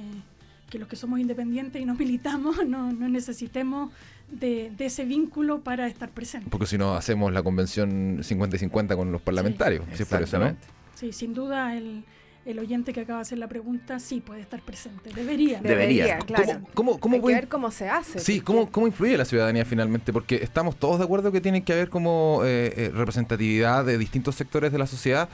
que 0.70 0.80
los 0.80 0.88
que 0.88 0.96
somos 0.96 1.20
independientes 1.20 1.82
y 1.82 1.86
no 1.86 1.96
militamos 1.96 2.66
no, 2.68 2.92
no 2.92 3.08
necesitemos 3.08 3.92
de, 4.32 4.72
de 4.76 4.86
ese 4.86 5.06
vínculo 5.06 5.62
para 5.62 5.88
estar 5.88 6.10
presentes. 6.10 6.50
Porque 6.50 6.66
si 6.66 6.78
no, 6.78 6.96
hacemos 6.96 7.32
la 7.32 7.44
convención 7.44 8.20
50 8.24 8.56
y 8.56 8.60
50 8.60 8.96
con 8.96 9.12
los 9.12 9.22
parlamentarios. 9.22 9.86
Si 9.94 10.04
es 10.04 10.10
por 10.10 10.24
eso, 10.24 10.40
¿no? 10.40 10.56
Sí, 10.96 11.12
sin 11.12 11.34
duda 11.34 11.76
el, 11.78 12.04
el 12.46 12.60
oyente 12.60 12.94
que 12.94 13.02
acaba 13.02 13.20
de 13.20 13.24
hacer 13.24 13.40
la 13.40 13.48
pregunta 13.48 14.00
sí 14.00 14.22
puede 14.22 14.42
estar 14.42 14.62
presente, 14.62 15.10
debería. 15.14 15.60
Debería. 15.62 16.20
claro. 16.20 16.62
¿Cómo, 16.74 17.00
cómo 17.00 17.16
Hay 17.16 17.22
que 17.22 17.34
ver 17.34 17.48
cómo 17.48 17.72
se 17.72 17.90
hace. 17.90 18.20
Sí, 18.20 18.40
¿cómo, 18.40 18.72
¿cómo 18.72 18.86
influye 18.88 19.18
la 19.18 19.26
ciudadanía 19.26 19.66
finalmente? 19.66 20.14
Porque 20.14 20.36
estamos 20.36 20.76
todos 20.78 21.00
de 21.00 21.06
acuerdo 21.06 21.32
que 21.32 21.42
tiene 21.42 21.64
que 21.64 21.74
haber 21.74 21.90
como 21.90 22.42
eh, 22.44 22.72
eh, 22.78 22.92
representatividad 22.94 23.84
de 23.84 23.98
distintos 23.98 24.36
sectores 24.36 24.72
de 24.72 24.78
la 24.78 24.86
sociedad, 24.86 25.28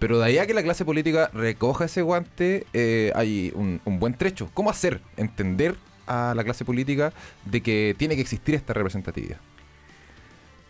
pero 0.00 0.18
de 0.18 0.26
ahí 0.26 0.38
a 0.38 0.46
que 0.46 0.54
la 0.54 0.62
clase 0.62 0.84
política 0.84 1.30
recoja 1.32 1.84
ese 1.84 2.02
guante 2.02 2.66
eh, 2.72 3.12
hay 3.14 3.52
un, 3.54 3.80
un 3.84 4.00
buen 4.00 4.14
trecho. 4.14 4.50
¿Cómo 4.52 4.70
hacer 4.70 5.00
entender 5.16 5.76
a 6.06 6.34
la 6.34 6.42
clase 6.42 6.64
política 6.64 7.12
de 7.44 7.60
que 7.60 7.94
tiene 7.96 8.16
que 8.16 8.22
existir 8.22 8.56
esta 8.56 8.72
representatividad? 8.72 9.38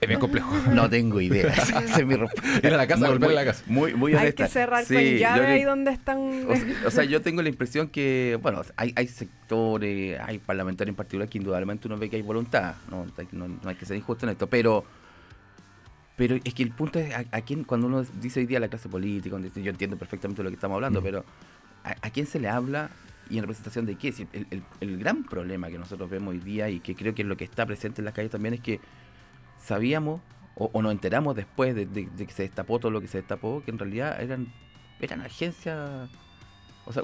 Es 0.07 0.09
bien 0.09 0.21
complejo. 0.21 0.51
No 0.73 0.89
tengo 0.89 1.21
idea. 1.21 1.49
Esa 1.53 1.81
es 2.01 2.07
mi 2.07 2.15
respuesta. 2.15 2.67
Ir 2.69 2.75
a 2.75 2.77
la 2.77 2.87
casa, 2.87 3.09
volver 3.09 3.31
a 3.31 3.35
la 3.35 3.45
casa. 3.45 3.63
Muy, 3.67 3.95
muy 3.95 4.13
Hay 4.13 4.19
honesta. 4.19 4.45
que 4.45 4.51
cerrar 4.51 4.85
Sí, 4.85 4.95
con 4.95 5.03
llave 5.05 5.47
ahí 5.47 5.63
donde 5.65 5.91
están. 5.91 6.19
O, 6.19 6.87
o 6.87 6.91
sea, 6.91 7.05
yo 7.05 7.21
tengo 7.23 7.43
la 7.43 7.49
impresión 7.49 7.89
que, 7.89 8.39
bueno, 8.43 8.63
hay, 8.77 8.93
hay 8.97 9.09
sectores, 9.09 10.19
hay 10.21 10.39
parlamentarios 10.39 10.93
en 10.93 10.97
particular 10.97 11.29
que 11.29 11.39
indudablemente 11.39 11.89
uno 11.89 11.97
ve 11.99 12.09
que 12.11 12.17
hay 12.17 12.23
voluntad, 12.23 12.75
no, 12.91 13.07
Hay 13.17 13.27
que- 13.27 13.37
no, 13.37 13.49
no 13.49 13.69
hay 13.69 13.75
que 13.77 13.85
ser 13.87 13.97
injusto 13.97 14.27
en 14.27 14.31
esto, 14.33 14.47
pero 14.49 14.85
pero 16.17 16.37
es 16.43 16.55
que 16.55 16.63
el 16.63 16.71
punto 16.71 16.99
es 16.99 17.15
a, 17.15 17.25
a 17.31 17.41
quién, 17.43 17.65
cuando 17.65 17.87
uno 17.89 18.03
dice 18.23 18.41
hoy 18.41 18.47
día 18.47 18.59
la 18.59 18.69
clase 18.69 18.89
política, 18.89 19.37
yo 19.55 19.71
entiendo 19.71 19.97
perfectamente 19.99 20.43
lo 20.43 20.49
que 20.49 20.55
estamos 20.55 20.77
hablando, 20.77 21.01
Mm. 21.01 21.05
pero 21.05 21.25
¿a, 21.85 21.91
a 22.07 22.11
quién 22.11 22.27
se 22.27 22.41
le 22.41 22.49
habla 22.49 22.89
y 23.29 23.37
en 23.37 23.43
representación 23.43 23.85
de 23.85 23.97
qué? 23.97 24.13
Si 24.13 24.27
el, 24.33 24.47
el- 24.51 24.63
el 24.81 24.99
gran 24.99 25.25
problema 25.25 25.69
que 25.69 25.79
nosotros 25.79 26.09
vemos 26.09 26.33
hoy 26.33 26.39
día 26.41 26.71
y 26.71 26.81
que 26.81 26.95
creo 26.95 27.15
que 27.15 27.21
es 27.23 27.29
lo 27.29 27.37
que 27.37 27.45
está 27.45 27.67
presente 27.67 28.01
en 28.01 28.07
las 28.07 28.15
calles 28.15 28.31
también 28.31 28.55
es 28.55 28.61
que 28.61 28.81
sabíamos 29.67 30.21
o, 30.55 30.71
o 30.73 30.83
nos 30.83 30.93
enteramos 30.93 31.35
después 31.37 31.75
de, 31.75 31.85
de- 31.87 32.09
de 32.17 32.27
que 32.27 32.33
se 32.33 32.43
destapó 32.45 32.79
todo 32.79 32.91
lo 32.91 33.01
que 33.01 33.09
se 33.09 33.19
destapó, 33.19 33.63
que 33.65 33.71
en 33.71 33.79
realidad 33.79 34.21
eran, 34.23 34.53
eran 35.01 35.21
agencias, 35.21 36.09
o 36.87 36.93
sea, 36.93 37.03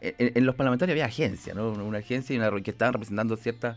en, 0.00 0.32
en 0.36 0.46
los 0.46 0.54
parlamentarios 0.54 0.94
había 0.94 1.06
agencias, 1.06 1.56
¿no? 1.56 1.70
Una 1.72 1.98
agencia 1.98 2.34
y 2.34 2.38
una, 2.38 2.50
que 2.62 2.70
estaban 2.70 2.92
representando 2.94 3.36
ciertas 3.36 3.76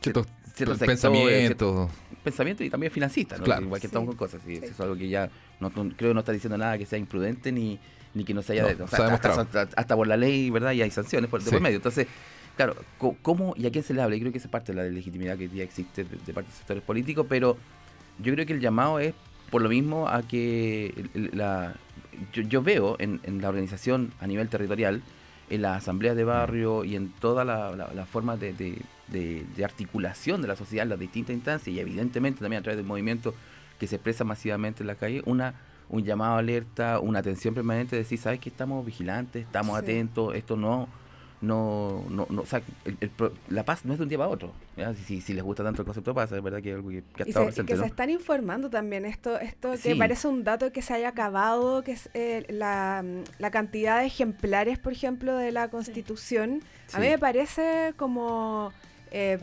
Ciertos 0.00 0.78
pensamientos. 0.78 1.90
pensamiento 2.24 2.64
y 2.64 2.70
también 2.70 2.90
financistas, 2.92 3.38
¿no? 3.38 3.44
Claro. 3.44 3.62
igual 3.62 3.80
que 3.80 3.86
Sí. 3.86 3.90
estamos 3.90 4.08
con 4.08 4.16
cosas. 4.16 4.40
y 4.46 4.54
Eso 4.54 4.64
es 4.66 4.80
algo 4.80 4.96
que 4.96 5.08
ya 5.08 5.28
no, 5.60 5.68
no- 5.70 5.94
creo 5.96 6.10
que 6.10 6.14
no 6.14 6.20
está 6.20 6.32
diciendo 6.32 6.56
nada 6.56 6.78
que 6.78 6.86
sea 6.86 6.98
imprudente 6.98 7.52
ni, 7.52 7.78
ni 8.14 8.24
que 8.24 8.32
no 8.32 8.40
se 8.42 8.52
haya 8.54 8.62
No, 8.62 8.68
de- 8.68 8.82
o 8.82 8.86
se 8.88 8.96
sea, 8.96 9.06
ha 9.06 9.12
hasta, 9.14 9.28
demostrado. 9.28 9.60
hasta- 9.62 9.80
hasta 9.80 9.96
por 9.96 10.06
la 10.06 10.16
ley, 10.16 10.48
¿verdad? 10.50 10.72
Y 10.72 10.82
hay 10.82 10.90
sanciones 10.90 11.28
por, 11.28 11.42
Sí. 11.42 11.50
por 11.50 11.60
medio. 11.60 11.76
Entonces, 11.76 12.06
claro, 12.56 12.74
¿cómo 13.22 13.54
y 13.56 13.66
a 13.66 13.70
quién 13.70 13.84
se 13.84 13.94
le 13.94 14.02
habla? 14.02 14.16
Yo 14.16 14.20
creo 14.20 14.32
que 14.32 14.38
esa 14.38 14.48
es 14.48 14.52
parte 14.52 14.72
de 14.72 14.82
la 14.82 14.88
legitimidad 14.88 15.36
que 15.38 15.48
día 15.48 15.62
existe 15.64 16.04
de, 16.04 16.32
parte 16.32 16.50
de 16.50 16.56
sectores 16.56 16.82
políticos, 16.82 17.26
pero 17.28 17.56
yo 18.18 18.32
creo 18.32 18.46
que 18.46 18.52
el 18.54 18.60
llamado 18.60 18.98
es 18.98 19.14
por 19.50 19.62
lo 19.62 19.68
mismo 19.68 20.08
a 20.08 20.22
que 20.22 20.92
la, 21.32 21.74
yo, 22.32 22.42
yo 22.42 22.62
veo 22.62 22.96
en, 22.98 23.20
en 23.24 23.40
la 23.40 23.48
organización 23.48 24.12
a 24.20 24.26
nivel 24.26 24.48
territorial, 24.48 25.02
en 25.50 25.62
las 25.62 25.78
asambleas 25.82 26.16
de 26.16 26.24
barrio 26.24 26.82
y 26.84 26.96
en 26.96 27.10
todas 27.12 27.46
las 27.46 27.76
la, 27.76 27.92
la 27.94 28.06
formas 28.06 28.40
de, 28.40 28.52
de- 28.52 28.78
de- 29.08 29.46
de 29.56 29.64
articulación 29.64 30.42
de 30.42 30.48
la 30.48 30.56
sociedad 30.56 30.82
en 30.82 30.88
las 30.88 30.98
distintas 30.98 31.32
instancias 31.34 31.76
y 31.76 31.78
evidentemente 31.78 32.40
también 32.40 32.60
a 32.60 32.62
través 32.64 32.76
del 32.76 32.86
movimiento 32.86 33.34
que 33.78 33.86
se 33.86 33.94
expresa 33.96 34.24
masivamente 34.24 34.82
en 34.82 34.88
la 34.88 34.96
calle, 34.96 35.22
una 35.26 35.54
un 35.88 36.02
llamado 36.02 36.34
a 36.34 36.38
alerta, 36.40 36.98
una 36.98 37.20
atención 37.20 37.54
permanente 37.54 37.94
de 37.94 38.02
decir, 38.02 38.18
¿sabes 38.18 38.40
que 38.40 38.48
estamos 38.48 38.84
vigilantes, 38.84 39.44
estamos 39.46 39.76
Sí. 39.78 39.84
atentos, 39.84 40.34
esto 40.34 40.56
no, 40.56 40.88
no, 41.40 42.04
no, 42.08 42.26
no 42.30 42.42
o 42.42 42.46
sea, 42.46 42.62
el- 42.84 42.96
el 43.00 43.10
pro- 43.10 43.32
la 43.48 43.64
paz 43.64 43.84
no 43.84 43.92
es 43.92 43.98
de 43.98 44.02
un 44.04 44.08
día 44.08 44.18
para 44.18 44.30
otro. 44.30 44.52
Si, 45.06 45.20
si, 45.20 45.34
les 45.34 45.44
gusta 45.44 45.62
tanto 45.62 45.82
el 45.82 45.86
concepto 45.86 46.10
de 46.10 46.14
paz, 46.14 46.32
es 46.32 46.42
verdad 46.42 46.62
que 46.62 46.70
es 46.70 46.76
algo 46.76 46.88
que, 46.88 47.02
que 47.14 47.22
ha 47.22 47.26
Y, 47.26 47.28
estado 47.30 47.50
se, 47.52 47.62
y 47.62 47.64
que 47.66 47.74
¿no? 47.74 47.80
se 47.82 47.86
están 47.86 48.10
informando 48.10 48.70
también. 48.70 49.04
Esto, 49.04 49.38
esto 49.38 49.72
que 49.72 49.78
Sí. 49.78 49.94
parece 49.94 50.28
un 50.28 50.44
dato 50.44 50.72
que 50.72 50.82
se 50.82 50.94
haya 50.94 51.08
acabado, 51.10 51.82
que 51.82 51.92
es 51.92 52.08
eh, 52.14 52.46
la, 52.48 53.04
la 53.38 53.50
cantidad 53.50 54.00
de 54.00 54.06
ejemplares, 54.06 54.78
por 54.78 54.92
ejemplo, 54.92 55.36
de 55.36 55.52
la 55.52 55.68
Constitución. 55.68 56.62
A 56.92 56.98
mí 57.00 57.06
me 57.08 57.18
parece 57.18 57.92
como. 57.96 58.72
eh, 59.10 59.38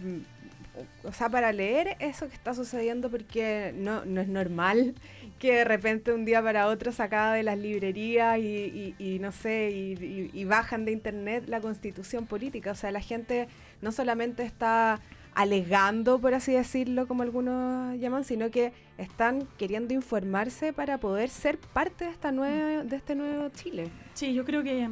o 1.03 1.11
sea, 1.13 1.29
para 1.29 1.51
leer 1.51 1.95
eso 1.99 2.27
que 2.27 2.33
está 2.33 2.55
sucediendo, 2.55 3.11
porque 3.11 3.73
no, 3.77 4.05
no 4.05 4.21
es 4.21 4.27
normal 4.27 4.95
que 5.43 5.55
de 5.55 5.63
repente 5.65 6.13
un 6.13 6.23
día 6.23 6.41
para 6.41 6.67
otro 6.67 6.93
se 6.93 7.03
acaba 7.03 7.33
de 7.33 7.43
las 7.43 7.57
librerías 7.57 8.39
y, 8.39 8.43
y- 8.47 8.95
y 8.97 9.19
no 9.19 9.33
sé, 9.33 9.71
y, 9.71 10.01
y- 10.01 10.29
y 10.33 10.45
bajan 10.45 10.85
de 10.85 10.93
internet 10.93 11.43
la 11.47 11.59
constitución 11.59 12.25
política. 12.27 12.71
O 12.71 12.75
sea, 12.75 12.91
la 12.91 13.01
gente 13.01 13.49
no 13.81 13.91
solamente 13.91 14.43
está 14.43 15.01
alegando, 15.35 16.19
por 16.19 16.33
así 16.33 16.53
decirlo, 16.53 17.07
como 17.07 17.23
algunos 17.23 17.99
llaman, 17.99 18.23
sino 18.23 18.49
que 18.51 18.71
están 18.97 19.45
queriendo 19.57 19.93
informarse 19.93 20.71
para 20.71 20.97
poder 20.99 21.29
ser 21.29 21.57
parte 21.57 22.05
de 22.05 22.11
esta 22.11 22.31
nueva, 22.31 22.83
de 22.85 22.95
este 22.95 23.13
nuevo 23.13 23.49
Chile. 23.49 23.89
Sí, 24.13 24.33
yo 24.33 24.45
creo 24.45 24.63
que 24.63 24.87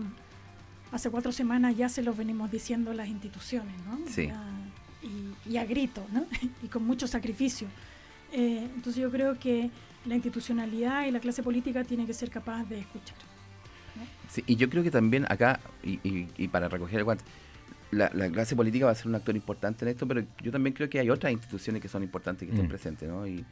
hace 0.91 1.09
cuatro 1.09 1.31
semanas 1.31 1.77
ya 1.77 1.87
se 1.87 2.01
los 2.03 2.17
venimos 2.17 2.51
diciendo 2.51 2.91
las 2.93 3.07
instituciones, 3.07 3.73
¿no? 3.85 3.99
Sí. 4.09 4.27
Ya, 4.27 4.43
y 5.49 5.55
a 5.57 5.63
grito, 5.65 6.05
¿no? 6.11 6.25
y 6.61 6.67
con 6.67 6.85
mucho 6.85 7.07
sacrificio. 7.07 7.67
Eh, 8.33 8.67
entonces 8.75 9.01
yo 9.01 9.09
creo 9.11 9.39
que 9.39 9.69
la 10.05 10.15
institucionalidad 10.15 11.05
y 11.05 11.11
la 11.11 11.19
clase 11.19 11.43
política 11.43 11.83
tiene 11.83 12.05
que 12.05 12.13
ser 12.13 12.29
capaz 12.29 12.63
de 12.65 12.79
escuchar. 12.79 13.15
Sí, 14.29 14.43
y 14.47 14.55
yo 14.55 14.69
creo 14.69 14.81
que 14.83 14.91
también 14.91 15.25
acá, 15.29 15.59
y, 15.83 15.99
y- 16.07 16.27
y 16.37 16.47
para 16.47 16.69
recoger 16.69 16.99
el 16.99 17.03
guante, 17.03 17.23
la, 17.91 18.09
la 18.13 18.29
clase 18.29 18.55
política 18.55 18.85
va 18.85 18.93
a 18.93 18.95
ser 18.95 19.07
un 19.07 19.15
actor 19.15 19.35
importante 19.35 19.83
en 19.83 19.89
esto, 19.89 20.07
pero 20.07 20.23
yo 20.41 20.51
también 20.51 20.73
creo 20.73 20.89
que 20.89 20.99
hay 20.99 21.09
otras 21.09 21.33
instituciones 21.33 21.81
que 21.81 21.89
son 21.89 22.01
importantes 22.03 22.47
que 22.47 22.53
estén 22.53 22.65
Mm. 22.67 22.69
presentes, 22.69 23.09
¿no? 23.09 23.27
Y 23.27 23.43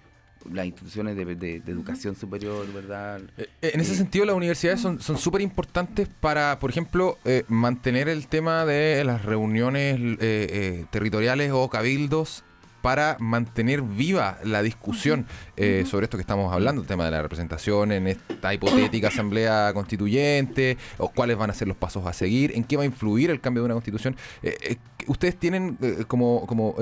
las 0.54 0.66
instituciones 0.66 1.18
de, 1.18 1.26
de- 1.26 1.60
de 1.60 1.72
educación 1.74 2.16
superior, 2.16 2.72
¿verdad? 2.74 3.20
Eh, 3.38 3.50
En 3.62 3.82
ese 3.82 3.92
Sí. 3.92 3.98
sentido, 3.98 4.24
las 4.24 4.36
universidades 4.38 4.80
son 4.80 5.02
son 5.02 5.18
súper 5.18 5.42
importantes 5.42 6.08
para, 6.08 6.58
por 6.60 6.70
ejemplo, 6.70 7.18
eh, 7.26 7.44
mantener 7.50 8.08
el 8.08 8.28
tema 8.28 8.64
de 8.66 9.04
las 9.04 9.26
reuniones 9.26 10.00
eh, 10.00 10.18
eh, 10.22 10.86
territoriales 10.90 11.52
o 11.54 11.70
cabildos 11.70 12.46
para 12.82 13.18
mantener 13.20 13.82
viva 13.82 14.40
la 14.44 14.62
discusión 14.62 15.26
eh, 15.58 15.86
sobre 15.86 16.06
esto 16.06 16.18
que 16.18 16.22
estamos 16.22 16.54
hablando, 16.54 16.82
el 16.82 16.88
tema 16.88 17.06
de 17.06 17.12
la 17.12 17.22
representación 17.22 17.92
en 17.92 18.08
esta 18.08 18.54
hipotética 18.54 19.10
asamblea 19.10 19.72
constituyente, 19.74 20.78
o 20.98 21.10
cuáles 21.10 21.38
van 21.38 21.50
a 21.50 21.54
ser 21.54 21.68
los 21.68 21.78
pasos 21.78 22.06
a 22.06 22.14
seguir, 22.14 22.52
en 22.56 22.64
qué 22.64 22.78
va 22.78 22.84
a 22.84 22.86
influir 22.86 23.30
el 23.30 23.42
cambio 23.42 23.64
de 23.64 23.66
una 23.66 23.76
constitución. 23.76 24.16
Eh, 24.42 24.58
eh, 24.62 24.78
ustedes 25.08 25.38
tienen, 25.38 25.78
eh, 25.82 26.06
como, 26.08 26.46
como 26.48 26.76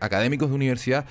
académicos 0.00 0.48
de 0.48 0.54
universidad, 0.54 1.06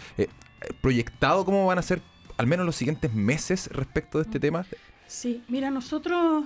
proyectado 0.82 1.46
cómo 1.46 1.66
van 1.66 1.78
a 1.78 1.82
ser 1.82 2.02
al 2.38 2.48
menos 2.48 2.66
los 2.66 2.76
siguientes 2.76 3.14
meses 3.14 3.68
respecto 3.72 4.18
de 4.18 4.24
este 4.24 4.40
tema. 4.40 4.66
Sí, 5.08 5.44
mira, 5.48 5.70
nosotros, 5.70 6.46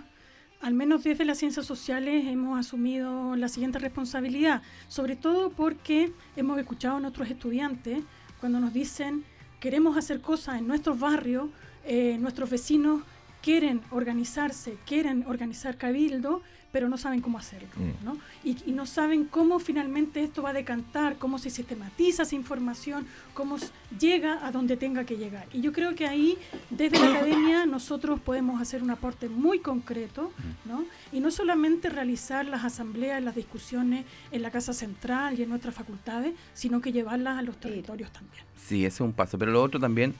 al 0.61 0.73
menos 0.73 1.03
desde 1.03 1.25
las 1.25 1.37
ciencias 1.37 1.65
sociales, 1.65 2.25
hemos 2.27 2.59
asumido 2.59 3.35
la 3.35 3.47
siguiente 3.47 3.79
responsabilidad, 3.79 4.61
sobre 4.87 5.15
todo 5.15 5.51
porque 5.51 6.11
hemos 6.35 6.59
escuchado 6.59 6.97
a 6.97 6.99
nuestros 6.99 7.29
estudiantes 7.29 8.03
cuando 8.39 8.59
nos 8.59 8.73
dicen 8.73 9.23
queremos 9.59 9.97
hacer 9.97 10.21
cosas 10.21 10.59
en 10.59 10.67
nuestros 10.67 10.99
barrios, 10.99 11.49
eh, 11.85 12.17
nuestros 12.19 12.49
vecinos 12.49 13.03
quieren 13.41 13.81
organizarse, 13.91 14.77
quieren 14.85 15.25
organizar 15.27 15.77
cabildo, 15.77 16.41
pero 16.71 16.87
no 16.87 16.97
saben 16.97 17.21
cómo 17.21 17.37
hacerlo, 17.37 17.67
Mm. 17.75 18.05
¿no? 18.05 18.17
Y, 18.43 18.57
y 18.67 18.71
no 18.73 18.85
saben 18.85 19.25
cómo 19.25 19.59
finalmente 19.59 20.23
esto 20.23 20.43
va 20.43 20.51
a 20.51 20.53
decantar, 20.53 21.17
cómo 21.17 21.39
se 21.39 21.49
sistematiza 21.49 22.23
esa 22.23 22.35
información, 22.35 23.07
cómo 23.33 23.57
llega 23.99 24.45
a 24.45 24.51
donde 24.51 24.77
tenga 24.77 25.03
que 25.03 25.17
llegar. 25.17 25.47
Y 25.51 25.61
yo 25.61 25.71
creo 25.73 25.95
que 25.95 26.05
ahí, 26.07 26.37
desde 26.69 26.99
la 26.99 27.09
academia, 27.17 27.65
nosotros 27.65 28.19
podemos 28.19 28.61
hacer 28.61 28.83
un 28.83 28.91
aporte 28.91 29.29
muy 29.29 29.59
concreto, 29.59 30.31
¿no? 30.65 30.85
Y 31.11 31.19
no 31.21 31.31
solamente 31.31 31.89
realizar 31.89 32.45
las 32.45 32.63
asambleas, 32.63 33.23
las 33.23 33.35
discusiones 33.35 34.05
en 34.31 34.41
la 34.41 34.51
Casa 34.51 34.73
Central 34.73 35.39
y 35.39 35.43
en 35.43 35.49
nuestras 35.49 35.73
facultades, 35.73 36.33
sino 36.53 36.81
que 36.81 36.91
llevarlas 36.91 37.37
a 37.39 37.41
los 37.41 37.57
territorios 37.59 38.11
también. 38.11 38.43
Sí, 38.57 38.85
ese 38.85 38.95
es 38.97 39.01
un 39.01 39.13
paso. 39.13 39.37
Pero 39.39 39.51
lo 39.51 39.63
otro 39.63 39.79
también, 39.79 40.13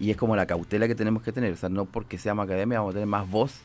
y 0.00 0.10
es 0.10 0.16
como 0.16 0.36
la 0.36 0.46
cautela 0.46 0.86
que 0.88 0.94
tenemos 0.94 1.22
que 1.22 1.32
tener, 1.32 1.52
o 1.52 1.56
sea, 1.56 1.68
no 1.68 1.84
porque 1.84 2.16
seamos 2.16 2.44
academia 2.44 2.78
vamos 2.78 2.92
a 2.92 2.94
tener 2.94 3.06
más 3.08 3.28
voz 3.28 3.60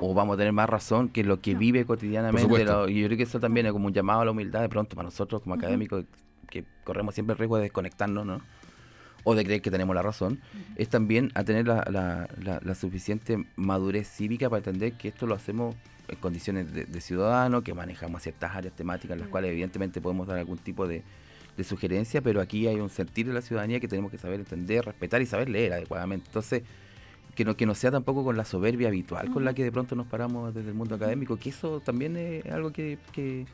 o 0.00 0.14
vamos 0.14 0.34
a 0.34 0.38
tener 0.38 0.52
más 0.52 0.68
razón 0.68 1.08
que 1.08 1.22
lo 1.24 1.40
que 1.40 1.54
vive 1.54 1.84
cotidianamente. 1.84 2.46
lo- 2.72 2.88
y 2.88 3.00
yo 3.00 3.06
creo 3.06 3.16
que 3.16 3.24
eso 3.24 3.40
también 3.40 3.66
es 3.66 3.72
como 3.72 3.86
un 3.86 3.92
llamado 3.92 4.20
a 4.22 4.24
la 4.24 4.30
humildad 4.30 4.60
de 4.62 4.68
pronto 4.68 4.96
para 4.96 5.06
nosotros 5.06 5.42
como 5.42 5.54
académicos 5.54 6.04
que 6.48 6.64
corremos 6.84 7.14
siempre 7.14 7.32
el 7.34 7.38
riesgo 7.38 7.56
de 7.56 7.62
desconectarnos, 7.64 8.26
¿no? 8.26 8.40
O 9.24 9.34
de 9.34 9.44
creer 9.44 9.60
que 9.60 9.70
tenemos 9.70 9.94
la 9.94 10.02
razón, 10.02 10.40
es 10.76 10.88
también 10.88 11.30
a 11.34 11.44
tener 11.44 11.66
la, 11.68 11.84
la- 11.90 12.28
la- 12.42 12.60
la 12.64 12.74
suficiente 12.74 13.44
madurez 13.56 14.08
cívica 14.08 14.48
para 14.48 14.58
entender 14.58 14.94
que 14.94 15.08
esto 15.08 15.26
lo 15.26 15.34
hacemos 15.34 15.76
en 16.08 16.16
condiciones 16.16 16.72
de, 16.72 16.86
de 16.86 17.00
ciudadano, 17.00 17.62
que 17.62 17.74
manejamos 17.74 18.22
ciertas 18.22 18.56
áreas 18.56 18.74
temáticas 18.74 19.12
en 19.14 19.20
las 19.20 19.28
cuales 19.28 19.50
evidentemente 19.52 20.00
podemos 20.00 20.26
dar 20.26 20.38
algún 20.38 20.58
tipo 20.58 20.88
de, 20.88 21.02
de 21.56 21.64
sugerencia, 21.64 22.22
pero 22.22 22.40
aquí 22.40 22.66
hay 22.66 22.80
un 22.80 22.88
sentir 22.90 23.26
de 23.26 23.34
la 23.34 23.42
ciudadanía 23.42 23.78
que 23.78 23.86
tenemos 23.88 24.10
que 24.10 24.18
saber 24.18 24.40
entender, 24.40 24.84
respetar 24.86 25.20
y 25.20 25.26
saber 25.26 25.50
leer 25.50 25.74
adecuadamente. 25.74 26.26
Entonces, 26.28 26.62
que 27.34 27.44
no, 27.44 27.56
que 27.56 27.66
no 27.66 27.74
sea 27.74 27.90
tampoco 27.90 28.24
con 28.24 28.36
la 28.36 28.44
soberbia 28.44 28.88
habitual 28.88 29.30
con 29.30 29.44
la 29.44 29.54
que 29.54 29.62
de 29.64 29.70
pronto 29.72 29.94
nos 29.94 30.06
paramos 30.06 30.54
desde 30.54 30.68
el 30.68 30.74
mundo 30.74 30.94
académico, 30.96 31.36
que 31.36 31.50
eso 31.50 31.80
también 31.80 32.16
es 32.16 32.44
algo 32.46 32.72
que, 32.72 32.98
que, 33.12 33.46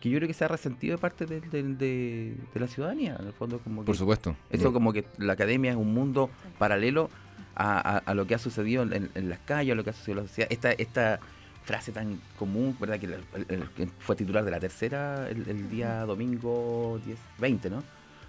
que 0.00 0.10
yo 0.10 0.18
creo 0.18 0.28
que 0.28 0.34
se 0.34 0.44
ha 0.44 0.48
resentido 0.48 0.96
de 0.96 1.00
parte 1.00 1.26
del- 1.26 1.50
del- 1.50 1.76
de, 1.78 2.34
de 2.54 2.60
la 2.60 2.66
ciudadanía, 2.68 3.16
en 3.20 3.26
el 3.26 3.32
fondo 3.32 3.58
como 3.58 3.82
que 3.82 3.86
Por 3.86 3.96
supuesto. 3.96 4.34
eso 4.50 4.72
como 4.72 4.92
que 4.92 5.04
la 5.18 5.34
academia 5.34 5.70
es 5.72 5.76
un 5.76 5.92
mundo 5.92 6.30
paralelo 6.58 7.10
a, 7.54 7.96
a- 7.96 7.98
a 7.98 8.14
lo 8.14 8.26
que 8.26 8.34
ha 8.34 8.38
sucedido 8.38 8.82
en, 8.84 9.10
en- 9.14 9.28
las 9.28 9.40
calles, 9.40 9.72
a 9.72 9.74
lo 9.74 9.84
que 9.84 9.90
ha 9.90 9.92
sucedido 9.92 10.20
en 10.20 10.24
la 10.24 10.28
sociedad. 10.28 10.50
Esta, 10.52 10.72
esta 10.72 11.20
frase 11.64 11.92
tan 11.92 12.18
común, 12.38 12.76
¿verdad? 12.80 12.98
Que 12.98 13.06
el- 13.06 13.14
el- 13.48 13.64
el 13.78 13.88
fue 13.98 14.16
titular 14.16 14.44
de 14.44 14.50
la 14.52 14.60
tercera 14.60 15.28
el, 15.28 15.46
el 15.48 15.68
día 15.68 16.04
domingo 16.06 16.98
10, 17.04 17.18
20, 17.38 17.68
¿no? 17.70 17.82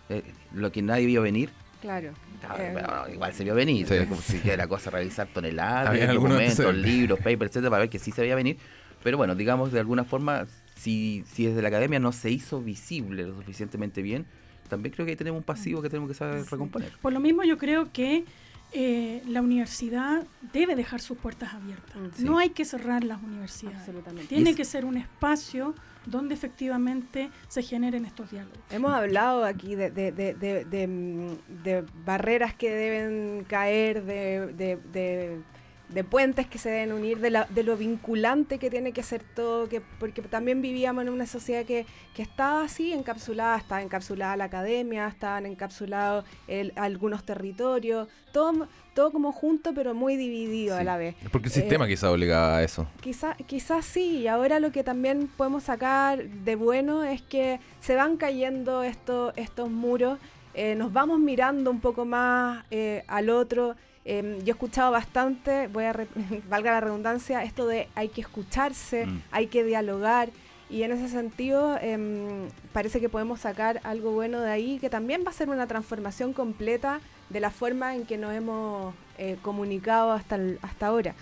Eh, 0.09 0.23
lo 0.53 0.71
que 0.71 0.81
nadie 0.81 1.05
vio 1.05 1.21
venir, 1.21 1.51
Claro. 1.81 2.13
Eh, 2.57 2.73
igual 3.13 3.33
se 3.33 3.43
vio 3.43 3.55
venir. 3.55 3.87
Sí. 3.87 3.93
era 3.93 4.05
Como 4.05 4.21
si 4.21 4.41
era 4.49 4.67
cosa 4.67 4.89
revisar 4.89 5.27
toneladas, 5.27 6.13
documentos, 6.13 6.75
libros, 6.75 7.19
papers, 7.19 7.51
etcétera, 7.51 7.69
para 7.69 7.81
ver 7.81 7.89
que 7.89 7.99
sí 7.99 8.11
se 8.11 8.21
veía 8.21 8.35
venir. 8.35 8.57
Pero 9.03 9.17
bueno, 9.17 9.35
digamos, 9.35 9.71
de 9.71 9.79
alguna 9.79 10.03
forma, 10.03 10.45
si, 10.75 11.23
si 11.31 11.45
desde 11.45 11.61
la 11.61 11.69
academia 11.69 11.99
no 11.99 12.11
se 12.11 12.31
hizo 12.31 12.61
visible 12.61 13.23
lo 13.23 13.35
suficientemente 13.35 14.01
bien, 14.01 14.25
también 14.67 14.93
creo 14.93 15.05
que 15.05 15.11
ahí 15.11 15.15
tenemos 15.15 15.39
un 15.39 15.43
pasivo 15.43 15.81
que 15.81 15.89
tenemos 15.89 16.09
que 16.09 16.15
saber 16.15 16.43
recomponer. 16.49 16.91
Por 17.01 17.13
lo 17.13 17.19
mismo 17.19 17.43
yo 17.43 17.57
creo 17.57 17.91
que 17.91 18.25
eh, 18.71 19.23
la 19.27 19.41
universidad 19.41 20.25
debe 20.53 20.75
dejar 20.75 21.01
sus 21.01 21.17
puertas 21.17 21.53
abiertas. 21.53 21.95
Mm, 21.95 22.07
sí. 22.15 22.23
No 22.23 22.37
hay 22.37 22.49
que 22.51 22.65
cerrar 22.65 23.03
las 23.03 23.21
universidades. 23.23 23.79
Absolutamente. 23.79 24.27
Tiene 24.27 24.55
que 24.55 24.65
ser 24.65 24.85
un 24.85 24.97
espacio 24.97 25.73
donde 26.05 26.33
efectivamente 26.35 27.29
se 27.47 27.61
generen 27.61 28.05
estos 28.05 28.31
diálogos. 28.31 28.59
Hemos 28.71 28.91
hablado 28.93 29.43
aquí 29.43 29.75
de, 29.75 29.91
de- 29.91 30.11
de- 30.11 30.33
de- 30.33 30.65
de, 30.65 30.87
mm, 30.87 31.63
de 31.63 31.85
barreras 32.05 32.53
que 32.53 32.69
deben 32.71 33.43
caer, 33.47 34.03
de, 34.05 35.41
de- 35.89 36.03
puentes 36.03 36.47
que 36.47 36.57
se 36.57 36.69
deben 36.69 36.93
unir, 36.93 37.19
de, 37.19 37.29
la- 37.31 37.45
de 37.49 37.63
lo 37.63 37.75
vinculante 37.77 38.57
que 38.59 38.69
tiene 38.69 38.91
que 38.93 39.03
ser 39.03 39.23
todo, 39.23 39.67
que, 39.67 39.81
porque 39.99 40.21
también 40.21 40.61
vivíamos 40.61 41.03
en 41.03 41.09
una 41.09 41.25
sociedad 41.25 41.65
que, 41.65 41.85
que 42.15 42.21
estaba 42.21 42.63
así 42.63 42.93
encapsulada, 42.93 43.57
estaba 43.57 43.81
encapsulada 43.81 44.37
la 44.37 44.45
academia, 44.45 45.07
estaban 45.07 45.45
encapsulados 45.45 46.25
el- 46.47 46.73
algunos 46.75 47.23
territorios, 47.25 48.07
todo, 48.31 48.67
todo 48.93 49.11
como 49.11 49.31
junto 49.31 49.73
pero 49.73 49.93
muy 49.93 50.15
dividido 50.15 50.75
a 50.77 50.83
la 50.83 50.97
vez. 50.97 51.15
Porque 51.31 51.47
el 51.47 51.53
Eh, 51.53 51.55
sistema 51.61 51.87
quizá 51.87 52.11
obligaba 52.11 52.57
a 52.57 52.63
eso. 52.63 52.87
Quizá, 53.01 53.35
quizás 53.47 53.83
sí, 53.85 54.19
y 54.19 54.27
ahora 54.27 54.59
lo 54.59 54.71
que 54.71 54.83
también 54.83 55.27
podemos 55.37 55.63
sacar 55.63 56.23
de 56.23 56.55
bueno 56.55 57.03
es 57.03 57.21
que 57.23 57.59
se 57.81 57.95
van 57.95 58.17
cayendo 58.17 58.83
estos, 58.83 59.33
estos 59.37 59.69
muros, 59.69 60.19
eh, 60.53 60.75
nos 60.75 60.91
vamos 60.93 61.19
mirando 61.19 61.71
un 61.71 61.79
poco 61.79 62.05
más 62.05 62.63
eh, 62.71 63.03
al 63.07 63.29
otro. 63.29 63.75
Em, 64.09 64.39
yo 64.39 64.47
he 64.47 64.51
escuchado 64.51 64.91
bastante, 64.91 65.67
voy 65.67 65.83
a 65.83 65.93
re- 65.93 66.07
valga 66.49 66.71
la 66.71 66.81
redundancia, 66.81 67.43
esto 67.43 67.67
de 67.67 67.87
hay 67.95 68.09
que 68.09 68.21
escucharse, 68.21 69.05
Mm. 69.05 69.21
hay 69.31 69.47
que 69.47 69.63
dialogar, 69.63 70.29
y 70.69 70.81
en 70.83 70.91
ese 70.91 71.09
sentido 71.09 71.77
em, 71.81 72.47
parece 72.73 72.99
que 72.99 73.09
podemos 73.09 73.39
sacar 73.41 73.79
algo 73.83 74.11
bueno 74.11 74.39
de 74.41 74.49
ahí, 74.51 74.79
que 74.79 74.89
también 74.89 75.23
va 75.25 75.29
a 75.29 75.33
ser 75.33 75.49
una 75.49 75.67
transformación 75.67 76.33
completa 76.33 77.01
de 77.29 77.39
la 77.39 77.51
forma 77.51 77.95
en 77.95 78.05
que 78.05 78.17
nos 78.17 78.33
hemos 78.33 78.93
eh, 79.19 79.37
comunicado 79.43 80.11
hasta, 80.11 80.35
el- 80.35 80.57
hasta 80.61 80.87
ahora. 80.87 81.13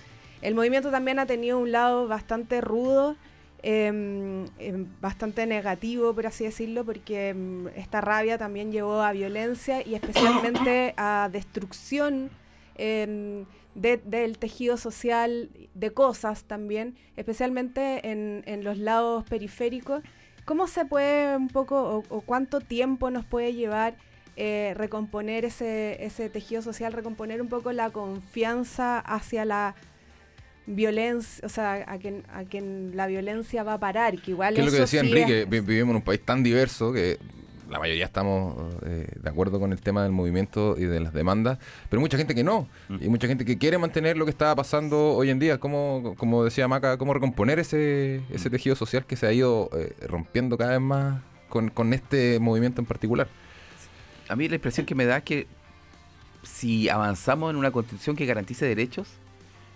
El 0.41 0.53
movimiento 0.55 0.89
también 0.91 1.17
ha 1.19 1.25
tenido 1.25 1.57
un 1.59 1.71
lado 1.71 2.07
bastante 2.07 2.61
rudo, 2.61 3.15
em, 3.63 4.45
bastante 5.01 5.45
negativo, 5.45 6.13
por 6.13 6.27
así 6.27 6.43
decirlo, 6.45 6.85
porque 6.85 7.35
esta 7.75 7.99
rabia 8.01 8.37
también 8.37 8.71
llevó 8.71 9.01
a 9.01 9.11
violencia 9.11 9.85
y 9.85 9.95
especialmente 9.95 10.93
a 10.95 11.29
destrucción 11.33 12.29
em, 12.77 13.45
de- 13.75 13.97
del 13.97 14.37
tejido 14.37 14.77
social, 14.77 15.49
de 15.73 15.91
cosas 15.91 16.43
también, 16.45 16.95
especialmente 17.15 18.09
en, 18.09 18.43
en 18.45 18.63
los 18.63 18.77
lados 18.77 19.23
periféricos. 19.25 20.01
¿Cómo 20.45 20.67
se 20.67 20.85
puede 20.85 21.35
un 21.35 21.49
poco, 21.49 21.75
o, 21.97 22.03
o 22.09 22.21
cuánto 22.21 22.59
tiempo 22.61 23.09
nos 23.11 23.25
puede 23.25 23.53
llevar 23.53 23.95
eh, 24.37 24.73
recomponer 24.75 25.45
ese, 25.45 26.03
ese 26.05 26.29
tejido 26.29 26.61
social, 26.61 26.93
recomponer 26.93 27.41
un 27.41 27.49
poco 27.49 27.71
la 27.71 27.89
confianza 27.89 28.99
hacia 28.99 29.45
la 29.45 29.75
violencia, 30.65 31.45
o 31.45 31.49
sea, 31.49 31.85
a 31.87 31.97
quien, 31.97 32.23
a 32.31 32.43
quien 32.43 32.91
la 32.95 33.07
violencia 33.07 33.63
va 33.63 33.73
a 33.73 33.79
parar, 33.79 34.19
que 34.21 34.31
igual 34.31 34.53
Que 34.53 34.61
es 34.61 34.65
lo 34.65 34.71
que 34.71 34.79
decía 34.81 35.01
sí 35.01 35.07
Enrique, 35.07 35.41
es- 35.43 35.49
vivimos 35.49 35.91
en 35.91 35.95
un 35.97 36.01
país 36.01 36.21
tan 36.23 36.43
diverso 36.43 36.91
que 36.91 37.17
la 37.69 37.79
mayoría 37.79 38.05
estamos 38.05 38.55
eh, 38.85 39.07
de 39.21 39.29
acuerdo 39.29 39.59
con 39.59 39.71
el 39.71 39.81
tema 39.81 40.03
del 40.03 40.11
movimiento 40.11 40.75
y 40.77 40.83
de 40.85 40.99
las 40.99 41.13
demandas, 41.13 41.57
pero 41.89 41.99
mucha 42.01 42.17
gente 42.17 42.33
que 42.35 42.43
no, 42.43 42.67
Mm. 42.89 42.97
y 43.01 43.09
mucha 43.09 43.27
gente 43.27 43.43
que 43.45 43.57
quiere 43.57 43.77
mantener 43.77 44.17
lo 44.17 44.25
que 44.25 44.31
está 44.31 44.55
pasando 44.55 45.13
hoy 45.13 45.29
en 45.29 45.39
día, 45.39 45.59
como, 45.59 46.15
como 46.17 46.43
decía 46.43 46.67
Maca, 46.67 46.97
cómo 46.97 47.13
recomponer 47.13 47.59
ese, 47.59 48.21
ese 48.29 48.49
tejido 48.49 48.75
social 48.75 49.05
que 49.05 49.15
se 49.15 49.27
ha 49.27 49.33
ido 49.33 49.69
eh, 49.73 49.93
rompiendo 50.07 50.57
cada 50.57 50.71
vez 50.71 50.81
más 50.81 51.21
con, 51.49 51.69
con 51.69 51.93
este 51.93 52.39
movimiento 52.39 52.81
en 52.81 52.85
particular. 52.87 53.27
A 54.29 54.35
mí 54.35 54.47
la 54.49 54.55
impresión 54.55 54.85
que 54.85 54.95
me 54.95 55.05
da 55.05 55.17
es 55.17 55.23
que 55.23 55.47
si 56.43 56.89
avanzamos 56.89 57.49
en 57.51 57.57
una 57.57 57.71
constitución 57.71 58.15
que 58.15 58.25
garantice 58.25 58.65
derechos, 58.65 59.07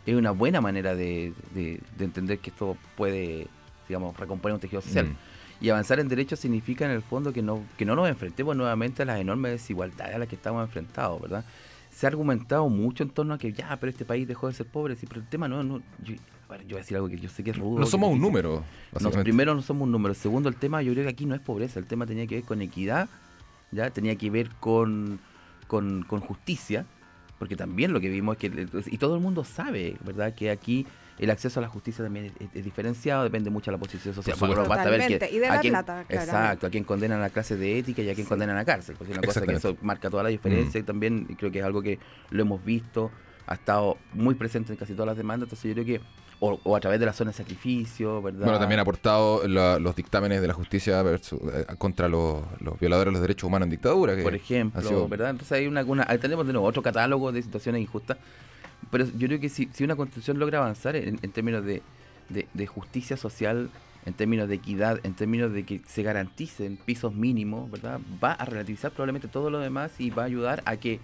es 0.05 0.15
una 0.15 0.31
buena 0.31 0.61
manera 0.61 0.95
de, 0.95 1.33
de- 1.53 1.79
de 1.97 2.05
entender 2.05 2.39
que 2.39 2.49
esto 2.49 2.75
puede, 2.95 3.47
digamos, 3.87 4.17
recomponer 4.17 4.55
un 4.55 4.59
tejido 4.61 4.81
social. 4.81 5.07
Mm. 5.07 5.15
Y 5.61 5.69
avanzar 5.69 5.99
en 5.99 6.07
derechos 6.07 6.39
significa 6.39 6.85
en 6.85 6.91
el 6.91 7.03
fondo 7.03 7.31
que 7.31 7.43
no, 7.43 7.63
que 7.77 7.85
no 7.85 7.95
nos 7.95 8.09
enfrentemos 8.09 8.55
nuevamente 8.55 9.03
a 9.03 9.05
las 9.05 9.19
enormes 9.19 9.51
desigualdades 9.51 10.15
a 10.15 10.17
las 10.17 10.27
que 10.27 10.35
estamos 10.35 10.65
enfrentados, 10.65 11.21
¿verdad? 11.21 11.45
Se 11.91 12.07
ha 12.07 12.09
argumentado 12.09 12.67
mucho 12.67 13.03
en 13.03 13.09
torno 13.09 13.35
a 13.35 13.37
que 13.37 13.53
ya, 13.53 13.77
pero 13.79 13.91
este 13.91 14.03
país 14.03 14.27
dejó 14.27 14.47
de 14.47 14.53
ser 14.53 14.65
pobre, 14.65 14.95
sí, 14.95 15.05
pero 15.05 15.21
el 15.21 15.27
tema 15.27 15.47
no, 15.47 15.61
no 15.63 15.81
yo, 16.03 16.15
voy 16.47 16.73
a 16.73 16.77
decir 16.77 16.97
algo 16.97 17.09
que 17.09 17.19
yo 17.19 17.29
sé 17.29 17.43
que 17.43 17.51
es 17.51 17.57
rudo. 17.57 17.79
No 17.79 17.85
somos 17.85 18.11
un 18.11 18.19
número, 18.19 18.63
No, 18.99 19.11
primero 19.11 19.53
no 19.53 19.61
somos 19.61 19.83
un 19.83 19.91
número. 19.91 20.13
Segundo, 20.15 20.49
el 20.49 20.55
tema 20.55 20.81
yo 20.81 20.93
creo 20.93 21.05
que 21.05 21.11
aquí 21.11 21.25
no 21.25 21.35
es 21.35 21.41
pobreza. 21.41 21.79
El 21.79 21.85
tema 21.85 22.05
tenía 22.05 22.25
que 22.25 22.35
ver 22.35 22.43
con 22.43 22.61
equidad, 22.61 23.07
ya 23.71 23.89
tenía 23.91 24.15
que 24.15 24.29
ver 24.29 24.49
con, 24.59 25.19
con, 25.67 26.03
con 26.03 26.21
justicia, 26.21 26.85
porque 27.37 27.55
también 27.55 27.93
lo 27.93 27.99
que 27.99 28.09
vimos 28.09 28.37
es 28.39 28.51
que, 28.51 28.67
y 28.87 28.97
todo 28.97 29.15
el 29.15 29.21
mundo 29.21 29.43
sabe, 29.43 29.95
¿verdad? 30.03 30.33
Que 30.33 30.49
aquí 30.49 30.87
el 31.21 31.29
acceso 31.31 31.59
a 31.59 31.63
la 31.63 31.69
justicia 31.69 32.03
también 32.03 32.25
es, 32.39 32.49
es 32.53 32.63
diferenciado, 32.65 33.23
depende 33.23 33.49
mucho 33.49 33.71
de 33.71 33.77
la 33.77 33.79
posición 33.79 34.13
social. 34.13 34.35
Por 34.37 34.49
supuesto. 34.49 34.67
Bueno, 34.67 34.69
basta 34.69 34.89
ver 34.89 35.19
que 35.19 35.29
y 35.33 35.39
de 35.39 35.47
la 35.47 35.53
a 35.55 35.61
plata. 35.61 36.05
Exacto, 36.09 36.67
a 36.67 36.69
quien 36.69 36.83
condenan 36.83 37.21
a 37.23 37.29
clase 37.29 37.55
de 37.55 37.77
ética 37.79 38.01
y 38.01 38.09
a 38.09 38.15
quien 38.15 38.27
condenan 38.27 38.57
a 38.57 38.65
cárcel, 38.65 38.95
porque 38.97 39.13
es 39.13 39.17
una 39.19 39.25
cosa 39.27 39.41
que 39.45 39.53
eso 39.53 39.77
marca 39.81 40.09
toda 40.09 40.23
la 40.23 40.29
diferencia 40.29 40.79
Mm. 40.79 40.83
y 40.83 40.85
también 40.85 41.25
creo 41.37 41.51
que 41.51 41.59
es 41.59 41.65
algo 41.65 41.81
que 41.81 41.99
lo 42.31 42.41
hemos 42.41 42.63
visto, 42.65 43.11
ha 43.47 43.53
estado 43.53 43.97
muy 44.13 44.35
presente 44.35 44.73
en 44.73 44.77
casi 44.77 44.93
todas 44.93 45.07
las 45.07 45.17
demandas, 45.17 45.45
entonces 45.47 45.69
yo 45.75 45.83
creo 45.83 45.85
que, 45.99 46.05
o, 46.39 46.59
o 46.63 46.75
a 46.75 46.79
través 46.79 46.99
de 46.99 47.05
la 47.05 47.13
zona 47.13 47.29
de 47.31 47.37
sacrificio, 47.37 48.19
¿verdad? 48.21 48.45
Bueno, 48.45 48.57
también 48.59 48.79
ha 48.79 48.81
aportado 48.81 49.47
la- 49.47 49.77
los 49.77 49.95
dictámenes 49.95 50.41
de 50.41 50.47
la 50.47 50.53
justicia 50.55 51.03
versus- 51.03 51.39
eh, 51.53 51.65
contra 51.77 52.07
los, 52.09 52.41
los 52.61 52.79
violadores 52.79 53.09
de 53.09 53.11
los 53.13 53.21
derechos 53.21 53.43
humanos 53.47 53.67
en 53.67 53.71
dictadura. 53.71 54.15
Que 54.15 54.23
por 54.23 54.33
ha 54.33 54.37
ejemplo, 54.37 54.81
sido- 54.81 55.07
¿verdad? 55.07 55.29
Entonces 55.29 55.51
hay 55.59 55.67
una, 55.67 55.83
una- 55.83 56.05
ahí 56.09 56.17
tenemos 56.17 56.47
de 56.47 56.53
nuevo 56.53 56.67
otro 56.67 56.81
catálogo 56.81 57.31
de 57.31 57.43
situaciones 57.43 57.79
injustas, 57.81 58.17
pero 58.91 59.05
yo 59.17 59.27
creo 59.27 59.39
que 59.39 59.49
si, 59.49 59.69
si 59.73 59.83
una 59.83 59.95
constitución 59.95 60.37
logra 60.39 60.59
avanzar 60.59 60.95
en, 60.95 61.17
en 61.21 61.31
términos 61.31 61.65
de, 61.65 61.81
de- 62.29 62.47
de 62.53 62.67
justicia 62.67 63.17
social, 63.17 63.69
en 64.05 64.13
términos 64.13 64.47
de 64.49 64.55
equidad, 64.55 64.99
en 65.03 65.13
términos 65.13 65.53
de 65.53 65.63
que 65.63 65.81
se 65.87 66.01
garanticen 66.03 66.77
pisos 66.77 67.13
mínimos, 67.13 67.69
¿verdad? 67.71 67.99
Va 68.23 68.33
a 68.33 68.45
relativizar 68.45 68.91
probablemente 68.91 69.27
todo 69.27 69.49
lo 69.49 69.59
demás 69.59 69.91
y 69.99 70.09
va 70.09 70.23
a 70.23 70.25
ayudar 70.25 70.61
a 70.65 70.75
que 70.77 70.99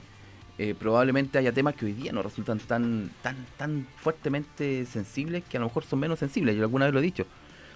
eh, 0.58 0.74
probablemente 0.78 1.38
haya 1.38 1.52
temas 1.52 1.76
que 1.76 1.86
hoy 1.86 1.94
día 1.94 2.12
no 2.12 2.24
resultan 2.24 2.58
tan, 2.60 3.12
tan, 3.22 3.36
tan 3.58 3.88
fuertemente 3.98 4.86
sensibles 4.88 5.44
que 5.48 5.58
a 5.58 5.60
lo 5.60 5.68
mejor 5.68 5.84
son 5.86 6.00
menos 6.00 6.18
sensibles. 6.18 6.56
Yo 6.56 6.64
alguna 6.64 6.86
vez 6.86 6.94
lo 6.96 7.00
he 7.00 7.04
dicho. 7.04 7.28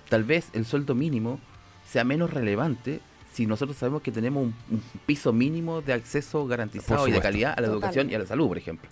Tal 0.09 0.23
vez 0.23 0.49
el 0.53 0.65
sueldo 0.65 0.95
mínimo 0.95 1.39
sea 1.87 2.03
menos 2.03 2.31
relevante 2.33 2.99
si 3.31 3.45
nosotros 3.45 3.77
sabemos 3.77 4.01
que 4.01 4.11
tenemos 4.11 4.43
un, 4.43 4.55
un 4.71 4.81
piso 5.05 5.31
mínimo 5.31 5.81
de 5.83 5.93
acceso 5.93 6.47
garantizado 6.47 7.07
y 7.07 7.11
de 7.11 7.21
calidad 7.21 7.51
a 7.55 7.61
la 7.61 7.67
Total. 7.67 7.73
educación 7.73 8.09
y 8.09 8.15
a 8.15 8.19
la 8.19 8.25
salud, 8.25 8.47
por 8.47 8.57
ejemplo. 8.57 8.89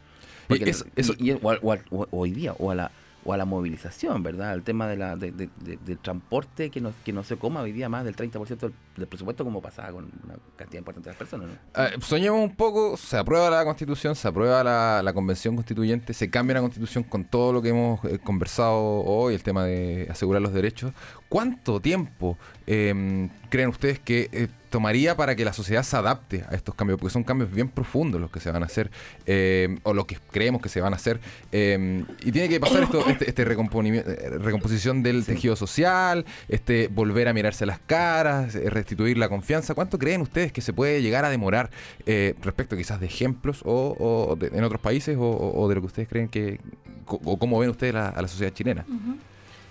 Porque 0.49 0.69
eso- 0.71 0.85
eso- 0.95 1.13
y- 1.17 1.31
y- 1.31 1.39
o, 1.41 2.07
hoy 2.11 2.31
día, 2.31 2.53
o 2.59 2.71
a 2.71 2.75
la 2.75 2.91
o 3.25 3.33
a 3.33 3.37
la 3.37 3.43
movilización, 3.43 4.23
¿verdad? 4.23 4.53
El 4.53 4.63
tema 4.63 4.87
de 4.87 4.95
la, 4.95 5.17
de, 5.17 5.31
de- 5.33 5.49
de- 5.59 5.77
del 5.85 5.97
transporte 5.97 6.69
que 6.69 6.79
no, 6.79 6.93
que 7.03 7.11
no 7.11 7.21
se 7.25 7.35
coma 7.35 7.59
hoy 7.61 7.73
día 7.73 7.89
más 7.89 8.05
del 8.05 8.15
30% 8.15 8.67
del, 8.67 8.73
del 8.95 9.07
presupuesto 9.07 9.43
como 9.43 9.61
pasaba 9.61 9.91
con 9.91 10.05
una 10.23 10.35
cantidad 10.55 10.79
importante 10.79 11.09
de 11.09 11.15
personas, 11.17 11.49
¿no? 11.49 11.83
Eh, 11.83 11.89
soñemos 11.99 12.39
un 12.41 12.55
poco, 12.55 12.95
se 12.95 13.17
aprueba 13.17 13.49
la 13.49 13.65
constitución, 13.65 14.15
se 14.15 14.25
aprueba 14.25 14.63
la, 14.63 15.01
la 15.03 15.13
convención 15.13 15.55
constituyente, 15.55 16.13
se 16.13 16.29
cambia 16.29 16.55
la 16.55 16.61
constitución 16.61 17.03
con 17.03 17.25
todo 17.25 17.51
lo 17.51 17.61
que 17.61 17.69
hemos 17.69 18.03
eh, 18.05 18.19
conversado 18.19 18.79
hoy, 18.79 19.35
el 19.35 19.43
tema 19.43 19.65
de 19.65 20.07
asegurar 20.09 20.41
los 20.41 20.53
derechos. 20.53 20.93
¿Cuánto 21.29 21.79
tiempo 21.79 22.37
eh, 22.65 23.29
creen 23.49 23.69
ustedes 23.69 23.99
que 23.99 24.29
eh, 24.31 24.47
tomaría 24.71 25.15
para 25.15 25.35
que 25.35 25.45
la 25.45 25.53
sociedad 25.53 25.83
se 25.83 25.95
adapte 25.95 26.43
a 26.49 26.55
estos 26.55 26.73
cambios? 26.73 26.99
Porque 26.99 27.13
son 27.13 27.23
cambios 27.23 27.51
bien 27.51 27.69
profundos 27.69 28.19
los 28.19 28.31
que 28.31 28.39
se 28.39 28.49
van 28.51 28.63
a 28.63 28.65
hacer, 28.65 28.89
eh, 29.27 29.77
o 29.83 29.93
lo 29.93 30.07
que 30.07 30.17
creemos 30.31 30.59
que 30.59 30.69
se 30.69 30.81
van 30.81 30.93
a 30.93 30.95
hacer. 30.95 31.19
eh, 31.51 32.03
y 32.25 32.31
tiene 32.31 32.49
que 32.49 32.59
pasar 32.59 32.81
esto, 32.81 33.07
este, 33.07 33.29
este 33.29 33.43
eh, 33.43 34.29
recomposición 34.39 35.03
del 35.03 35.23
tejido 35.25 35.55
social, 35.55 36.25
este 36.47 36.87
volver 36.87 37.27
a 37.27 37.33
mirarse 37.33 37.65
las 37.67 37.77
caras, 37.79 38.55
eh, 38.55 38.69
restituir 38.69 39.17
la 39.17 39.29
confianza. 39.29 39.75
¿Cuánto 39.75 39.99
creen 39.99 40.21
ustedes 40.21 40.51
que 40.51 40.61
se 40.61 40.73
puede 40.73 41.01
llegar 41.03 41.25
a 41.25 41.29
demorar 41.29 41.69
eh, 42.07 42.33
respecto 42.41 42.75
quizás 42.75 42.99
de 42.99 43.05
ejemplos 43.05 43.61
o, 43.65 43.95
o 43.99 44.35
de- 44.35 44.47
en 44.47 44.63
otros 44.63 44.81
países 44.81 45.15
o, 45.19 45.67
de 45.69 45.75
lo 45.75 45.81
que 45.81 45.87
ustedes 45.87 46.07
creen 46.09 46.27
que, 46.27 46.59
o 47.05 47.37
cómo 47.37 47.59
ven 47.59 47.69
ustedes 47.69 47.93
la- 47.93 48.09
a 48.09 48.21
la 48.21 48.27
sociedad 48.27 48.51
chilena? 48.53 48.83
Ujú. 48.87 49.17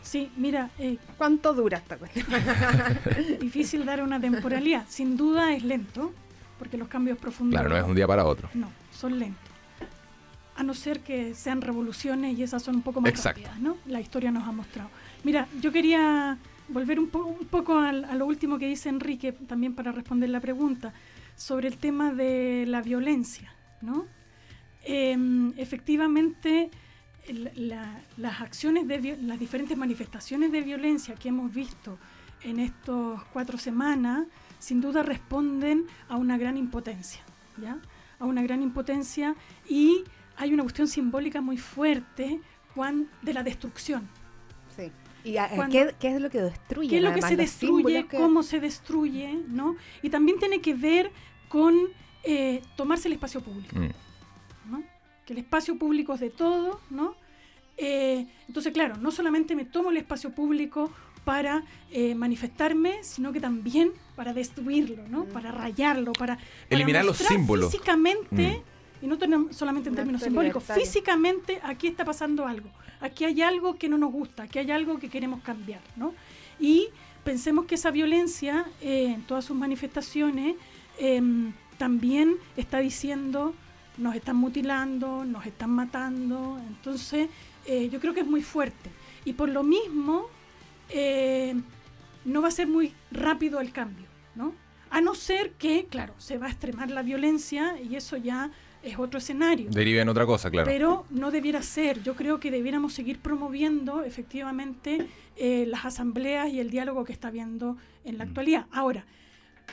Sí, 0.09 0.31
mira, 0.37 0.71
eh, 0.79 0.97
¿Cuánto 1.19 1.53
dura 1.53 1.77
esta 1.79 1.99
cuestión? 1.99 2.27
difícil 3.41 3.85
dar 3.85 4.03
una 4.03 4.19
temporalidad. 4.19 4.87
Sin 4.89 5.19
duda 5.19 5.53
es 5.53 5.63
lento, 5.65 6.13
porque 6.59 6.79
los 6.79 6.89
cambios 6.89 7.19
profundos... 7.19 7.61
Claro, 7.61 7.69
no 7.69 7.77
es 7.77 7.85
un 7.85 7.95
día 7.95 8.07
para 8.07 8.25
otro. 8.25 8.49
No, 8.55 8.71
son 8.91 9.19
lentos. 9.19 9.43
A 10.57 10.63
no 10.63 10.73
ser 10.73 11.01
que 11.01 11.35
sean 11.35 11.61
revoluciones 11.61 12.39
y 12.39 12.43
esas 12.43 12.63
son 12.63 12.77
un 12.77 12.83
poco 12.83 13.03
más 13.03 13.11
Exacto. 13.11 13.43
rápidas, 13.43 13.61
¿no? 13.61 13.77
La 13.87 14.01
historia 14.01 14.31
nos 14.31 14.49
ha 14.49 14.53
mostrado. 14.53 14.89
Mira, 15.25 15.47
yo 15.61 15.71
quería 15.73 16.39
volver 16.69 16.99
un, 16.99 17.09
po- 17.09 17.27
un 17.27 17.47
poco 17.47 17.79
al- 17.79 18.05
a 18.07 18.15
lo 18.15 18.25
último 18.25 18.59
que 18.59 18.67
dice 18.67 18.89
Enrique, 18.89 19.33
también 19.33 19.75
para 19.75 19.93
responder 19.93 20.31
la 20.31 20.41
pregunta, 20.41 20.95
sobre 21.37 21.69
el 21.69 21.77
tema 21.77 22.13
de 22.15 22.65
la 22.67 22.81
violencia, 22.81 23.53
¿no? 23.83 24.07
Em, 24.85 25.53
efectivamente, 25.59 26.71
la- 27.33 28.01
las 28.16 28.41
acciones 28.41 28.87
de 28.89 29.16
las 29.22 29.39
diferentes 29.39 29.76
manifestaciones 29.76 30.53
de 30.53 30.61
violencia 30.62 31.14
que 31.14 31.29
hemos 31.29 31.53
visto 31.53 31.99
en 32.43 32.59
estas 32.61 33.22
cuatro 33.33 33.59
semanas, 33.59 34.26
sin 34.59 34.81
duda 34.81 35.03
responden 35.03 35.87
a 36.09 36.16
una 36.16 36.39
gran 36.39 36.57
impotencia, 36.57 37.20
¿ya? 37.61 37.79
A 38.18 38.24
una 38.24 38.43
gran 38.43 38.62
impotencia 38.62 39.35
y 39.68 40.05
hay 40.37 40.53
una 40.55 40.62
cuestión 40.62 40.89
simbólica 40.89 41.41
muy 41.41 41.59
fuerte 41.59 42.41
cuan- 42.74 43.09
de 43.22 43.35
la 43.35 43.43
destrucción. 43.43 44.09
Sí. 44.76 44.91
¿Y 45.24 45.37
a- 45.37 45.49
Cuando- 45.49 45.72
¿qué, 45.72 45.95
qué 45.99 46.14
es 46.14 46.20
lo 46.20 46.31
que 46.31 46.41
destruye? 46.41 46.89
¿Qué 46.91 46.97
es 46.99 47.03
lo 47.03 47.09
que 47.09 47.12
además, 47.14 47.31
se 47.31 47.37
destruye? 47.37 48.07
que- 48.07 48.16
¿Cómo 48.16 48.43
se 48.43 48.61
destruye? 48.61 49.43
¿no? 49.49 49.76
Y 50.03 50.11
también 50.11 50.39
tiene 50.39 50.61
que 50.61 50.74
ver 50.74 51.11
con 51.49 51.74
eh, 52.24 52.62
tomarse 52.76 53.09
el 53.09 53.14
espacio 53.14 53.41
público. 53.41 53.76
Mm. 53.79 53.91
El 55.33 55.41
espacio 55.41 55.76
público 55.79 56.14
es 56.14 56.20
de 56.20 56.31
todo, 56.31 56.81
¿no? 56.91 57.14
Eh, 57.76 58.26
entonces, 58.49 58.72
claro, 58.72 58.97
no 58.97 59.11
solamente 59.11 59.55
me 59.55 59.64
tomo 59.64 59.91
el 59.91 59.97
espacio 59.97 60.31
público 60.31 60.91
para 61.24 61.62
eh, 61.93 62.14
manifestarme, 62.14 63.05
sino 63.05 63.33
que 63.33 63.41
también 63.41 63.93
para 64.16 64.33
destruirlo, 64.33 65.07
¿no? 65.09 65.24
Mm. 65.24 65.29
Para 65.29 65.53
rayarlo, 65.53 66.12
para, 66.12 66.37
para 66.37 66.49
Eliminar 66.70 67.05
los 67.05 67.18
símbolos. 67.18 67.70
Físicamente, 67.70 68.62
y 69.01 69.07
no 69.07 69.16
solamente 69.53 69.91
en 69.91 69.95
términos 69.95 70.22
simbólicos, 70.22 70.62
libertario. 70.62 70.85
físicamente 70.85 71.61
aquí 71.62 71.87
está 71.87 72.05
pasando 72.05 72.47
algo. 72.47 72.68
Aquí 73.01 73.24
hay 73.24 73.43
algo 73.43 73.76
que 73.76 73.89
no 73.89 73.97
nos 73.97 74.11
gusta, 74.11 74.45
aquí 74.45 74.59
hay 74.59 74.70
algo 74.70 74.99
que 74.99 75.09
queremos 75.09 75.41
cambiar, 75.43 75.81
¿no? 75.97 76.14
Y 76.59 76.89
pensemos 77.22 77.66
que 77.66 77.76
esa 77.76 77.91
violencia, 77.91 78.64
eh, 78.81 79.12
en 79.14 79.22
todas 79.22 79.45
sus 79.45 79.57
manifestaciones, 79.57 80.57
em, 80.99 81.53
también 81.76 82.37
está 82.57 82.79
diciendo 82.79 83.55
nos 83.99 84.14
están 84.14 84.36
mutilando, 84.36 85.24
nos 85.24 85.44
están 85.46 85.70
matando. 85.70 86.59
Entonces, 86.66 87.28
eh, 87.66 87.88
yo 87.90 88.01
creo 88.01 88.14
que 88.14 88.20
es 88.20 88.26
muy 88.26 88.42
fuerte. 88.42 88.90
Y 89.24 89.32
por 89.34 89.49
lo 89.49 89.62
mismo, 89.62 90.26
eh, 90.90 91.55
no 92.24 92.42
va 92.42 92.49
a 92.49 92.53
ser 92.53 92.66
muy 92.66 92.94
rápido 93.11 93.61
el 93.61 93.72
cambio, 93.72 94.07
¿no? 94.34 94.55
A 94.90 95.01
no 95.01 95.14
ser 95.14 95.53
que, 95.53 95.86
claro, 95.86 96.14
se 96.18 96.38
va 96.38 96.46
a 96.46 96.51
extremar 96.51 96.90
la 96.90 97.03
violencia 97.03 97.78
y 97.80 97.96
eso 97.96 98.16
ya 98.16 98.51
es 98.82 98.99
otro 98.99 99.18
escenario. 99.18 99.68
Deriva 99.70 100.01
en 100.01 100.09
otra 100.09 100.24
cosa, 100.24 100.51
claro. 100.51 100.66
Pero 100.66 101.05
no 101.11 101.30
debiera 101.30 101.61
ser. 101.62 102.03
Yo 102.03 102.14
creo 102.14 102.40
que 102.40 102.51
debiéramos 102.51 102.94
seguir 102.94 103.18
promoviendo 103.18 104.03
efectivamente 104.03 105.07
eh, 105.36 105.66
las 105.66 105.84
asambleas 105.84 106.49
y 106.49 106.61
el 106.61 106.70
diálogo 106.70 107.05
que 107.05 107.12
está 107.12 107.28
habiendo 107.28 107.76
en 108.05 108.14
Mm. 108.14 108.18
la 108.18 108.24
actualidad. 108.24 108.66
Ahora, 108.70 109.05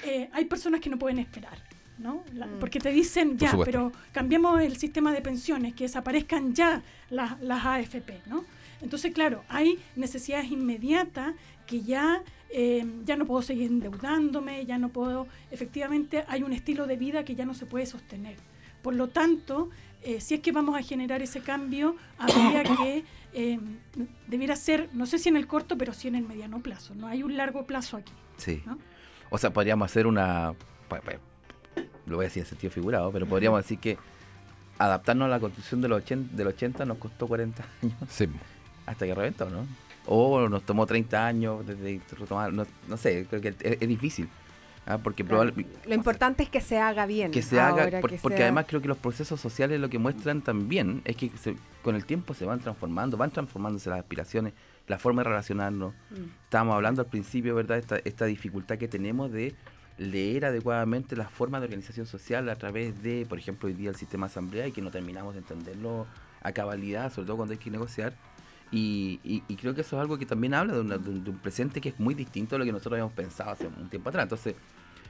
eh, 0.04 0.30
hay 0.34 0.46
personas 0.46 0.82
que 0.82 0.90
no 0.90 0.98
pueden 1.00 1.20
esperar, 1.20 1.58
¿no? 1.98 2.24
La- 2.34 2.48
Mm. 2.48 2.60
porque 2.60 2.80
te 2.80 2.90
dicen, 2.92 3.38
ya, 3.38 3.52
pero 3.66 3.92
cambiamos 4.12 4.62
el 4.62 4.78
sistema 4.78 5.12
de 5.14 5.22
pensiones, 5.22 5.74
que 5.74 5.86
desaparezcan 5.86 6.54
ya 6.54 6.82
las, 7.10 7.40
las 7.42 7.66
AFP, 7.66 8.22
¿no? 8.28 8.44
Entonces, 8.82 9.14
claro, 9.14 9.44
hay 9.48 9.80
necesidades 9.96 10.52
inmediatas 10.52 11.34
que 11.66 11.82
ya, 11.82 12.22
eh, 12.50 12.86
ya 13.06 13.16
no 13.16 13.26
puedo 13.26 13.42
seguir 13.42 13.68
endeudándome, 13.72 14.66
ya 14.66 14.78
no 14.78 14.90
puedo, 14.90 15.28
efectivamente 15.52 16.26
hay 16.28 16.44
un 16.44 16.54
estilo 16.54 16.86
de 16.86 16.98
vida 16.98 17.24
que 17.24 17.36
ya 17.36 17.46
no 17.46 17.54
se 17.54 17.66
puede 17.66 17.86
sostener. 17.86 18.36
Por 18.82 18.94
lo 18.94 19.08
tanto, 19.08 19.70
eh, 20.04 20.22
si 20.22 20.36
es 20.36 20.42
que 20.42 20.52
vamos 20.52 20.76
a 20.78 20.84
generar 20.84 21.22
ese 21.22 21.40
cambio, 21.42 21.96
habría 22.20 22.64
que, 22.64 23.04
eh, 23.34 23.60
debiera 24.28 24.56
ser, 24.56 24.90
no 24.94 25.06
sé 25.06 25.18
si 25.18 25.30
en 25.30 25.38
el 25.38 25.48
corto, 25.48 25.78
pero 25.78 25.94
sí 25.94 26.08
en 26.10 26.16
el 26.16 26.24
mediano 26.28 26.60
plazo. 26.62 26.94
No 26.94 27.08
hay 27.08 27.24
un 27.24 27.36
largo 27.38 27.66
plazo 27.66 27.98
aquí. 27.98 28.14
Sí. 28.38 28.62
¿no? 28.66 28.78
O 29.32 29.38
sea, 29.38 29.52
podríamos 29.52 29.90
hacer 29.90 30.06
una. 30.06 30.54
Lo 32.08 32.18
voy 32.18 32.26
a 32.26 32.28
decir 32.28 32.44
en 32.44 32.50
sentido 32.50 32.72
figurado, 32.72 33.12
pero 33.12 33.26
podríamos 33.26 33.62
decir 33.62 33.80
que 33.80 33.98
adaptarnos 34.78 35.26
a 35.26 35.30
la 35.30 35.40
constitución 35.40 35.82
de 35.82 35.88
los 35.88 36.02
80, 36.04 36.36
del 36.36 36.48
80 36.48 36.86
nos 36.86 36.98
costó 36.98 37.28
40 37.28 37.64
años 37.82 37.96
Sí. 38.10 38.28
hasta 38.86 39.06
que 39.06 39.16
reventó, 39.16 39.50
¿no? 39.50 39.66
O 40.06 40.48
nos 40.50 40.64
tomó 40.64 40.86
30 40.86 41.26
años 41.26 41.66
desde 41.66 42.00
retomar, 42.20 42.54
no, 42.54 42.66
no 42.88 42.98
sé, 42.98 43.26
creo 43.30 43.42
que 43.42 43.50
es, 43.50 43.56
es 43.82 43.88
difícil. 43.88 44.30
¿ah? 44.86 45.00
Porque 45.00 45.24
Claro. 45.24 45.52
probable- 45.52 45.66
Lo 45.88 45.96
importante 45.96 46.44
es 46.44 46.50
que 46.50 46.62
se 46.62 46.78
haga 46.78 47.08
bien. 47.08 47.32
que 47.32 47.42
se 47.42 47.60
haga, 47.60 48.00
por- 48.02 48.12
que 48.12 48.18
porque 48.22 48.38
sea- 48.38 48.46
además 48.46 48.66
creo 48.68 48.82
que 48.84 48.88
los 48.88 48.98
procesos 48.98 49.42
sociales 49.42 49.80
lo 49.80 49.90
que 49.90 49.98
muestran 49.98 50.44
también 50.44 51.02
es 51.06 51.16
que 51.16 51.32
se- 51.42 51.56
con 51.82 51.96
el 51.96 52.06
tiempo 52.06 52.36
se 52.36 52.46
van 52.46 52.60
transformando, 52.60 53.18
van 53.18 53.32
transformándose 53.32 53.90
las 53.90 53.98
aspiraciones, 54.00 54.54
la 54.88 55.00
forma 55.00 55.24
de 55.24 55.30
relacionarnos. 55.30 55.94
Mm. 56.12 56.16
Estábamos 56.44 56.76
hablando 56.76 57.02
al 57.02 57.08
principio, 57.08 57.56
¿verdad? 57.56 57.80
Esta, 57.80 57.98
esta 58.04 58.26
dificultad 58.26 58.78
que 58.78 58.88
tenemos 58.88 59.32
de 59.32 59.56
leer 59.98 60.46
adecuadamente 60.46 61.16
las 61.16 61.32
formas 61.32 61.62
de 61.62 61.66
organización 61.66 62.06
social 62.06 62.50
a 62.50 62.56
través 62.56 63.02
de, 63.02 63.26
por 63.28 63.38
ejemplo, 63.40 63.68
hoy 63.68 63.74
día 63.74 63.90
el 63.90 63.96
sistema 63.96 64.26
asamblea 64.26 64.68
y 64.68 64.72
que 64.72 64.82
no 64.82 64.92
terminamos 64.92 65.34
de 65.34 65.40
entenderlo 65.40 66.06
a 66.42 66.52
cabalidad, 66.52 67.12
sobre 67.14 67.28
todo 67.28 67.38
cuando 67.38 67.54
hay 67.54 67.60
que 67.60 67.72
negociar. 67.72 68.14
Y, 68.72 69.20
y- 69.24 69.44
y 69.48 69.56
creo 69.56 69.74
que 69.74 69.82
eso 69.82 69.96
es 69.96 70.02
algo 70.02 70.18
que 70.18 70.26
también 70.26 70.54
habla 70.54 70.74
de, 70.74 70.82
una- 70.82 70.98
de 70.98 71.10
un, 71.10 71.24
de 71.24 71.30
un 71.30 71.38
presente 71.38 71.80
que 71.80 71.90
es 71.90 72.00
muy 72.00 72.14
distinto 72.14 72.56
a 72.56 72.60
lo 72.60 72.66
que 72.66 72.72
nosotros 72.72 72.94
habíamos 72.94 73.14
pensado 73.14 73.52
hace 73.52 73.68
un 73.68 73.90
tiempo 73.90 74.10
atrás. 74.10 74.24
Entonces, 74.24 74.56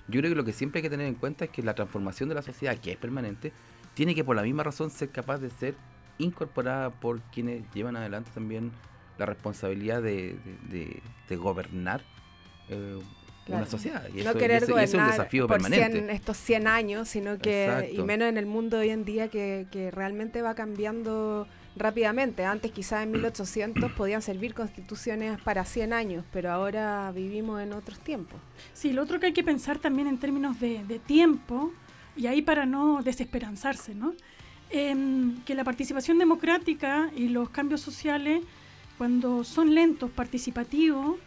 yo 0.07 0.19
creo 0.19 0.31
que 0.31 0.35
lo 0.35 0.43
que 0.45 0.53
siempre 0.53 0.79
hay 0.79 0.83
que 0.83 0.89
tener 0.89 1.07
en 1.07 1.15
cuenta 1.15 1.45
es 1.45 1.51
que 1.51 1.63
la 1.63 1.73
transformación 1.73 2.29
de 2.29 2.35
la 2.35 2.41
sociedad, 2.43 2.77
que 2.77 2.91
es 2.91 2.97
permanente, 2.97 3.51
tiene 3.95 4.13
que 4.13 4.23
por 4.23 4.35
la 4.35 4.43
misma 4.43 4.61
razón 4.63 4.91
ser 4.91 5.09
capaz 5.09 5.39
de 5.39 5.49
ser 5.49 5.75
incorporada 6.19 6.91
por 6.91 7.21
quienes 7.31 7.63
llevan 7.73 7.95
adelante 7.95 8.29
también 8.33 8.71
la 9.17 9.25
responsabilidad 9.25 10.01
de- 10.03 10.37
de 11.27 11.35
gobernar 11.37 12.01
eh, 12.69 12.99
Claro. 13.45 13.61
una 13.61 13.71
sociedad. 13.71 14.03
Y 14.09 14.23
no 14.23 14.29
eso, 14.31 14.37
y 14.37 14.41
querer 14.41 14.63
y 14.63 14.65
ese 14.65 14.65
es 14.65 14.69
un 14.69 14.73
gobernar 14.73 15.11
desafío 15.11 15.47
por 15.47 15.57
permanente. 15.57 15.91
100 15.99 16.09
estos 16.09 16.37
100 16.37 16.67
años, 16.67 17.07
sino 17.07 17.37
que, 17.37 17.93
y 17.93 18.01
menos 18.01 18.27
en 18.27 18.37
el 18.37 18.45
mundo 18.45 18.77
de 18.77 18.83
hoy 18.83 18.89
en 18.89 19.05
día 19.05 19.27
que, 19.27 19.67
que 19.71 19.91
realmente 19.91 20.41
va 20.41 20.55
cambiando 20.55 21.47
rápidamente. 21.75 22.43
Antes 22.43 22.71
quizás 22.71 23.03
en 23.03 23.11
1800 23.11 23.91
podían 23.97 24.21
servir 24.21 24.53
constituciones 24.53 25.39
para 25.41 25.63
100 25.63 25.93
años, 25.93 26.25
pero 26.33 26.51
ahora 26.51 27.11
vivimos 27.13 27.61
en 27.61 27.73
otros 27.73 27.99
tiempos. 27.99 28.39
Sí, 28.73 28.93
lo 28.93 29.03
otro 29.03 29.19
que 29.19 29.27
hay 29.27 29.33
que 29.33 29.43
pensar 29.43 29.79
también 29.79 30.07
en 30.07 30.17
términos 30.17 30.59
de, 30.59 30.83
de 30.83 30.99
tiempo, 30.99 31.71
y 32.15 32.27
ahí 32.27 32.41
para 32.41 32.65
no 32.65 33.01
desesperanzarse, 33.03 33.93
¿no? 33.93 34.13
Em, 34.69 35.41
que 35.43 35.53
la 35.53 35.63
participación 35.63 36.17
democrática 36.17 37.11
y 37.15 37.27
los 37.27 37.49
cambios 37.49 37.81
sociales, 37.81 38.41
cuando 38.97 39.43
son 39.43 39.75
lentos, 39.75 40.09
participativos, 40.09 41.17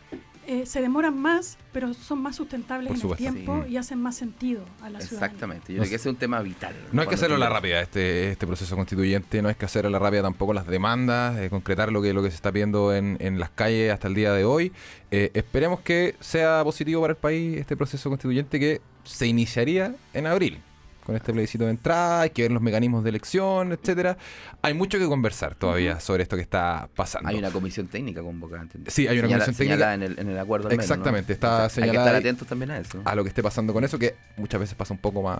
eh, 0.48 0.66
se 0.66 0.80
demoran 0.80 1.16
más, 1.16 1.58
pero 1.72 1.94
son 1.94 2.20
más 2.22 2.34
sustentables 2.36 3.02
en 3.04 3.10
el 3.10 3.16
tiempo 3.16 3.62
Sí. 3.66 3.72
y 3.72 3.76
hacen 3.76 4.00
más 4.00 4.16
sentido 4.16 4.64
a 4.82 4.90
la 4.90 5.00
ciudad. 5.00 5.22
Exactamente. 5.22 5.72
Yo 5.72 5.76
No 5.78 5.82
creo 5.82 5.90
que 5.90 5.96
ese 5.96 6.08
es 6.08 6.12
un 6.12 6.18
tema 6.18 6.40
vital. 6.40 6.74
No 6.90 7.02
hay 7.02 7.06
que 7.08 7.14
hacerlo 7.14 7.36
a 7.36 7.38
la 7.38 7.48
rápida 7.50 7.80
este, 7.80 8.30
este 8.32 8.46
proceso 8.46 8.74
constituyente, 8.74 9.40
no 9.42 9.48
hay 9.50 9.54
que 9.54 9.66
hacer 9.66 9.86
a 9.86 9.90
la 9.90 9.98
rápida 9.98 10.22
tampoco 10.22 10.54
las 10.54 10.66
demandas, 10.66 11.38
eh, 11.38 11.50
concretar 11.50 11.92
lo 11.92 12.02
que, 12.02 12.12
lo 12.12 12.22
que 12.22 12.30
se 12.30 12.36
está 12.36 12.50
viendo 12.50 12.94
en, 12.94 13.16
en 13.20 13.38
las 13.38 13.50
calles 13.50 13.92
hasta 13.92 14.08
el 14.08 14.14
día 14.14 14.32
de 14.32 14.44
hoy. 14.44 14.72
Eh, 15.10 15.30
esperemos 15.34 15.80
que 15.80 16.16
sea 16.20 16.62
positivo 16.64 17.02
para 17.02 17.12
el 17.12 17.16
país 17.18 17.58
este 17.58 17.76
proceso 17.76 18.08
constituyente 18.08 18.58
que 18.58 18.80
se 19.04 19.26
iniciaría 19.26 19.94
en 20.14 20.26
abril. 20.26 20.60
Con 21.08 21.16
este 21.16 21.32
plebiscito 21.32 21.64
de 21.64 21.70
entrada, 21.70 22.20
hay 22.20 22.28
que 22.30 22.42
ver 22.42 22.52
los 22.52 22.60
mecanismos 22.60 23.02
de 23.02 23.08
elección, 23.08 23.72
etcétera. 23.72 24.18
Hay 24.60 24.74
mucho 24.74 24.98
que 24.98 25.06
conversar 25.06 25.54
todavía 25.54 26.00
sobre 26.00 26.22
esto 26.22 26.36
que 26.36 26.42
está 26.42 26.90
pasando. 26.94 27.30
Hay 27.30 27.36
una 27.36 27.50
comisión 27.50 27.86
técnica 27.86 28.20
convocada. 28.20 28.60
¿entendés? 28.60 28.92
Sí, 28.92 29.08
hay 29.08 29.18
una 29.18 29.26
Señala- 29.28 29.44
comisión 29.46 29.56
técnica. 29.56 29.74
señalada 29.76 29.94
En 29.94 30.02
el, 30.02 30.18
en 30.18 30.28
el 30.28 30.38
acuerdo 30.38 30.68
al 30.68 30.72
menos, 30.76 30.86
¿no? 30.86 30.92
Exactamente, 30.94 31.32
está 31.32 31.62
Hay 31.62 31.68
que 31.70 31.74
señalada 31.76 32.06
estar 32.08 32.16
atentos 32.16 32.46
también 32.46 32.72
a 32.72 32.76
eso. 32.78 33.00
a 33.02 33.14
lo 33.14 33.22
que 33.24 33.28
esté 33.30 33.42
pasando 33.42 33.72
con 33.72 33.84
eso, 33.84 33.98
que 33.98 34.16
muchas 34.36 34.60
veces 34.60 34.74
pasa 34.74 34.92
un 34.92 35.00
poco 35.00 35.22
más, 35.22 35.38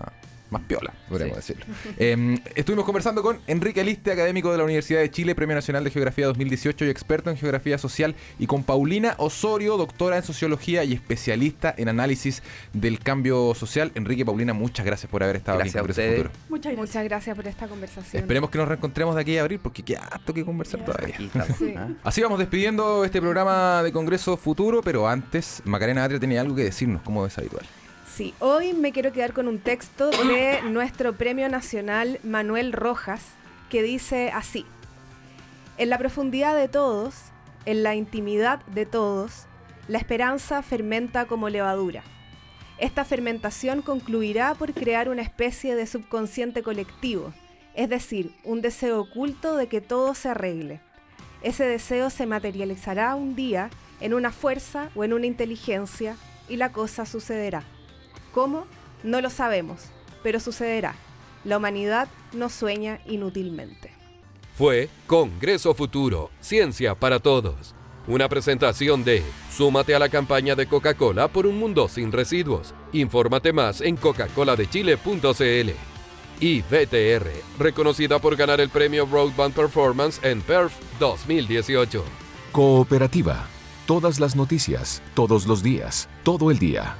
más 0.49 0.63
piola, 0.63 0.91
podríamos 1.07 1.45
Sí. 1.45 1.53
decirlo. 1.53 1.75
Eh, 1.99 2.39
estuvimos 2.55 2.85
conversando 2.85 3.21
con 3.21 3.37
Enrique 3.45 3.81
Aliste, 3.81 4.11
académico 4.11 4.51
de 4.51 4.57
la 4.57 4.63
Universidad 4.63 5.01
de 5.01 5.11
Chile, 5.11 5.35
Premio 5.35 5.53
Nacional 5.55 5.83
de 5.83 5.91
Geografía 5.91 6.25
2018 6.25 6.85
y 6.85 6.89
experto 6.89 7.29
en 7.29 7.37
geografía 7.37 7.77
social, 7.77 8.15
y 8.39 8.47
con 8.47 8.63
Paulina 8.63 9.13
Osorio, 9.19 9.77
doctora 9.77 10.17
en 10.17 10.23
sociología 10.23 10.83
y 10.83 10.93
especialista 10.93 11.75
en 11.77 11.89
análisis 11.89 12.41
del 12.73 12.97
cambio 12.97 13.53
social. 13.53 13.91
Enrique, 13.93 14.25
Paulina, 14.25 14.53
muchas 14.53 14.83
gracias 14.83 15.11
por 15.11 15.21
haber 15.21 15.35
estado 15.35 15.58
Gracias 15.63 15.83
a 15.83 15.87
ustedes. 15.87 16.17
Futuro. 16.17 16.31
Muchas 16.49 16.71
gracias. 16.73 16.89
Muchas 16.89 17.03
gracias 17.03 17.35
por 17.35 17.47
esta 17.47 17.67
conversación. 17.67 18.23
Esperemos 18.23 18.49
que 18.49 18.57
nos 18.57 18.67
reencontremos 18.67 19.15
de 19.15 19.21
aquí 19.21 19.37
a 19.37 19.41
abril, 19.41 19.59
porque 19.61 19.83
queda 19.83 20.07
harto 20.11 20.33
que 20.33 20.43
conversar 20.43 20.83
todavía. 20.83 21.17
Sí. 21.57 21.73
¿ah? 21.77 21.89
Así 22.03 22.21
vamos 22.21 22.39
despidiendo 22.39 23.05
este 23.05 23.21
programa 23.21 23.83
de 23.83 23.91
Congreso 23.91 24.37
Futuro, 24.37 24.81
pero 24.81 25.07
antes, 25.07 25.61
Macarena 25.65 26.03
Atria 26.03 26.19
tenía 26.19 26.41
algo 26.41 26.55
que 26.55 26.63
decirnos, 26.63 27.01
como 27.01 27.25
es 27.25 27.37
habitual. 27.37 27.65
Sí, 28.13 28.33
hoy 28.39 28.73
me 28.73 28.91
quiero 28.91 29.13
quedar 29.13 29.33
con 29.33 29.47
un 29.47 29.59
texto 29.59 30.09
de 30.09 30.61
nuestro 30.63 31.13
Premio 31.13 31.47
Nacional 31.47 32.19
Manuel 32.23 32.73
Rojas, 32.73 33.21
que 33.69 33.81
dice 33.81 34.31
así, 34.33 34.65
en 35.77 35.89
la 35.89 35.97
profundidad 35.97 36.57
de 36.57 36.67
todos, 36.67 37.15
en 37.65 37.83
la 37.83 37.95
intimidad 37.95 38.65
de 38.65 38.85
todos, 38.85 39.45
la 39.87 39.97
esperanza 39.97 40.61
fermenta 40.61 41.25
como 41.25 41.49
levadura. 41.49 42.03
Esta 42.79 43.03
fermentación 43.03 43.81
concluirá 43.81 44.55
por 44.55 44.73
crear 44.73 45.09
una 45.09 45.21
especie 45.21 45.75
de 45.75 45.85
subconsciente 45.85 46.63
colectivo, 46.63 47.33
es 47.75 47.89
decir, 47.89 48.33
un 48.45 48.61
deseo 48.61 49.01
oculto 49.01 49.57
de 49.57 49.67
que 49.67 49.81
todo 49.81 50.13
se 50.13 50.29
arregle. 50.29 50.79
Ese 51.41 51.65
deseo 51.65 52.09
se 52.09 52.25
materializará 52.25 53.15
un 53.15 53.35
día 53.35 53.69
en 53.99 54.13
una 54.13 54.31
fuerza 54.31 54.91
o 54.95 55.03
en 55.03 55.11
una 55.11 55.25
inteligencia 55.25 56.15
y 56.47 56.55
la 56.55 56.71
cosa 56.71 57.05
sucederá. 57.05 57.63
¿Cómo? 58.33 58.65
No 59.03 59.19
lo 59.19 59.29
sabemos, 59.29 59.85
pero 60.23 60.39
sucederá. 60.39 60.95
La 61.43 61.57
humanidad 61.57 62.07
no 62.31 62.49
sueña 62.49 63.01
inútilmente. 63.05 63.91
Fue 64.55 64.89
Congreso 65.05 65.73
Futuro, 65.73 66.31
Ciencia 66.39 66.95
para 66.95 67.19
Todos. 67.19 67.75
Una 68.09 68.27
presentación 68.27 69.03
de 69.03 69.23
Súmate 69.51 69.93
a 69.93 69.99
la 69.99 70.09
campaña 70.09 70.55
de 70.55 70.65
Coca-Cola 70.65 71.27
por 71.27 71.45
un 71.45 71.59
mundo 71.59 71.87
sin 71.87 72.11
residuos. 72.11 72.73
Infórmate 72.91 73.53
más 73.53 73.81
en 73.81 73.95
coca-coladechile.cl. 73.97 75.69
Y 76.39 76.61
BTR, 76.61 77.29
reconocida 77.59 78.17
por 78.17 78.35
ganar 78.35 78.61
el 78.61 78.69
premio 78.69 79.05
Broadband 79.05 79.53
Performance 79.53 80.19
en 80.23 80.41
PERF 80.41 80.73
2018. 80.99 82.03
Cooperativa. 82.51 83.45
Todas 83.85 84.19
las 84.19 84.35
noticias, 84.35 85.03
todos 85.13 85.45
los 85.45 85.61
días, 85.61 86.09
todo 86.23 86.49
el 86.49 86.57
día. 86.57 86.95